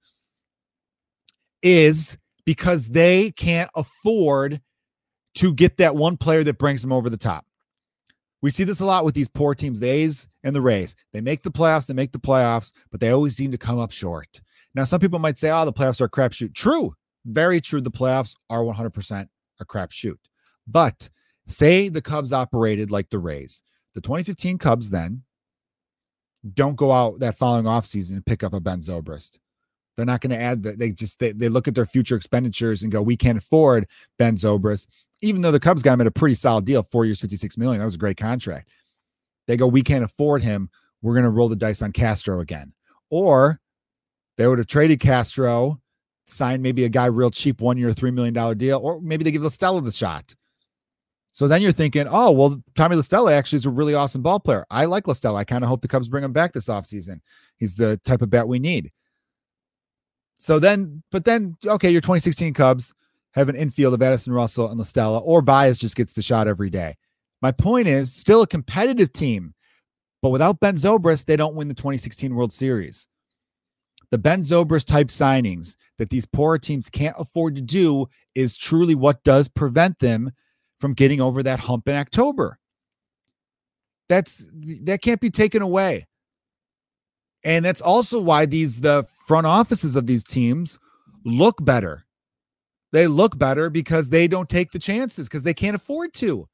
Is 1.63 2.19
because 2.45 2.89
they 2.89 3.31
can't 3.31 3.71
afford 3.75 4.61
to 5.37 5.55
get 5.55 5.79
that 5.79 5.97
one 5.97 6.19
player 6.19 6.45
that 6.45 6.59
brings 6.59 6.83
them 6.83 6.93
over 6.93 7.09
the 7.09 7.17
top. 7.17 7.47
We 8.45 8.51
see 8.51 8.65
this 8.65 8.81
a 8.81 8.85
lot 8.85 9.07
with 9.07 9.15
these 9.15 9.27
poor 9.27 9.55
teams, 9.55 9.81
the 9.81 9.89
A's 9.89 10.29
and 10.43 10.55
the 10.55 10.61
Rays. 10.61 10.95
They 11.15 11.23
make 11.23 11.45
the 11.45 11.51
playoffs, 11.51 11.87
they 11.87 11.95
make 11.95 12.13
the 12.13 12.19
playoffs, 12.19 12.73
but 12.91 13.01
they 13.01 13.09
always 13.09 13.35
seem 13.35 13.51
to 13.53 13.57
come 13.57 13.79
up 13.79 13.91
short. 13.91 14.43
Now, 14.75 14.85
some 14.85 15.01
people 15.01 15.19
might 15.19 15.39
say, 15.39 15.51
oh, 15.51 15.65
the 15.65 15.73
playoffs 15.73 16.03
are 16.03 16.05
a 16.05 16.11
crapshoot. 16.11 16.55
True. 16.55 16.95
Very 17.25 17.59
true. 17.63 17.81
The 17.81 17.91
playoffs 17.91 18.35
are 18.51 18.61
100% 18.61 19.29
a 19.61 19.65
crapshoot. 19.65 20.19
But 20.67 21.09
say 21.47 21.89
the 21.89 22.03
Cubs 22.03 22.35
operated 22.35 22.91
like 22.91 23.09
the 23.09 23.19
Rays. 23.19 23.63
The 23.95 24.03
2015 24.03 24.59
Cubs 24.59 24.91
then 24.91 25.23
don't 26.53 26.77
go 26.77 26.93
out 26.93 27.21
that 27.21 27.39
following 27.39 27.65
offseason 27.65 28.11
and 28.11 28.27
pick 28.27 28.43
up 28.43 28.53
a 28.53 28.61
Ben 28.61 28.83
Zobrist. 28.83 29.39
They're 29.97 30.05
not 30.05 30.21
going 30.21 30.33
to 30.33 30.39
add 30.39 30.65
that. 30.65 30.79
They 30.79 30.91
just 30.91 31.19
they, 31.19 31.33
they 31.33 31.49
look 31.49 31.67
at 31.67 31.75
their 31.75 31.87
future 31.87 32.17
expenditures 32.17 32.83
and 32.83 32.93
go, 32.93 33.01
we 33.01 33.17
can't 33.17 33.39
afford 33.39 33.89
Ben 34.19 34.37
Zobrist 34.37 34.87
even 35.25 35.43
though 35.43 35.51
the 35.51 35.61
Cubs 35.61 35.83
got 35.83 35.95
him 35.95 36.01
at 36.03 36.07
a 36.07 36.13
pretty 36.13 36.35
solid 36.35 36.65
deal, 36.65 36.83
four 36.83 37.05
years, 37.05 37.21
56 37.21 37.57
million. 37.57 37.79
That 37.79 37.85
was 37.85 37.95
a 37.95 37.99
great 37.99 38.17
contract. 38.17 38.69
They 39.47 39.57
go, 39.57 39.67
we 39.67 39.83
can't 39.83 40.05
afford 40.05 40.43
him. 40.43 40.71
We're 41.03 41.15
going 41.15 41.25
to 41.25 41.31
roll 41.31 41.49
the 41.49 41.57
dice 41.57 41.83
on 41.83 41.93
Castro 41.93 42.41
again. 42.41 42.73
Or 43.11 43.61
they 44.37 44.47
would 44.47 44.59
have 44.59 44.67
traded 44.67 45.01
Castro, 45.01 45.81
signed 46.27 46.63
maybe 46.63 46.85
a 46.85 46.89
guy 46.89 47.07
real 47.07 47.31
cheap, 47.31 47.61
one 47.61 47.77
year, 47.77 47.91
$3 47.91 48.13
million 48.13 48.57
deal, 48.57 48.79
or 48.79 49.01
maybe 49.01 49.25
they 49.25 49.31
give 49.31 49.43
La 49.43 49.49
Stella 49.49 49.81
the 49.81 49.93
shot. 49.93 50.35
So 51.33 51.49
then 51.49 51.63
you're 51.63 51.73
thinking, 51.73 52.07
oh, 52.09 52.31
well, 52.31 52.63
Tommy 52.77 52.97
La 52.97 53.03
Stella 53.03 53.33
actually 53.33 53.57
is 53.57 53.67
a 53.67 53.71
really 53.71 53.95
awesome 53.95 54.23
ball 54.23 54.39
player. 54.39 54.65
I 54.71 54.85
like 54.85 55.09
La 55.09 55.15
Stella. 55.15 55.41
I 55.41 55.45
kind 55.45 55.65
of 55.65 55.69
hope 55.69 55.83
the 55.83 55.89
Cubs 55.89 56.09
bring 56.09 56.25
him 56.25 56.33
back 56.33 56.53
this 56.53 56.69
offseason. 56.69 57.21
He's 57.57 57.75
the 57.75 58.01
type 58.05 58.23
of 58.23 58.31
bat 58.31 58.47
we 58.47 58.59
need. 58.59 58.93
So 60.39 60.59
then, 60.59 61.03
but 61.11 61.25
then, 61.25 61.57
okay, 61.67 61.91
your 61.91 62.01
2016 62.01 62.55
Cubs 62.55 62.95
have 63.35 63.49
an 63.49 63.57
infield 63.57 63.95
of 63.95 64.03
Addison 64.03 64.33
Russell 64.33 64.69
and 64.69 64.79
La 64.79 64.85
Stella, 64.85 65.19
or 65.19 65.43
Baez 65.43 65.79
just 65.79 65.97
gets 65.97 66.13
the 66.13 66.23
shot 66.23 66.49
every 66.49 66.71
day. 66.71 66.97
My 67.43 67.53
point 67.53 67.89
is, 67.89 68.13
still 68.13 68.43
a 68.43 68.47
competitive 68.47 69.13
team, 69.13 69.55
but 70.23 70.31
without 70.31 70.61
Ben 70.61 70.77
Zobrist, 70.77 71.27
they 71.27 71.37
don't 71.37 71.55
win 71.55 71.69
the 71.69 71.75
2016 71.75 72.35
World 72.35 72.53
Series. 72.53 73.09
The 74.11 74.19
Ben 74.19 74.41
Zobrist 74.43 74.87
type 74.87 75.09
signings 75.09 75.77
that 75.99 76.11
these 76.11 76.27
poorer 76.27 76.59
teams 76.59 76.89
can't 76.89 77.17
afford 77.19 77.57
to 77.57 77.61
do 77.61 78.07
is 78.35 78.57
truly 78.57 78.95
what 78.95 79.25
does 79.25 79.49
prevent 79.49 79.99
them 79.99 80.31
from 80.79 80.95
getting 80.95 81.21
over 81.21 81.43
that 81.43 81.61
hump 81.61 81.89
in 81.89 81.97
October. 81.97 82.59
That's 84.09 84.47
that 84.83 85.03
can't 85.03 85.21
be 85.21 85.31
taken 85.31 85.63
away. 85.63 86.07
And 87.43 87.65
that's 87.65 87.81
also 87.81 88.21
why 88.21 88.47
these 88.47 88.81
the 88.81 89.07
front 89.27 89.47
offices 89.47 89.97
of 89.97 90.07
these 90.07 90.25
teams 90.25 90.79
look 91.25 91.65
better 91.65 92.04
they 92.95 93.09
look 93.09 93.37
better 93.37 93.71
because 93.71 94.11
they 94.11 94.29
don't 94.29 94.49
take 94.49 94.71
the 94.71 94.79
chances 94.79 95.27
because 95.27 95.43
they 95.43 95.53
can't 95.53 95.75
afford 95.75 96.15
to. 96.15 96.49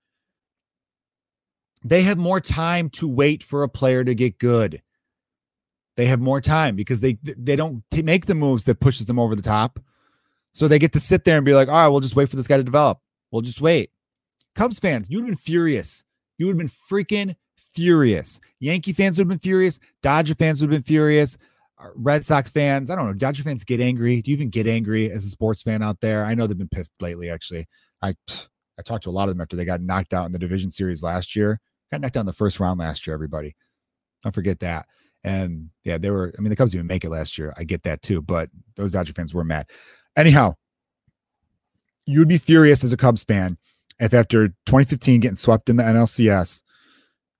They 1.85 2.01
have 2.05 2.17
more 2.17 2.41
time 2.41 2.89
to 2.93 3.07
wait 3.07 3.43
for 3.43 3.63
a 3.63 3.69
player 3.69 4.05
to 4.05 4.15
get 4.15 4.39
good. 4.39 4.81
They 5.99 6.07
have 6.07 6.19
more 6.19 6.41
time 6.41 6.77
because 6.77 7.03
they 7.03 7.19
they 7.23 7.57
don't 7.57 7.85
make 7.93 8.25
the 8.25 8.35
moves 8.35 8.65
that 8.65 8.81
pushes 8.81 9.05
them 9.05 9.19
over 9.19 9.37
the 9.37 9.43
top. 9.43 9.81
So 10.53 10.67
they 10.67 10.79
get 10.79 10.95
to 10.95 11.01
sit 11.01 11.25
there 11.25 11.37
and 11.37 11.45
be 11.45 11.53
like, 11.53 11.69
all 11.69 11.75
right, 11.75 11.89
we'll 11.89 12.01
just 12.01 12.17
wait 12.17 12.31
for 12.31 12.37
this 12.37 12.47
guy 12.47 12.57
to 12.57 12.63
develop. 12.63 13.01
We'll 13.31 13.43
just 13.43 13.61
wait. 13.61 13.91
Cubs 14.55 14.79
fans, 14.79 15.11
you'd 15.11 15.21
have 15.21 15.27
been 15.27 15.37
furious. 15.37 16.05
You 16.39 16.47
would 16.47 16.59
have 16.59 16.59
been 16.59 16.73
freaking 16.91 17.37
furious. 17.75 18.41
Yankee 18.61 18.95
fans 18.95 19.19
would 19.19 19.25
have 19.25 19.29
been 19.29 19.39
furious. 19.39 19.79
Dodger 20.03 20.35
fans 20.35 20.63
would 20.63 20.73
have 20.73 20.85
been 20.85 20.89
furious. 20.89 21.37
Uh, 21.81 21.89
Red 21.95 22.25
Sox 22.25 22.51
fans, 22.51 22.91
I 22.91 22.97
don't 22.97 23.07
know. 23.07 23.13
Dodger 23.13 23.43
fans 23.43 23.65
get 23.65 23.81
angry. 23.81 24.21
Do 24.23 24.31
you 24.31 24.37
even 24.37 24.51
get 24.51 24.67
angry 24.67 25.11
as 25.11 25.25
a 25.25 25.31
sports 25.31 25.63
fan 25.63 25.83
out 25.83 26.01
there? 26.01 26.25
I 26.25 26.35
know 26.35 26.47
they've 26.47 26.59
been 26.59 26.69
pissed 26.69 26.93
lately. 27.01 27.31
Actually, 27.31 27.67
I 28.03 28.15
I 28.79 28.83
talked 28.83 29.05
to 29.05 29.11
a 29.11 29.13
lot 29.13 29.29
of 29.29 29.35
them 29.35 29.43
after 29.43 29.57
they 29.57 29.67
got 29.67 29.83
knocked 29.83 30.15
out 30.15 30.25
in 30.25 30.33
the 30.33 30.39
division 30.39 30.71
series 30.71 31.03
last 31.03 31.37
year. 31.37 31.61
Got 31.93 32.01
knocked 32.01 32.17
out 32.17 32.21
in 32.21 32.27
the 32.27 32.33
first 32.33 32.59
round 32.61 32.81
last 32.81 33.07
year. 33.07 33.13
Everybody, 33.13 33.55
don't 34.23 34.35
forget 34.35 34.61
that. 34.61 34.87
And 35.23 35.69
yeah, 35.85 35.99
they 35.99 36.11
were. 36.11 36.33
I 36.39 36.41
mean, 36.41 36.51
the 36.51 36.57
Cubs 36.57 36.73
didn't 36.73 36.87
make 36.87 37.05
it 37.05 37.11
last 37.11 37.37
year. 37.37 37.53
I 37.57 37.65
get 37.65 37.83
that 37.83 38.03
too. 38.03 38.23
But 38.23 38.49
those 38.77 38.93
Dodger 38.93 39.13
fans 39.13 39.35
were 39.35 39.45
mad. 39.45 39.67
Anyhow, 40.17 40.55
you 42.07 42.19
would 42.21 42.29
be 42.29 42.39
furious 42.39 42.83
as 42.85 42.93
a 42.93 42.97
Cubs 42.97 43.25
fan 43.25 43.59
if 44.01 44.15
after 44.15 44.49
2015 44.49 45.21
getting 45.21 45.37
swept 45.37 45.69
in 45.69 45.77
the 45.77 45.83
NLCS, 45.83 46.63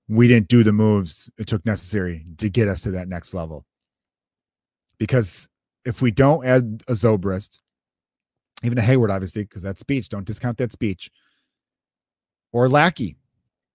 we 0.07 0.27
didn't 0.27 0.47
do 0.47 0.63
the 0.63 0.71
moves 0.71 1.29
it 1.37 1.47
took 1.47 1.65
necessary 1.65 2.23
to 2.37 2.49
get 2.49 2.67
us 2.67 2.81
to 2.83 2.91
that 2.91 3.07
next 3.07 3.33
level. 3.33 3.65
Because 5.01 5.47
if 5.83 5.99
we 5.99 6.11
don't 6.11 6.45
add 6.45 6.83
a 6.87 6.91
Zobrist, 6.91 7.57
even 8.61 8.77
a 8.77 8.83
Hayward, 8.83 9.09
obviously, 9.09 9.41
because 9.41 9.63
that 9.63 9.79
speech, 9.79 10.09
don't 10.09 10.27
discount 10.27 10.59
that 10.59 10.71
speech, 10.71 11.09
or 12.53 12.69
Lackey. 12.69 13.15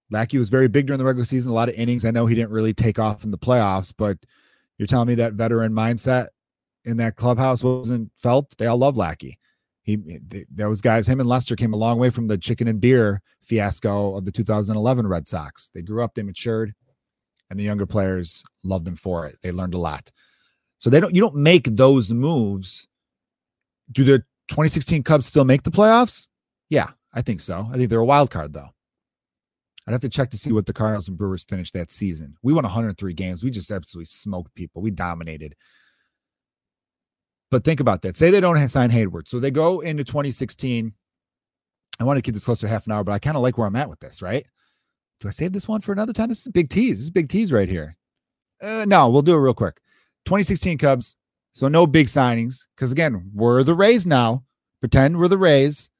Lackey 0.08 0.38
was 0.38 0.50
very 0.50 0.68
big 0.68 0.86
during 0.86 0.98
the 0.98 1.04
regular 1.04 1.24
season, 1.24 1.50
a 1.50 1.54
lot 1.54 1.68
of 1.68 1.74
innings. 1.74 2.04
I 2.04 2.12
know 2.12 2.26
he 2.26 2.36
didn't 2.36 2.52
really 2.52 2.72
take 2.72 3.00
off 3.00 3.24
in 3.24 3.32
the 3.32 3.38
playoffs, 3.38 3.92
but 3.98 4.18
you're 4.78 4.86
telling 4.86 5.08
me 5.08 5.16
that 5.16 5.32
veteran 5.32 5.72
mindset 5.72 6.28
in 6.84 6.96
that 6.98 7.16
clubhouse 7.16 7.60
wasn't 7.64 8.12
felt. 8.16 8.56
They 8.56 8.66
all 8.66 8.78
love 8.78 8.96
Lackey. 8.96 9.40
He 9.82 9.98
those 10.48 10.80
guys, 10.80 11.08
him 11.08 11.18
and 11.18 11.28
Lester 11.28 11.56
came 11.56 11.72
a 11.72 11.76
long 11.76 11.98
way 11.98 12.10
from 12.10 12.28
the 12.28 12.38
chicken 12.38 12.68
and 12.68 12.80
beer 12.80 13.20
fiasco 13.42 14.14
of 14.14 14.24
the 14.24 14.30
2011 14.30 15.08
Red 15.08 15.26
Sox. 15.26 15.72
They 15.74 15.82
grew 15.82 16.04
up, 16.04 16.14
they 16.14 16.22
matured, 16.22 16.72
and 17.50 17.58
the 17.58 17.64
younger 17.64 17.86
players 17.86 18.44
loved 18.62 18.84
them 18.84 18.94
for 18.94 19.26
it. 19.26 19.40
They 19.42 19.50
learned 19.50 19.74
a 19.74 19.78
lot. 19.78 20.12
So 20.78 20.90
they 20.90 21.00
don't 21.00 21.14
you 21.14 21.20
don't 21.20 21.36
make 21.36 21.76
those 21.76 22.12
moves. 22.12 22.86
Do 23.92 24.04
the 24.04 24.18
2016 24.48 25.02
Cubs 25.02 25.26
still 25.26 25.44
make 25.44 25.62
the 25.62 25.70
playoffs? 25.70 26.28
Yeah, 26.68 26.90
I 27.12 27.22
think 27.22 27.40
so. 27.40 27.68
I 27.72 27.76
think 27.76 27.90
they're 27.90 27.98
a 27.98 28.04
wild 28.04 28.30
card 28.30 28.52
though. 28.52 28.70
I'd 29.86 29.92
have 29.92 30.00
to 30.00 30.08
check 30.08 30.30
to 30.30 30.38
see 30.38 30.52
what 30.52 30.66
the 30.66 30.72
Cardinals 30.72 31.06
and 31.06 31.16
Brewers 31.16 31.44
finished 31.44 31.72
that 31.74 31.92
season. 31.92 32.36
We 32.42 32.52
won 32.52 32.64
103 32.64 33.14
games. 33.14 33.44
We 33.44 33.50
just 33.50 33.70
absolutely 33.70 34.06
smoked 34.06 34.52
people. 34.54 34.82
We 34.82 34.90
dominated. 34.90 35.54
But 37.52 37.62
think 37.62 37.78
about 37.78 38.02
that. 38.02 38.16
Say 38.16 38.30
they 38.30 38.40
don't 38.40 38.68
sign 38.68 38.90
Hayward. 38.90 39.28
So 39.28 39.38
they 39.38 39.52
go 39.52 39.80
into 39.80 40.02
2016. 40.02 40.92
I 42.00 42.04
want 42.04 42.16
to 42.16 42.22
keep 42.22 42.34
this 42.34 42.44
close 42.44 42.58
to 42.60 42.68
half 42.68 42.86
an 42.86 42.92
hour, 42.92 43.04
but 43.04 43.12
I 43.12 43.20
kind 43.20 43.36
of 43.36 43.44
like 43.44 43.56
where 43.56 43.66
I'm 43.68 43.76
at 43.76 43.88
with 43.88 44.00
this, 44.00 44.20
right? 44.20 44.46
Do 45.20 45.28
I 45.28 45.30
save 45.30 45.52
this 45.52 45.68
one 45.68 45.80
for 45.80 45.92
another 45.92 46.12
time? 46.12 46.28
This 46.28 46.40
is 46.40 46.48
big 46.48 46.68
tease. 46.68 46.98
This 46.98 47.04
is 47.04 47.10
big 47.10 47.28
tease 47.28 47.52
right 47.52 47.68
here. 47.68 47.96
Uh, 48.60 48.84
no, 48.86 49.08
we'll 49.08 49.22
do 49.22 49.34
it 49.34 49.38
real 49.38 49.54
quick. 49.54 49.80
2016 50.26 50.78
Cubs. 50.78 51.16
So 51.54 51.68
no 51.68 51.86
big 51.86 52.08
signings. 52.08 52.66
Because 52.74 52.92
again, 52.92 53.30
we're 53.34 53.62
the 53.62 53.74
Rays 53.74 54.04
now. 54.04 54.44
Pretend 54.80 55.18
we're 55.18 55.28
the 55.28 55.38
Rays, 55.38 55.90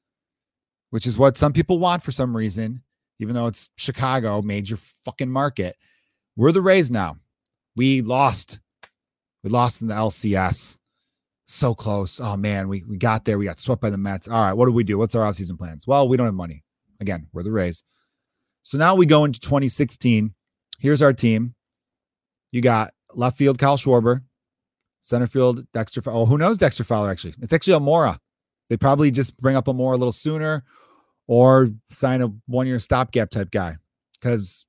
which 0.91 1.07
is 1.07 1.17
what 1.17 1.37
some 1.37 1.51
people 1.51 1.79
want 1.79 2.03
for 2.03 2.11
some 2.11 2.37
reason, 2.37 2.83
even 3.19 3.33
though 3.33 3.47
it's 3.47 3.69
Chicago, 3.75 4.41
major 4.41 4.77
fucking 5.03 5.31
market. 5.31 5.75
We're 6.35 6.51
the 6.51 6.61
Rays 6.61 6.91
now. 6.91 7.17
We 7.75 8.01
lost. 8.01 8.59
We 9.43 9.49
lost 9.49 9.81
in 9.81 9.87
the 9.87 9.95
LCS. 9.95 10.77
So 11.47 11.73
close. 11.73 12.19
Oh 12.19 12.37
man, 12.37 12.67
we, 12.67 12.83
we 12.83 12.97
got 12.97 13.25
there. 13.25 13.37
We 13.37 13.45
got 13.45 13.59
swept 13.59 13.81
by 13.81 13.89
the 13.89 13.97
Mets. 13.97 14.27
All 14.27 14.39
right, 14.39 14.53
what 14.53 14.65
do 14.65 14.71
we 14.71 14.83
do? 14.83 14.97
What's 14.97 15.15
our 15.15 15.23
offseason 15.23 15.57
plans? 15.57 15.87
Well, 15.87 16.07
we 16.07 16.17
don't 16.17 16.27
have 16.27 16.35
money. 16.35 16.63
Again, 16.99 17.27
we're 17.33 17.43
the 17.43 17.51
Rays. 17.51 17.83
So 18.63 18.77
now 18.77 18.95
we 18.95 19.05
go 19.05 19.23
into 19.23 19.39
2016. 19.39 20.33
Here's 20.79 21.01
our 21.01 21.13
team. 21.13 21.55
You 22.51 22.61
got 22.61 22.91
left 23.17 23.37
field 23.37 23.57
Kyle 23.57 23.77
Schwarber, 23.77 24.21
center 25.01 25.27
field 25.27 25.65
Dexter. 25.73 26.01
Oh, 26.05 26.25
who 26.25 26.37
knows 26.37 26.57
Dexter 26.57 26.83
Fowler? 26.83 27.09
Actually, 27.09 27.33
it's 27.41 27.51
actually 27.51 27.73
Almora. 27.73 28.19
They 28.69 28.77
probably 28.77 29.11
just 29.11 29.37
bring 29.37 29.55
up 29.55 29.65
Almora 29.65 29.95
a 29.95 29.97
little 29.97 30.11
sooner, 30.11 30.63
or 31.27 31.69
sign 31.91 32.21
a 32.21 32.31
one 32.45 32.67
year 32.67 32.79
stopgap 32.79 33.29
type 33.29 33.51
guy 33.51 33.77
because 34.19 34.65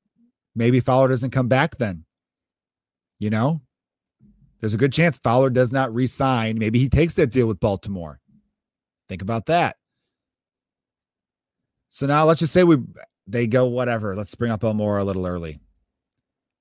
maybe 0.55 0.81
Fowler 0.81 1.09
doesn't 1.09 1.31
come 1.31 1.49
back 1.49 1.77
then. 1.77 2.05
You 3.19 3.31
know, 3.31 3.61
there's 4.61 4.75
a 4.75 4.79
good 4.79 4.93
chance 4.93 5.19
Fowler 5.19 5.51
does 5.51 5.73
not 5.73 5.95
resign. 5.95 6.59
Maybe 6.59 6.79
he 6.79 6.89
takes 6.89 7.15
that 7.15 7.31
deal 7.31 7.47
with 7.47 7.61
Baltimore. 7.61 8.21
Think 9.09 9.23
about 9.23 9.47
that. 9.47 9.77
So 11.91 12.07
now 12.07 12.25
let's 12.25 12.41
just 12.41 12.53
say 12.53 12.65
we 12.65 12.79
they 13.27 13.47
go 13.47 13.67
whatever. 13.67 14.15
Let's 14.15 14.35
bring 14.35 14.53
up 14.53 14.61
Almora 14.61 15.01
a 15.01 15.05
little 15.05 15.27
early. 15.27 15.61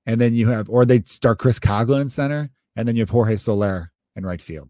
And 0.07 0.19
then 0.19 0.33
you 0.33 0.49
have, 0.49 0.69
or 0.69 0.85
they 0.85 1.01
start 1.01 1.37
Chris 1.37 1.59
Coghlan 1.59 2.01
in 2.01 2.09
center, 2.09 2.49
and 2.75 2.87
then 2.87 2.95
you 2.95 3.03
have 3.03 3.11
Jorge 3.11 3.35
Soler 3.35 3.91
in 4.15 4.25
right 4.25 4.41
field. 4.41 4.69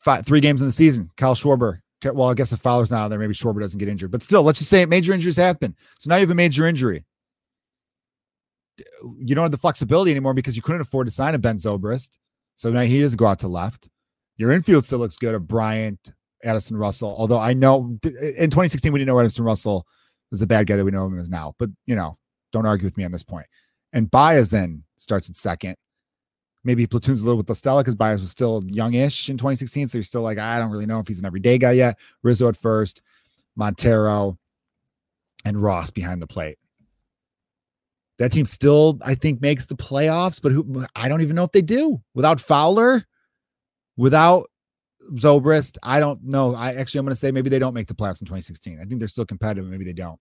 Five, 0.00 0.26
three 0.26 0.40
games 0.40 0.60
in 0.60 0.66
the 0.66 0.72
season. 0.72 1.10
Kyle 1.16 1.34
Schwarber. 1.34 1.78
Well, 2.04 2.28
I 2.28 2.34
guess 2.34 2.52
if 2.52 2.60
Fowler's 2.60 2.90
not 2.90 3.04
out 3.04 3.08
there, 3.08 3.18
maybe 3.18 3.32
Schwarber 3.32 3.62
doesn't 3.62 3.78
get 3.78 3.88
injured. 3.88 4.10
But 4.10 4.22
still, 4.22 4.42
let's 4.42 4.58
just 4.58 4.70
say 4.70 4.84
major 4.84 5.14
injuries 5.14 5.38
happen. 5.38 5.74
So 5.98 6.10
now 6.10 6.16
you 6.16 6.20
have 6.20 6.30
a 6.30 6.34
major 6.34 6.66
injury 6.66 7.06
you 9.18 9.34
don't 9.34 9.44
have 9.44 9.52
the 9.52 9.58
flexibility 9.58 10.10
anymore 10.10 10.34
because 10.34 10.56
you 10.56 10.62
couldn't 10.62 10.80
afford 10.80 11.06
to 11.06 11.12
sign 11.12 11.34
a 11.34 11.38
Ben 11.38 11.58
Zobrist. 11.58 12.18
So 12.56 12.70
now 12.70 12.82
he 12.82 13.00
doesn't 13.00 13.16
go 13.16 13.26
out 13.26 13.38
to 13.40 13.48
left. 13.48 13.88
Your 14.36 14.52
infield 14.52 14.84
still 14.84 14.98
looks 14.98 15.16
good 15.16 15.34
of 15.34 15.46
Bryant, 15.46 16.12
Addison 16.42 16.76
Russell. 16.76 17.14
Although 17.16 17.38
I 17.38 17.52
know 17.52 17.98
in 18.04 18.50
2016 18.50 18.92
we 18.92 18.98
didn't 18.98 19.08
know 19.08 19.18
Addison 19.18 19.44
Russell 19.44 19.86
was 20.30 20.40
the 20.40 20.46
bad 20.46 20.66
guy 20.66 20.76
that 20.76 20.84
we 20.84 20.90
know 20.90 21.06
him 21.06 21.18
as 21.18 21.28
now. 21.28 21.54
But 21.58 21.70
you 21.86 21.94
know, 21.94 22.18
don't 22.54 22.66
argue 22.66 22.86
with 22.86 22.96
me 22.96 23.04
on 23.04 23.12
this 23.12 23.22
point. 23.22 23.46
And 23.92 24.10
Baez 24.10 24.48
then 24.48 24.84
starts 24.96 25.28
at 25.28 25.36
second. 25.36 25.76
Maybe 26.62 26.86
platoons 26.86 27.20
a 27.20 27.24
little 27.24 27.36
with 27.36 27.48
La 27.48 27.54
Stella 27.54 27.82
because 27.82 27.96
Baez 27.96 28.20
was 28.20 28.30
still 28.30 28.62
youngish 28.66 29.28
in 29.28 29.36
2016. 29.36 29.88
So 29.88 29.98
you're 29.98 30.04
still 30.04 30.22
like, 30.22 30.38
I 30.38 30.58
don't 30.58 30.70
really 30.70 30.86
know 30.86 31.00
if 31.00 31.08
he's 31.08 31.18
an 31.18 31.26
everyday 31.26 31.58
guy 31.58 31.72
yet. 31.72 31.98
Rizzo 32.22 32.48
at 32.48 32.56
first, 32.56 33.02
Montero, 33.56 34.38
and 35.44 35.62
Ross 35.62 35.90
behind 35.90 36.22
the 36.22 36.26
plate. 36.26 36.56
That 38.18 38.30
team 38.32 38.46
still, 38.46 38.98
I 39.04 39.16
think, 39.16 39.42
makes 39.42 39.66
the 39.66 39.74
playoffs, 39.74 40.40
but 40.40 40.52
who 40.52 40.86
I 40.94 41.08
don't 41.08 41.20
even 41.20 41.36
know 41.36 41.44
if 41.44 41.52
they 41.52 41.60
do 41.60 42.00
without 42.14 42.40
Fowler, 42.40 43.04
without 43.96 44.48
Zobrist. 45.14 45.76
I 45.82 45.98
don't 45.98 46.22
know. 46.22 46.54
I 46.54 46.74
actually 46.74 47.00
I'm 47.00 47.04
going 47.04 47.14
to 47.14 47.20
say 47.20 47.32
maybe 47.32 47.50
they 47.50 47.58
don't 47.58 47.74
make 47.74 47.88
the 47.88 47.94
playoffs 47.94 48.22
in 48.22 48.26
2016. 48.26 48.78
I 48.80 48.84
think 48.84 49.00
they're 49.00 49.08
still 49.08 49.26
competitive. 49.26 49.68
Maybe 49.68 49.84
they 49.84 49.92
don't. 49.92 50.20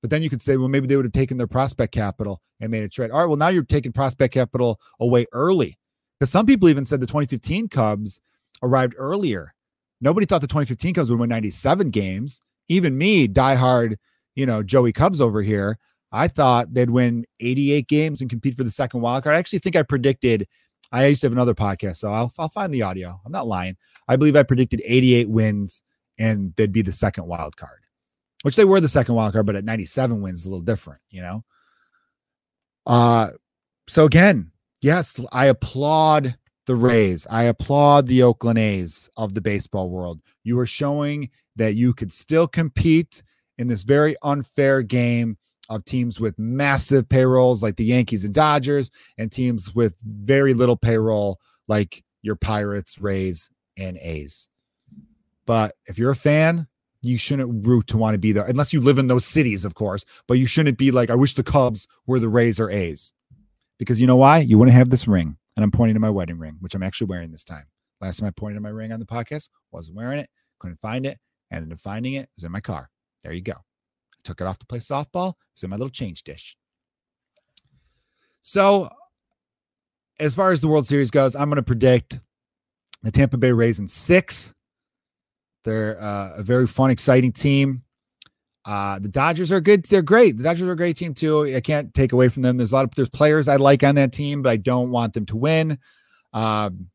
But 0.00 0.10
then 0.10 0.22
you 0.22 0.30
could 0.30 0.42
say, 0.42 0.56
well, 0.56 0.68
maybe 0.68 0.86
they 0.86 0.96
would 0.96 1.04
have 1.04 1.12
taken 1.12 1.36
their 1.36 1.46
prospect 1.46 1.92
capital 1.92 2.40
and 2.60 2.70
made 2.70 2.84
a 2.84 2.88
trade. 2.88 3.10
All 3.10 3.20
right, 3.20 3.26
well, 3.26 3.36
now 3.36 3.48
you're 3.48 3.62
taking 3.62 3.92
prospect 3.92 4.34
capital 4.34 4.80
away 4.98 5.26
early. 5.32 5.78
Because 6.18 6.30
some 6.30 6.46
people 6.46 6.68
even 6.68 6.86
said 6.86 7.00
the 7.00 7.06
2015 7.06 7.68
Cubs 7.68 8.20
arrived 8.62 8.94
earlier. 8.96 9.54
Nobody 10.00 10.26
thought 10.26 10.40
the 10.40 10.46
2015 10.46 10.94
Cubs 10.94 11.10
would 11.10 11.18
win 11.18 11.28
97 11.28 11.90
games. 11.90 12.40
Even 12.68 12.96
me, 12.96 13.28
diehard, 13.28 13.96
you 14.34 14.46
know, 14.46 14.62
Joey 14.62 14.92
Cubs 14.92 15.20
over 15.20 15.42
here. 15.42 15.78
I 16.12 16.28
thought 16.28 16.72
they'd 16.74 16.90
win 16.90 17.24
88 17.40 17.86
games 17.86 18.20
and 18.20 18.28
compete 18.28 18.56
for 18.56 18.64
the 18.64 18.70
second 18.70 19.00
wild 19.00 19.24
card. 19.24 19.36
I 19.36 19.38
actually 19.38 19.60
think 19.60 19.76
I 19.76 19.82
predicted. 19.82 20.48
I 20.92 21.06
used 21.06 21.20
to 21.20 21.26
have 21.26 21.32
another 21.32 21.54
podcast, 21.54 21.96
so 21.96 22.12
I'll, 22.12 22.32
I'll 22.38 22.48
find 22.48 22.74
the 22.74 22.82
audio. 22.82 23.20
I'm 23.24 23.32
not 23.32 23.46
lying. 23.46 23.76
I 24.08 24.16
believe 24.16 24.34
I 24.34 24.42
predicted 24.42 24.82
88 24.84 25.28
wins 25.28 25.82
and 26.18 26.52
they'd 26.56 26.72
be 26.72 26.82
the 26.82 26.92
second 26.92 27.26
wild 27.26 27.56
card, 27.56 27.79
which 28.42 28.56
they 28.56 28.64
were 28.64 28.80
the 28.80 28.88
second 28.88 29.14
wild 29.14 29.32
card, 29.32 29.46
but 29.46 29.56
at 29.56 29.64
97 29.64 30.20
wins, 30.20 30.44
a 30.44 30.48
little 30.48 30.64
different, 30.64 31.00
you 31.10 31.20
know. 31.20 31.44
Uh, 32.86 33.28
so 33.86 34.04
again, 34.04 34.52
yes, 34.80 35.20
I 35.32 35.46
applaud 35.46 36.36
the 36.66 36.76
Rays. 36.76 37.26
I 37.28 37.44
applaud 37.44 38.06
the 38.06 38.22
Oakland 38.22 38.58
A's 38.58 39.10
of 39.16 39.34
the 39.34 39.40
baseball 39.40 39.90
world. 39.90 40.20
You 40.44 40.58
are 40.60 40.66
showing 40.66 41.30
that 41.56 41.74
you 41.74 41.92
could 41.92 42.12
still 42.12 42.46
compete 42.46 43.22
in 43.58 43.68
this 43.68 43.82
very 43.82 44.16
unfair 44.22 44.82
game 44.82 45.36
of 45.68 45.84
teams 45.84 46.18
with 46.18 46.38
massive 46.38 47.08
payrolls 47.08 47.62
like 47.62 47.76
the 47.76 47.84
Yankees 47.84 48.24
and 48.24 48.34
Dodgers, 48.34 48.90
and 49.18 49.30
teams 49.30 49.74
with 49.74 49.96
very 50.02 50.54
little 50.54 50.76
payroll 50.76 51.38
like 51.68 52.02
your 52.22 52.36
Pirates, 52.36 53.00
Rays, 53.00 53.50
and 53.76 53.96
A's. 53.98 54.48
But 55.46 55.74
if 55.86 55.98
you're 55.98 56.10
a 56.10 56.16
fan, 56.16 56.66
you 57.02 57.18
shouldn't 57.18 57.66
root 57.66 57.86
to 57.88 57.96
want 57.96 58.14
to 58.14 58.18
be 58.18 58.32
there 58.32 58.44
unless 58.44 58.72
you 58.72 58.80
live 58.80 58.98
in 58.98 59.06
those 59.06 59.24
cities, 59.24 59.64
of 59.64 59.74
course. 59.74 60.04
But 60.26 60.34
you 60.34 60.46
shouldn't 60.46 60.78
be 60.78 60.90
like, 60.90 61.10
I 61.10 61.14
wish 61.14 61.34
the 61.34 61.42
Cubs 61.42 61.86
were 62.06 62.18
the 62.18 62.28
Rays 62.28 62.60
or 62.60 62.70
A's. 62.70 63.12
Because 63.78 64.00
you 64.00 64.06
know 64.06 64.16
why? 64.16 64.38
You 64.38 64.58
wouldn't 64.58 64.76
have 64.76 64.90
this 64.90 65.08
ring. 65.08 65.36
And 65.56 65.64
I'm 65.64 65.70
pointing 65.70 65.94
to 65.94 66.00
my 66.00 66.10
wedding 66.10 66.38
ring, 66.38 66.56
which 66.60 66.74
I'm 66.74 66.82
actually 66.82 67.08
wearing 67.08 67.32
this 67.32 67.44
time. 67.44 67.64
Last 68.00 68.18
time 68.18 68.28
I 68.28 68.30
pointed 68.30 68.54
to 68.54 68.60
my 68.60 68.68
ring 68.70 68.92
on 68.92 69.00
the 69.00 69.06
podcast, 69.06 69.48
wasn't 69.72 69.96
wearing 69.96 70.20
it, 70.20 70.30
couldn't 70.58 70.76
find 70.76 71.04
it, 71.06 71.18
ended 71.52 71.72
up 71.72 71.80
finding 71.80 72.14
it. 72.14 72.22
It 72.22 72.30
was 72.36 72.44
in 72.44 72.52
my 72.52 72.60
car. 72.60 72.90
There 73.22 73.32
you 73.32 73.42
go 73.42 73.54
took 74.24 74.40
it 74.40 74.46
off 74.46 74.58
to 74.58 74.66
play 74.66 74.78
softball. 74.78 75.34
It's 75.54 75.62
in 75.62 75.70
my 75.70 75.76
little 75.76 75.90
change 75.90 76.22
dish. 76.22 76.56
So, 78.42 78.88
as 80.18 80.34
far 80.34 80.50
as 80.50 80.60
the 80.60 80.68
World 80.68 80.86
Series 80.86 81.10
goes, 81.10 81.34
I'm 81.34 81.48
going 81.48 81.56
to 81.56 81.62
predict 81.62 82.20
the 83.02 83.10
Tampa 83.10 83.36
Bay 83.36 83.52
Rays 83.52 83.78
in 83.78 83.88
six. 83.88 84.54
They're 85.64 86.00
uh, 86.00 86.34
a 86.36 86.42
very 86.42 86.66
fun, 86.66 86.90
exciting 86.90 87.32
team. 87.32 87.82
Uh, 88.64 88.98
the 88.98 89.08
Dodgers 89.08 89.50
are 89.50 89.60
good. 89.60 89.84
They're 89.84 90.02
great. 90.02 90.36
The 90.36 90.42
Dodgers 90.42 90.68
are 90.68 90.72
a 90.72 90.76
great 90.76 90.96
team 90.96 91.14
too. 91.14 91.54
I 91.54 91.60
can't 91.60 91.92
take 91.94 92.12
away 92.12 92.28
from 92.28 92.42
them. 92.42 92.56
There's 92.56 92.72
a 92.72 92.74
lot 92.74 92.84
of 92.84 92.94
there's 92.94 93.08
players 93.08 93.48
I 93.48 93.56
like 93.56 93.82
on 93.82 93.94
that 93.94 94.12
team, 94.12 94.42
but 94.42 94.50
I 94.50 94.56
don't 94.56 94.90
want 94.90 95.14
them 95.14 95.26
to 95.26 95.36
win. 95.36 95.78
Um, 96.32 96.90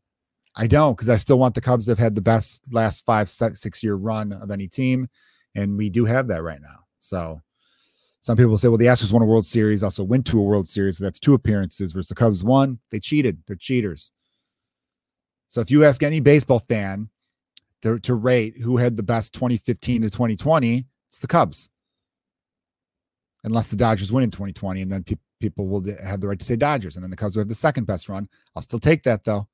I 0.55 0.68
don't 0.68 0.95
because 0.95 1.09
I 1.09 1.18
still 1.18 1.39
want 1.39 1.55
the 1.55 1.61
Cubs 1.61 1.86
to 1.86 1.91
have 1.91 1.99
had 1.99 2.16
the 2.16 2.22
best 2.22 2.61
last 2.72 3.05
five 3.05 3.30
six 3.30 3.84
year 3.84 3.95
run 3.95 4.32
of 4.32 4.51
any 4.51 4.68
team, 4.68 5.09
and 5.53 5.78
we 5.78 5.89
do 5.89 6.05
have 6.05 6.28
that 6.28 6.43
right 6.43 6.61
now. 6.61 6.86
So 6.99 7.41
some 8.22 8.38
people 8.38 8.57
say, 8.57 8.70
well, 8.70 8.78
the 8.78 8.86
Astros 8.86 9.11
won 9.11 9.22
a 9.22 9.26
World 9.26 9.45
Series, 9.45 9.84
also 9.84 10.03
went 10.03 10.26
to 10.28 10.39
a 10.39 10.43
World 10.43 10.68
Series. 10.68 10.97
So 10.97 11.03
that's 11.03 11.20
two 11.20 11.34
appearances 11.34 11.91
versus 11.91 12.09
the 12.09 12.16
Cubs 12.16 12.43
won. 12.43 12.80
They 12.89 12.99
cheated. 12.99 13.43
They're 13.45 13.55
cheaters. 13.55 14.11
So 15.47 15.61
if 15.61 15.70
you 15.70 15.84
ask 15.84 16.01
any 16.01 16.20
baseball 16.20 16.59
fan 16.59 17.09
to, 17.86 18.00
to 18.00 18.16
rate 18.16 18.58
who 18.58 18.78
had 18.78 18.98
the 18.98 19.04
best 19.04 19.32
2015 19.34 20.02
to 20.02 20.10
2020, 20.10 20.86
it's 21.08 21.20
the 21.20 21.28
Cubs. 21.28 21.70
Unless 23.44 23.68
the 23.68 23.76
Dodgers 23.76 24.12
win 24.12 24.24
in 24.24 24.32
2020, 24.32 24.82
and 24.82 24.92
then 24.92 25.04
pe- 25.04 25.18
people 25.40 25.68
will 25.68 25.86
have 26.04 26.20
the 26.20 26.28
right 26.28 26.40
to 26.40 26.46
say 26.46 26.56
Dodgers, 26.56 26.96
and 26.96 27.04
then 27.04 27.12
the 27.12 27.16
Cubs 27.16 27.36
will 27.36 27.42
have 27.42 27.48
the 27.48 27.54
second 27.54 27.86
best 27.86 28.10
run. 28.10 28.28
I'll 28.56 28.64
still 28.64 28.80
take 28.80 29.04
that 29.04 29.24
though. 29.24 29.48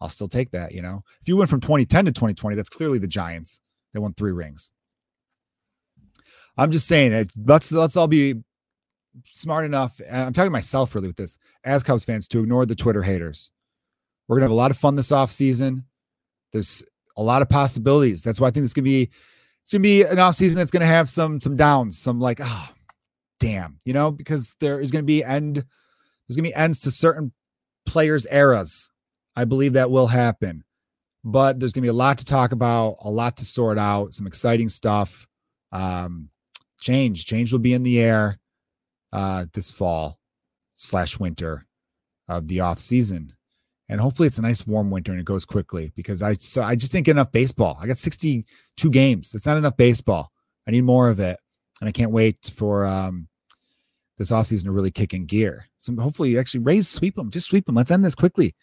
I'll 0.00 0.08
still 0.08 0.26
take 0.26 0.52
that. 0.52 0.72
You 0.72 0.80
know, 0.80 1.04
if 1.20 1.28
you 1.28 1.36
went 1.36 1.50
from 1.50 1.60
2010 1.60 2.06
to 2.06 2.12
2020, 2.12 2.56
that's 2.56 2.70
clearly 2.70 2.98
the 2.98 3.06
Giants. 3.06 3.60
They 3.92 4.00
won 4.00 4.14
three 4.14 4.32
rings. 4.32 4.72
I'm 6.56 6.70
just 6.72 6.86
saying, 6.86 7.28
let's 7.44 7.70
let's 7.70 7.96
all 7.96 8.08
be 8.08 8.42
smart 9.30 9.66
enough. 9.66 10.00
I'm 10.10 10.32
talking 10.32 10.46
to 10.46 10.50
myself 10.50 10.94
really 10.94 11.08
with 11.08 11.16
this 11.16 11.36
as 11.62 11.82
Cubs 11.82 12.04
fans 12.04 12.26
to 12.28 12.40
ignore 12.40 12.64
the 12.64 12.74
Twitter 12.74 13.02
haters. 13.02 13.50
We're 14.28 14.36
gonna 14.36 14.46
have 14.46 14.50
a 14.50 14.54
lot 14.54 14.70
of 14.70 14.78
fun 14.78 14.96
this 14.96 15.12
off 15.12 15.30
season. 15.30 15.84
There's 16.52 16.82
a 17.16 17.22
lot 17.22 17.42
of 17.42 17.48
possibilities. 17.48 18.22
That's 18.22 18.40
why 18.40 18.48
I 18.48 18.50
think 18.50 18.64
it's 18.64 18.74
gonna 18.74 18.84
be 18.84 19.10
it's 19.62 19.72
gonna 19.72 19.82
be 19.82 20.02
an 20.02 20.18
off 20.18 20.36
season 20.36 20.58
that's 20.58 20.70
gonna 20.70 20.86
have 20.86 21.08
some 21.08 21.40
some 21.40 21.56
downs, 21.56 21.98
some 21.98 22.20
like 22.20 22.40
oh 22.42 22.68
damn, 23.40 23.80
you 23.84 23.92
know, 23.92 24.10
because 24.10 24.56
there 24.60 24.80
is 24.80 24.90
gonna 24.90 25.04
be 25.04 25.24
end 25.24 25.56
there's 25.56 26.36
gonna 26.36 26.48
be 26.48 26.54
ends 26.54 26.80
to 26.80 26.90
certain 26.90 27.32
players' 27.86 28.26
eras. 28.30 28.90
I 29.36 29.44
believe 29.44 29.72
that 29.74 29.90
will 29.90 30.08
happen. 30.08 30.64
But 31.24 31.58
there's 31.58 31.72
gonna 31.72 31.82
be 31.82 31.88
a 31.88 31.92
lot 31.92 32.18
to 32.18 32.24
talk 32.24 32.52
about, 32.52 32.96
a 33.00 33.10
lot 33.10 33.36
to 33.38 33.44
sort 33.44 33.78
out, 33.78 34.12
some 34.12 34.26
exciting 34.26 34.68
stuff. 34.68 35.26
Um, 35.72 36.28
change. 36.80 37.24
Change 37.24 37.50
will 37.50 37.60
be 37.60 37.72
in 37.72 37.82
the 37.82 37.98
air 37.98 38.38
uh, 39.12 39.46
this 39.52 39.70
fall 39.70 40.18
slash 40.74 41.18
winter 41.18 41.66
of 42.28 42.48
the 42.48 42.60
off 42.60 42.80
season. 42.80 43.32
And 43.88 44.00
hopefully 44.00 44.26
it's 44.26 44.38
a 44.38 44.42
nice 44.42 44.66
warm 44.66 44.90
winter 44.90 45.12
and 45.12 45.20
it 45.20 45.26
goes 45.26 45.44
quickly 45.44 45.92
because 45.94 46.22
I 46.22 46.34
so 46.34 46.62
I 46.62 46.74
just 46.74 46.90
think 46.90 47.06
enough 47.06 47.32
baseball. 47.32 47.78
I 47.80 47.86
got 47.86 47.98
62 47.98 48.90
games. 48.90 49.34
It's 49.34 49.46
not 49.46 49.58
enough 49.58 49.76
baseball. 49.76 50.32
I 50.66 50.70
need 50.70 50.84
more 50.84 51.08
of 51.08 51.20
it. 51.20 51.38
And 51.80 51.88
I 51.88 51.92
can't 51.92 52.10
wait 52.10 52.50
for 52.54 52.86
um 52.86 53.28
this 54.16 54.30
offseason 54.30 54.64
to 54.64 54.72
really 54.72 54.90
kick 54.90 55.12
in 55.12 55.26
gear. 55.26 55.66
So 55.78 55.94
hopefully 55.96 56.30
you 56.30 56.40
actually 56.40 56.60
Rays 56.60 56.88
sweep 56.88 57.16
them. 57.16 57.30
Just 57.30 57.48
sweep 57.48 57.66
them. 57.66 57.74
Let's 57.74 57.90
end 57.90 58.04
this 58.04 58.14
quickly. 58.14 58.54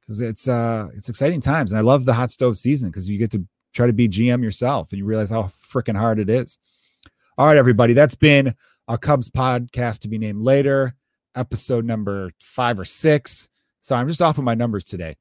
Because 0.00 0.20
it's 0.20 0.46
uh 0.46 0.88
it's 0.94 1.08
exciting 1.08 1.40
times. 1.40 1.72
And 1.72 1.78
I 1.78 1.82
love 1.82 2.04
the 2.04 2.14
hot 2.14 2.30
stove 2.30 2.58
season 2.58 2.90
because 2.90 3.08
you 3.08 3.18
get 3.18 3.30
to 3.30 3.46
try 3.72 3.86
to 3.86 3.92
be 3.94 4.08
GM 4.08 4.42
yourself 4.42 4.90
and 4.90 4.98
you 4.98 5.06
realize 5.06 5.30
how 5.30 5.52
freaking 5.72 5.96
hard 5.96 6.18
it 6.18 6.28
is. 6.28 6.58
All 7.38 7.46
right, 7.46 7.56
everybody. 7.56 7.94
That's 7.94 8.14
been 8.14 8.54
a 8.86 8.98
Cubs 8.98 9.30
podcast 9.30 10.00
to 10.00 10.08
be 10.08 10.18
named 10.18 10.42
later, 10.42 10.94
episode 11.34 11.84
number 11.84 12.30
five 12.40 12.78
or 12.78 12.84
six. 12.84 13.48
So 13.84 13.94
I'm 13.94 14.08
just 14.08 14.22
off 14.22 14.38
of 14.38 14.44
my 14.44 14.54
numbers 14.54 14.84
today. 14.84 15.14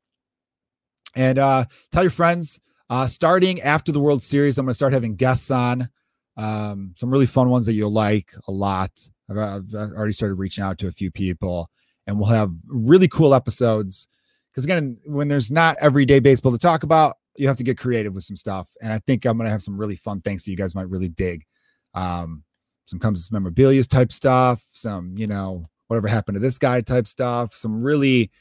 And 1.17 1.37
uh, 1.37 1.65
tell 1.91 2.01
your 2.01 2.09
friends, 2.09 2.61
uh, 2.89 3.07
starting 3.07 3.59
after 3.59 3.91
the 3.91 3.99
World 3.99 4.23
Series, 4.23 4.57
I'm 4.57 4.65
going 4.65 4.71
to 4.71 4.73
start 4.73 4.93
having 4.93 5.17
guests 5.17 5.51
on, 5.51 5.89
um, 6.37 6.93
some 6.95 7.11
really 7.11 7.25
fun 7.25 7.49
ones 7.49 7.65
that 7.65 7.73
you'll 7.73 7.91
like 7.91 8.31
a 8.47 8.53
lot. 8.53 8.91
I've, 9.29 9.37
I've 9.37 9.91
already 9.91 10.13
started 10.13 10.35
reaching 10.35 10.63
out 10.63 10.77
to 10.77 10.87
a 10.87 10.93
few 10.93 11.11
people, 11.11 11.69
and 12.07 12.17
we'll 12.17 12.29
have 12.29 12.53
really 12.65 13.09
cool 13.09 13.35
episodes. 13.35 14.07
Because 14.49 14.63
again, 14.63 14.97
when 15.05 15.27
there's 15.27 15.51
not 15.51 15.75
everyday 15.81 16.19
baseball 16.19 16.53
to 16.53 16.57
talk 16.57 16.83
about, 16.83 17.17
you 17.35 17.49
have 17.49 17.57
to 17.57 17.63
get 17.65 17.77
creative 17.77 18.15
with 18.15 18.23
some 18.23 18.37
stuff. 18.37 18.69
And 18.81 18.93
I 18.93 18.99
think 18.99 19.25
I'm 19.25 19.37
going 19.37 19.45
to 19.45 19.51
have 19.51 19.63
some 19.63 19.77
really 19.77 19.97
fun 19.97 20.21
things 20.21 20.43
that 20.43 20.51
you 20.51 20.57
guys 20.57 20.73
might 20.73 20.89
really 20.89 21.09
dig 21.09 21.43
um, 21.95 22.43
some 22.85 22.99
Cubs 22.99 23.29
memorabilia 23.29 23.83
type 23.83 24.13
stuff, 24.13 24.63
some, 24.71 25.17
you 25.17 25.27
know, 25.27 25.69
whatever 25.87 26.07
happened 26.07 26.35
to 26.37 26.39
this 26.39 26.57
guy 26.57 26.79
type 26.79 27.09
stuff, 27.09 27.53
some 27.53 27.83
really, 27.83 28.31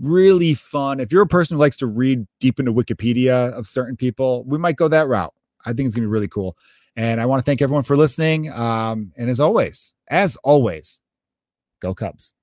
really 0.00 0.54
fun. 0.54 1.00
If 1.00 1.12
you're 1.12 1.22
a 1.22 1.26
person 1.26 1.56
who 1.56 1.60
likes 1.60 1.76
to 1.78 1.86
read 1.86 2.26
deep 2.40 2.58
into 2.58 2.72
Wikipedia 2.72 3.52
of 3.52 3.66
certain 3.66 3.96
people, 3.96 4.44
we 4.44 4.58
might 4.58 4.76
go 4.76 4.88
that 4.88 5.08
route. 5.08 5.34
I 5.64 5.72
think 5.72 5.86
it's 5.86 5.94
going 5.94 6.02
to 6.02 6.08
be 6.08 6.12
really 6.12 6.28
cool. 6.28 6.56
And 6.96 7.20
I 7.20 7.26
want 7.26 7.40
to 7.40 7.44
thank 7.44 7.62
everyone 7.62 7.82
for 7.82 7.96
listening. 7.96 8.52
Um, 8.52 9.12
and 9.16 9.28
as 9.28 9.40
always, 9.40 9.94
as 10.08 10.36
always, 10.36 11.00
go 11.80 11.94
Cubs. 11.94 12.34